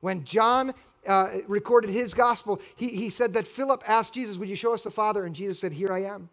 When 0.02 0.24
John 0.24 0.74
uh, 1.08 1.38
recorded 1.48 1.90
his 1.90 2.14
gospel, 2.14 2.62
he, 2.76 2.90
he 2.90 3.10
said 3.10 3.34
that 3.34 3.48
Philip 3.48 3.84
asked 3.88 4.14
Jesus, 4.14 4.38
Would 4.38 4.50
you 4.50 4.56
show 4.56 4.74
us 4.74 4.84
the 4.84 4.92
Father? 4.92 5.26
And 5.26 5.36
Jesus 5.36 5.60
said, 5.60 5.74
Here 5.74 5.92
I 5.92 6.04
am. 6.04 6.30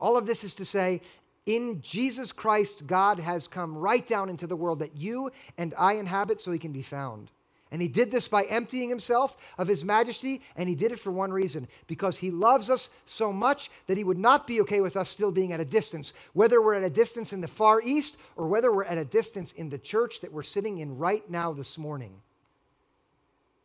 All 0.00 0.16
of 0.16 0.26
this 0.26 0.44
is 0.44 0.54
to 0.56 0.64
say, 0.64 1.00
in 1.46 1.80
Jesus 1.80 2.32
Christ, 2.32 2.86
God 2.86 3.20
has 3.20 3.46
come 3.46 3.76
right 3.76 4.06
down 4.06 4.28
into 4.28 4.46
the 4.46 4.56
world 4.56 4.80
that 4.80 4.96
you 4.96 5.30
and 5.56 5.74
I 5.78 5.94
inhabit 5.94 6.40
so 6.40 6.50
he 6.50 6.58
can 6.58 6.72
be 6.72 6.82
found. 6.82 7.30
And 7.72 7.82
he 7.82 7.88
did 7.88 8.10
this 8.12 8.28
by 8.28 8.44
emptying 8.44 8.88
himself 8.88 9.36
of 9.58 9.66
his 9.66 9.84
majesty, 9.84 10.40
and 10.56 10.68
he 10.68 10.74
did 10.76 10.92
it 10.92 11.00
for 11.00 11.10
one 11.10 11.32
reason 11.32 11.66
because 11.88 12.16
he 12.16 12.30
loves 12.30 12.70
us 12.70 12.90
so 13.06 13.32
much 13.32 13.70
that 13.88 13.96
he 13.96 14.04
would 14.04 14.18
not 14.18 14.46
be 14.46 14.60
okay 14.60 14.80
with 14.80 14.96
us 14.96 15.10
still 15.10 15.32
being 15.32 15.52
at 15.52 15.58
a 15.58 15.64
distance, 15.64 16.12
whether 16.32 16.62
we're 16.62 16.74
at 16.74 16.84
a 16.84 16.90
distance 16.90 17.32
in 17.32 17.40
the 17.40 17.48
Far 17.48 17.82
East 17.82 18.18
or 18.36 18.46
whether 18.46 18.72
we're 18.72 18.84
at 18.84 18.98
a 18.98 19.04
distance 19.04 19.50
in 19.52 19.68
the 19.68 19.78
church 19.78 20.20
that 20.20 20.32
we're 20.32 20.44
sitting 20.44 20.78
in 20.78 20.96
right 20.96 21.28
now 21.28 21.52
this 21.52 21.76
morning. 21.76 22.14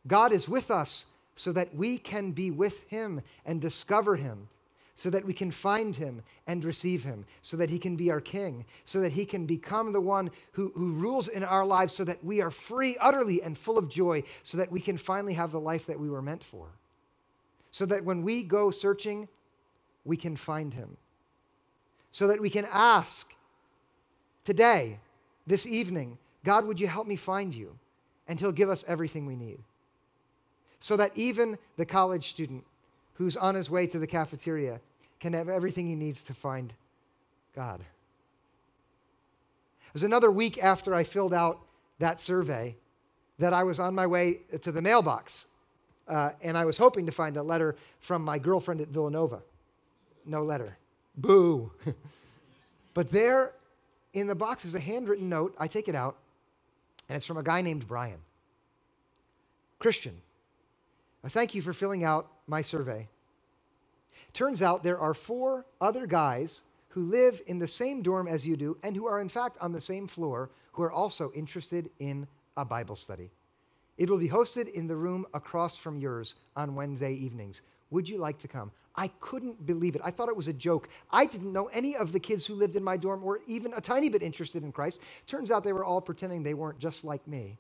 God 0.08 0.32
is 0.32 0.50
with 0.50 0.72
us 0.72 1.06
so 1.36 1.52
that 1.52 1.74
we 1.76 2.00
can 2.00 2.32
be 2.32 2.50
with 2.50 2.82
him 2.90 3.22
and 3.46 3.62
discover 3.62 4.16
him 4.16 4.48
so 4.96 5.10
that 5.10 5.26
we 5.26 5.34
can 5.34 5.52
find 5.52 5.96
him 5.96 6.22
and 6.48 6.64
receive 6.64 7.04
him, 7.04 7.26
so 7.42 7.58
that 7.58 7.70
he 7.70 7.80
can 7.80 7.96
be 7.96 8.12
our 8.12 8.22
king, 8.22 8.66
so 8.86 9.02
that 9.02 9.12
he 9.12 9.26
can 9.26 9.46
become 9.46 9.92
the 9.92 10.02
one 10.02 10.30
who, 10.52 10.72
who 10.76 10.92
rules 10.92 11.28
in 11.28 11.44
our 11.44 11.66
lives, 11.66 11.94
so 11.94 12.04
that 12.04 12.24
we 12.24 12.42
are 12.42 12.52
free 12.52 12.98
utterly 13.00 13.42
and 13.42 13.58
full 13.58 13.78
of 13.78 13.90
joy, 13.90 14.22
so 14.44 14.58
that 14.58 14.72
we 14.72 14.80
can 14.80 14.98
finally 14.98 15.34
have 15.34 15.52
the 15.52 15.60
life 15.60 15.86
that 15.86 16.00
we 16.00 16.10
were 16.10 16.22
meant 16.22 16.44
for. 16.44 16.68
So 17.72 17.86
that 17.86 18.04
when 18.04 18.22
we 18.22 18.44
go 18.44 18.70
searching, 18.70 19.28
we 20.04 20.18
can 20.18 20.36
find 20.36 20.74
him. 20.74 20.98
So 22.12 22.28
that 22.28 22.42
we 22.42 22.50
can 22.50 22.68
ask 22.72 23.34
today, 24.44 25.00
this 25.48 25.66
evening, 25.66 26.18
God, 26.44 26.66
would 26.66 26.80
you 26.80 26.88
help 26.88 27.08
me 27.08 27.16
find 27.16 27.54
you? 27.54 27.78
And 28.28 28.40
he'll 28.40 28.52
give 28.52 28.70
us 28.70 28.84
everything 28.88 29.26
we 29.26 29.36
need. 29.36 29.60
So 30.80 30.98
that 30.98 31.18
even 31.18 31.58
the 31.78 31.86
college 31.86 32.30
student 32.30 32.64
who's 33.14 33.38
on 33.38 33.56
his 33.56 33.70
way 33.70 33.88
to 33.88 34.00
the 34.00 34.08
cafeteria 34.08 34.80
can 35.20 35.34
have 35.34 35.50
everything 35.50 35.86
he 35.86 35.96
needs 35.96 36.24
to 36.24 36.34
find 36.34 36.74
God. 37.56 37.80
It 37.80 39.94
was 39.94 40.04
another 40.04 40.32
week 40.32 40.64
after 40.64 40.96
I 40.96 41.04
filled 41.04 41.34
out 41.34 41.60
that 42.00 42.22
survey 42.22 42.76
that 43.38 43.54
I 43.54 43.64
was 43.64 43.80
on 43.80 43.94
my 43.94 44.08
way 44.08 44.40
to 44.62 44.72
the 44.72 44.82
mailbox. 44.82 45.46
Uh, 46.08 46.32
and 46.42 46.58
I 46.58 46.66
was 46.66 46.78
hoping 46.78 47.06
to 47.06 47.12
find 47.12 47.38
a 47.38 47.44
letter 47.44 47.76
from 48.00 48.24
my 48.24 48.40
girlfriend 48.40 48.82
at 48.82 48.88
Villanova. 48.88 49.42
No 50.26 50.44
letter. 50.44 50.78
Boo. 51.18 51.72
but 52.94 53.10
there 53.10 53.54
in 54.14 54.28
the 54.28 54.36
box 54.36 54.66
is 54.66 54.76
a 54.76 54.80
handwritten 54.80 55.30
note. 55.30 55.56
I 55.58 55.68
take 55.68 55.88
it 55.88 55.96
out, 55.96 56.18
and 57.10 57.16
it's 57.16 57.26
from 57.26 57.38
a 57.38 57.44
guy 57.44 57.62
named 57.62 57.88
Brian. 57.88 58.20
Christian. 59.80 60.22
I 61.24 61.30
thank 61.30 61.56
you 61.56 61.62
for 61.62 61.74
filling 61.74 62.04
out 62.04 62.31
my 62.52 62.62
survey. 62.62 63.08
Turns 64.34 64.62
out 64.62 64.84
there 64.84 65.00
are 65.00 65.14
four 65.14 65.66
other 65.80 66.06
guys 66.06 66.62
who 66.90 67.02
live 67.02 67.42
in 67.48 67.58
the 67.58 67.68
same 67.68 68.02
dorm 68.02 68.28
as 68.28 68.46
you 68.46 68.56
do 68.56 68.78
and 68.84 68.96
who 68.96 69.08
are, 69.08 69.22
in 69.22 69.30
fact, 69.30 69.58
on 69.62 69.72
the 69.72 69.82
same 69.82 70.06
floor 70.06 70.52
who 70.74 70.84
are 70.84 70.92
also 70.92 71.32
interested 71.34 71.90
in 72.00 72.28
a 72.58 72.66
Bible 72.66 72.96
study. 72.96 73.32
It 73.98 74.10
will 74.10 74.18
be 74.18 74.30
hosted 74.30 74.70
in 74.74 74.88
the 74.88 74.96
room 74.96 75.26
across 75.34 75.78
from 75.78 75.98
yours 75.98 76.36
on 76.56 76.76
Wednesday 76.76 77.14
evenings. 77.14 77.62
Would 77.90 78.08
you 78.08 78.18
like 78.18 78.38
to 78.40 78.48
come? 78.48 78.72
I 78.96 79.08
couldn't 79.22 79.66
believe 79.66 79.96
it. 79.96 80.02
I 80.04 80.12
thought 80.12 80.28
it 80.28 80.36
was 80.36 80.50
a 80.50 80.54
joke. 80.54 80.90
I 81.12 81.26
didn't 81.26 81.54
know 81.54 81.68
any 81.68 81.96
of 81.96 82.12
the 82.12 82.20
kids 82.20 82.46
who 82.46 82.56
lived 82.56 82.76
in 82.76 82.84
my 82.84 82.98
dorm 82.98 83.22
were 83.22 83.42
even 83.48 83.74
a 83.74 83.82
tiny 83.82 84.10
bit 84.10 84.22
interested 84.22 84.64
in 84.64 84.74
Christ. 84.74 85.00
Turns 85.28 85.52
out 85.52 85.64
they 85.64 85.72
were 85.72 85.86
all 85.86 86.02
pretending 86.02 86.44
they 86.44 86.54
weren't 86.54 86.80
just 86.80 87.06
like 87.06 87.26
me. 87.26 87.58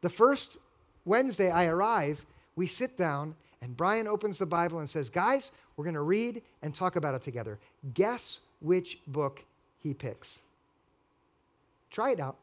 The 0.00 0.08
first 0.08 0.58
Wednesday 1.04 1.50
I 1.50 1.66
arrive, 1.66 2.24
we 2.60 2.66
sit 2.66 2.98
down 2.98 3.34
and 3.62 3.74
Brian 3.74 4.06
opens 4.06 4.36
the 4.36 4.44
Bible 4.44 4.80
and 4.80 4.88
says, 4.88 5.08
Guys, 5.08 5.50
we're 5.76 5.84
going 5.84 5.94
to 5.94 6.02
read 6.02 6.42
and 6.60 6.74
talk 6.74 6.96
about 6.96 7.14
it 7.14 7.22
together. 7.22 7.58
Guess 7.94 8.40
which 8.60 8.98
book 9.06 9.42
he 9.78 9.94
picks? 9.94 10.42
Try 11.90 12.10
it 12.10 12.20
out. 12.20 12.36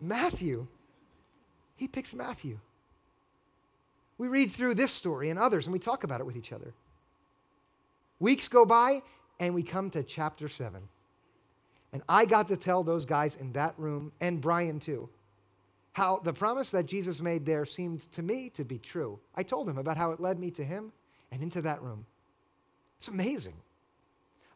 Matthew. 0.00 0.66
He 1.76 1.86
picks 1.86 2.14
Matthew. 2.14 2.58
We 4.16 4.28
read 4.28 4.50
through 4.50 4.76
this 4.76 4.90
story 4.90 5.28
and 5.28 5.38
others 5.38 5.66
and 5.66 5.72
we 5.74 5.78
talk 5.78 6.04
about 6.04 6.20
it 6.20 6.24
with 6.24 6.38
each 6.38 6.52
other. 6.52 6.72
Weeks 8.20 8.48
go 8.48 8.64
by 8.64 9.02
and 9.38 9.54
we 9.54 9.62
come 9.62 9.90
to 9.90 10.02
chapter 10.02 10.48
7. 10.48 10.80
And 11.92 12.02
I 12.08 12.24
got 12.24 12.48
to 12.48 12.56
tell 12.56 12.82
those 12.82 13.04
guys 13.04 13.36
in 13.36 13.52
that 13.52 13.74
room, 13.76 14.12
and 14.22 14.40
Brian 14.40 14.80
too, 14.80 15.10
how 15.94 16.20
the 16.24 16.32
promise 16.32 16.70
that 16.70 16.86
Jesus 16.86 17.22
made 17.22 17.46
there 17.46 17.64
seemed 17.64 18.10
to 18.12 18.22
me 18.22 18.50
to 18.50 18.64
be 18.64 18.78
true. 18.78 19.18
I 19.36 19.44
told 19.44 19.68
him 19.68 19.78
about 19.78 19.96
how 19.96 20.10
it 20.10 20.20
led 20.20 20.40
me 20.40 20.50
to 20.50 20.64
him 20.64 20.92
and 21.30 21.40
into 21.40 21.62
that 21.62 21.80
room. 21.82 22.04
It's 22.98 23.08
amazing. 23.08 23.54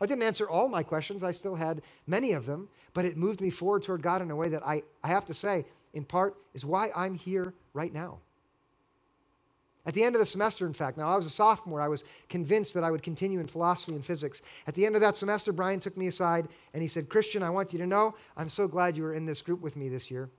I 0.01 0.07
didn't 0.07 0.24
answer 0.24 0.48
all 0.48 0.68
my 0.68 0.83
questions, 0.83 1.22
I 1.22 1.33
still 1.33 1.55
had 1.55 1.83
many 2.09 2.33
of 2.33 2.44
them, 2.44 2.68
but 2.92 3.05
it 3.05 3.16
moved 3.16 3.40
me 3.40 3.51
forward 3.51 3.85
toward 3.85 4.03
God 4.03 4.20
in 4.20 4.33
a 4.33 4.37
way 4.37 4.48
that 4.48 4.66
I, 4.66 4.83
I 5.03 5.09
have 5.09 5.24
to 5.27 5.35
say, 5.35 5.64
in 5.94 6.05
part, 6.05 6.37
is 6.55 6.64
why 6.64 6.90
I'm 6.94 7.15
here 7.15 7.54
right 7.73 7.92
now. 7.92 8.19
At 9.87 9.94
the 9.94 10.02
end 10.02 10.17
of 10.17 10.21
the 10.21 10.27
semester, 10.27 10.67
in 10.67 10.73
fact, 10.73 10.98
now 10.98 11.08
I 11.08 11.17
was 11.17 11.27
a 11.27 11.31
sophomore, 11.31 11.81
I 11.81 11.88
was 11.88 12.02
convinced 12.29 12.75
that 12.75 12.85
I 12.85 12.90
would 12.90 13.02
continue 13.02 13.38
in 13.38 13.46
philosophy 13.46 13.94
and 13.94 14.04
physics. 14.04 14.42
At 14.67 14.75
the 14.75 14.85
end 14.85 14.96
of 14.96 15.00
that 15.02 15.15
semester, 15.15 15.52
Brian 15.52 15.79
took 15.79 15.96
me 15.96 16.08
aside 16.08 16.48
and 16.75 16.83
he 16.83 16.88
said, 16.88 17.08
Christian, 17.08 17.44
I 17.44 17.50
want 17.50 17.73
you 17.73 17.79
to 17.79 17.87
know 17.87 18.17
I'm 18.37 18.48
so 18.48 18.67
glad 18.67 18.96
you 18.96 19.04
were 19.04 19.15
in 19.15 19.25
this 19.25 19.40
group 19.40 19.60
with 19.60 19.77
me 19.77 19.88
this 19.88 20.10
year. 20.10 20.31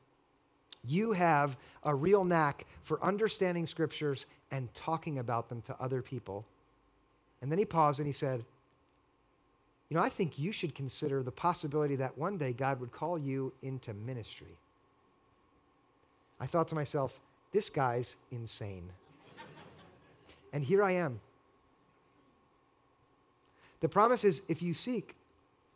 You 0.86 1.12
have 1.12 1.58
a 1.84 1.94
real 1.94 2.24
knack 2.24 2.66
for 2.84 3.04
understanding 3.04 3.66
scriptures 3.66 4.26
and 4.52 4.74
talking 4.74 5.20
about 5.20 5.50
them 5.50 5.62
to 5.64 5.76
other 5.80 6.02
people. 6.02 6.46
And 7.42 7.52
then 7.52 7.60
he 7.60 7.66
paused 7.66 8.00
and 8.00 8.08
he 8.08 8.14
said, 8.14 8.44
you 9.90 9.98
know, 9.98 10.04
I 10.04 10.10
think 10.10 10.38
you 10.38 10.52
should 10.52 10.76
consider 10.76 11.24
the 11.24 11.32
possibility 11.32 11.96
that 11.96 12.18
one 12.18 12.38
day 12.38 12.54
God 12.54 12.80
would 12.80 12.92
call 12.92 13.18
you 13.18 13.52
into 13.64 13.94
ministry. 13.94 14.56
I 16.40 16.46
thought 16.46 16.68
to 16.70 16.76
myself, 16.76 17.20
this 17.52 17.70
guy's 17.70 18.16
insane. 18.32 18.88
and 20.54 20.64
here 20.64 20.84
I 20.84 20.92
am. 20.92 21.20
The 23.82 23.90
promise 23.90 24.24
is 24.24 24.42
if 24.48 24.62
you 24.62 24.74
seek, 24.74 25.16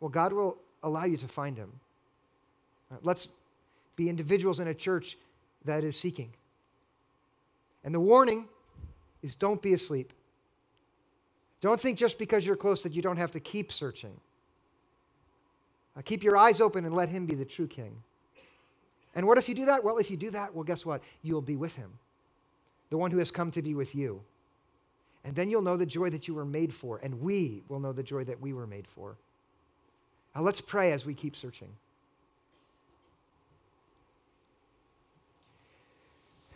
well, 0.00 0.10
God 0.10 0.32
will 0.32 0.58
allow 0.82 1.04
you 1.04 1.16
to 1.16 1.28
find 1.28 1.56
him. 1.56 1.72
Uh, 2.92 2.96
let's 3.02 3.30
be 3.96 4.08
individuals 4.08 4.60
in 4.60 4.68
a 4.68 4.74
church 4.74 5.16
that 5.64 5.84
is 5.84 5.98
seeking. 5.98 6.32
And 7.84 7.94
the 7.94 8.00
warning 8.00 8.48
is 9.22 9.34
don't 9.34 9.60
be 9.60 9.74
asleep. 9.74 10.12
Don't 11.60 11.80
think 11.80 11.98
just 11.98 12.18
because 12.18 12.44
you're 12.44 12.56
close 12.56 12.82
that 12.82 12.92
you 12.92 13.02
don't 13.02 13.16
have 13.16 13.32
to 13.32 13.40
keep 13.40 13.72
searching. 13.72 14.14
Uh, 15.96 16.02
keep 16.02 16.22
your 16.22 16.36
eyes 16.36 16.60
open 16.60 16.84
and 16.84 16.94
let 16.94 17.08
Him 17.08 17.24
be 17.26 17.34
the 17.34 17.44
true 17.44 17.66
King. 17.66 17.96
And 19.14 19.26
what 19.26 19.38
if 19.38 19.48
you 19.48 19.54
do 19.54 19.64
that? 19.66 19.82
Well, 19.82 19.98
if 19.98 20.10
you 20.10 20.16
do 20.16 20.30
that, 20.30 20.54
well, 20.54 20.64
guess 20.64 20.84
what? 20.84 21.02
You'll 21.22 21.40
be 21.40 21.56
with 21.56 21.74
Him, 21.74 21.90
the 22.90 22.98
one 22.98 23.10
who 23.10 23.18
has 23.18 23.30
come 23.30 23.50
to 23.52 23.62
be 23.62 23.74
with 23.74 23.94
you. 23.94 24.20
And 25.24 25.34
then 25.34 25.48
you'll 25.48 25.62
know 25.62 25.76
the 25.76 25.86
joy 25.86 26.10
that 26.10 26.28
you 26.28 26.34
were 26.34 26.44
made 26.44 26.74
for, 26.74 27.00
and 27.02 27.20
we 27.20 27.62
will 27.68 27.80
know 27.80 27.92
the 27.92 28.02
joy 28.02 28.24
that 28.24 28.40
we 28.40 28.52
were 28.52 28.66
made 28.66 28.86
for. 28.86 29.16
Now, 30.34 30.42
let's 30.42 30.60
pray 30.60 30.92
as 30.92 31.06
we 31.06 31.14
keep 31.14 31.36
searching. 31.36 31.70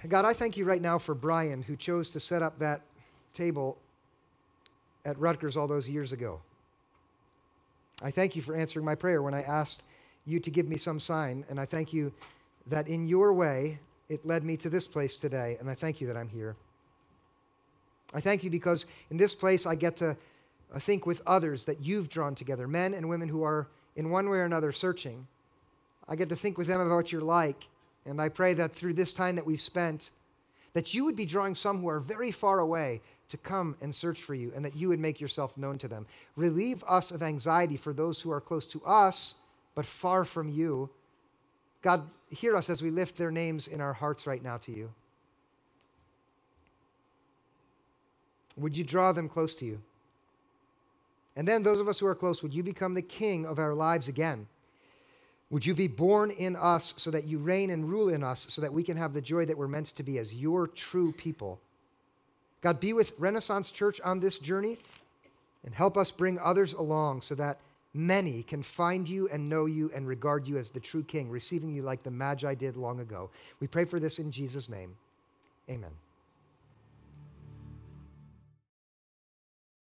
God, 0.07 0.25
I 0.25 0.33
thank 0.33 0.57
you 0.57 0.65
right 0.65 0.81
now 0.81 0.97
for 0.97 1.15
Brian, 1.15 1.61
who 1.61 1.75
chose 1.75 2.09
to 2.11 2.21
set 2.21 2.41
up 2.41 2.57
that 2.61 2.83
table 3.35 3.77
at 5.05 5.19
Rutgers 5.19 5.57
all 5.57 5.67
those 5.67 5.89
years 5.89 6.13
ago. 6.13 6.41
I 8.01 8.13
thank 8.13 8.37
you 8.37 8.43
for 8.43 8.55
answering 8.55 8.85
my 8.85 8.95
prayer 8.95 9.23
when 9.23 9.35
I 9.35 9.43
asked 9.43 9.83
you 10.25 10.39
to 10.39 10.51
give 10.51 10.69
me 10.69 10.77
some 10.77 11.01
sign, 11.01 11.45
and 11.49 11.59
I 11.59 11.65
thank 11.65 11.93
you 11.93 12.13
that 12.69 12.87
in 12.87 13.07
your 13.07 13.33
way 13.33 13.81
it 14.09 14.25
led 14.25 14.45
me 14.45 14.57
to 14.59 14.71
this 14.71 14.87
place 14.87 15.17
today, 15.17 15.57
and 15.59 15.69
I 15.69 15.75
thank 15.75 16.01
you 16.01 16.07
that 16.07 16.17
I'm 16.17 16.29
here. 16.29 16.55
I 18.15 18.21
thank 18.21 18.45
you 18.45 18.51
because 18.51 18.87
in 19.11 19.17
this 19.17 19.35
place 19.35 19.67
I 19.67 19.75
get 19.75 19.97
to 19.97 20.17
uh, 20.73 20.79
think 20.79 21.07
with 21.07 21.23
others 21.27 21.65
that 21.65 21.81
you've 21.81 22.09
drawn 22.09 22.37
together, 22.37 22.69
men 22.69 22.95
and 22.95 23.09
women 23.09 23.29
who 23.29 23.43
are 23.43 23.67
in 23.97 24.11
one 24.11 24.31
way 24.31 24.39
or 24.39 24.45
another 24.45 24.71
searching. 24.71 25.27
I 26.09 26.15
get 26.15 26.29
to 26.29 26.37
think 26.37 26.57
with 26.57 26.69
them 26.69 26.81
about 26.81 27.11
you're 27.11 27.21
like, 27.21 27.69
and 28.09 28.21
I 28.21 28.29
pray 28.29 28.55
that 28.55 28.75
through 28.75 28.95
this 28.95 29.13
time 29.13 29.37
that 29.37 29.45
we've 29.45 29.61
spent, 29.61 30.11
that 30.73 30.95
you 30.95 31.05
would 31.05 31.17
be 31.17 31.27
drawing 31.27 31.55
some 31.55 31.81
who 31.81 31.89
are 31.89 32.01
very 32.01 32.31
far 32.31 32.61
away 32.61 33.01
to 33.29 33.37
come 33.37 33.77
and 33.83 33.95
search 33.95 34.23
for 34.23 34.35
you, 34.35 34.51
and 34.57 34.65
that 34.65 34.75
you 34.75 34.89
would 34.89 34.99
make 34.99 35.21
yourself 35.21 35.57
known 35.59 35.77
to 35.79 35.89
them. 35.89 36.07
Relieve 36.37 36.83
us 36.89 37.11
of 37.11 37.23
anxiety 37.23 37.77
for 37.77 37.93
those 37.93 38.21
who 38.21 38.31
are 38.31 38.41
close 38.41 38.67
to 38.69 38.83
us, 38.85 39.35
but 39.75 39.85
far 39.85 40.25
from 40.25 40.49
you. 40.49 40.89
God, 41.83 42.09
hear 42.31 42.57
us 42.57 42.71
as 42.71 42.83
we 42.83 42.91
lift 42.91 43.17
their 43.17 43.31
names 43.31 43.69
in 43.69 43.81
our 43.81 43.93
hearts 43.93 44.27
right 44.27 44.43
now 44.43 44.57
to 44.59 44.73
you. 44.73 44.91
Would 48.57 48.77
you 48.77 48.85
draw 48.85 49.13
them 49.13 49.29
close 49.29 49.55
to 49.57 49.67
you? 49.67 49.81
And 51.37 51.47
then, 51.47 51.63
those 51.63 51.81
of 51.81 51.89
us 51.89 51.99
who 51.99 52.07
are 52.07 52.15
close, 52.15 52.43
would 52.43 52.55
you 52.55 52.63
become 52.63 52.95
the 52.95 53.03
king 53.03 53.47
of 53.47 53.59
our 53.59 53.75
lives 53.75 54.09
again? 54.09 54.47
Would 55.51 55.65
you 55.65 55.75
be 55.75 55.87
born 55.87 56.31
in 56.31 56.57
us 56.57 56.93
so 56.97 57.11
that 57.11 57.25
you 57.25 57.39
reign 57.39 57.71
and 57.71 57.89
rule 57.89 58.11
in 58.11 58.23
us 58.23 58.47
so 58.49 58.61
that 58.61 58.73
we 58.73 58.83
can 58.83 58.97
have 58.97 59.15
the 59.15 59.21
joy 59.21 59.47
that 59.47 59.57
we're 59.57 59.69
meant 59.69 59.87
to 59.89 60.03
be 60.03 60.19
as 60.19 60.35
your 60.35 60.67
true 60.67 61.13
people? 61.13 61.59
God, 62.61 62.81
be 62.81 62.93
with 62.93 63.13
Renaissance 63.19 63.71
Church 63.71 64.01
on 64.03 64.21
this 64.21 64.39
journey 64.39 64.79
and 65.65 65.75
help 65.75 65.97
us 65.97 66.11
bring 66.11 66.39
others 66.39 66.75
along 66.75 67.23
so 67.23 67.35
that 67.37 67.59
many 67.95 68.43
can 68.43 68.63
find 68.63 69.09
you 69.09 69.29
and 69.31 69.49
know 69.49 69.67
you 69.67 69.91
and 69.95 70.07
regard 70.07 70.47
you 70.47 70.59
as 70.59 70.71
the 70.71 70.81
true 70.81 71.03
King, 71.03 71.31
receiving 71.31 71.71
you 71.71 71.83
like 71.83 72.03
the 72.03 72.11
Magi 72.11 72.55
did 72.55 72.77
long 72.77 73.01
ago. 73.01 73.31
We 73.61 73.67
pray 73.67 73.85
for 73.85 73.99
this 73.99 74.19
in 74.19 74.31
Jesus' 74.31 74.69
name. 74.69 74.95
Amen. 75.71 75.91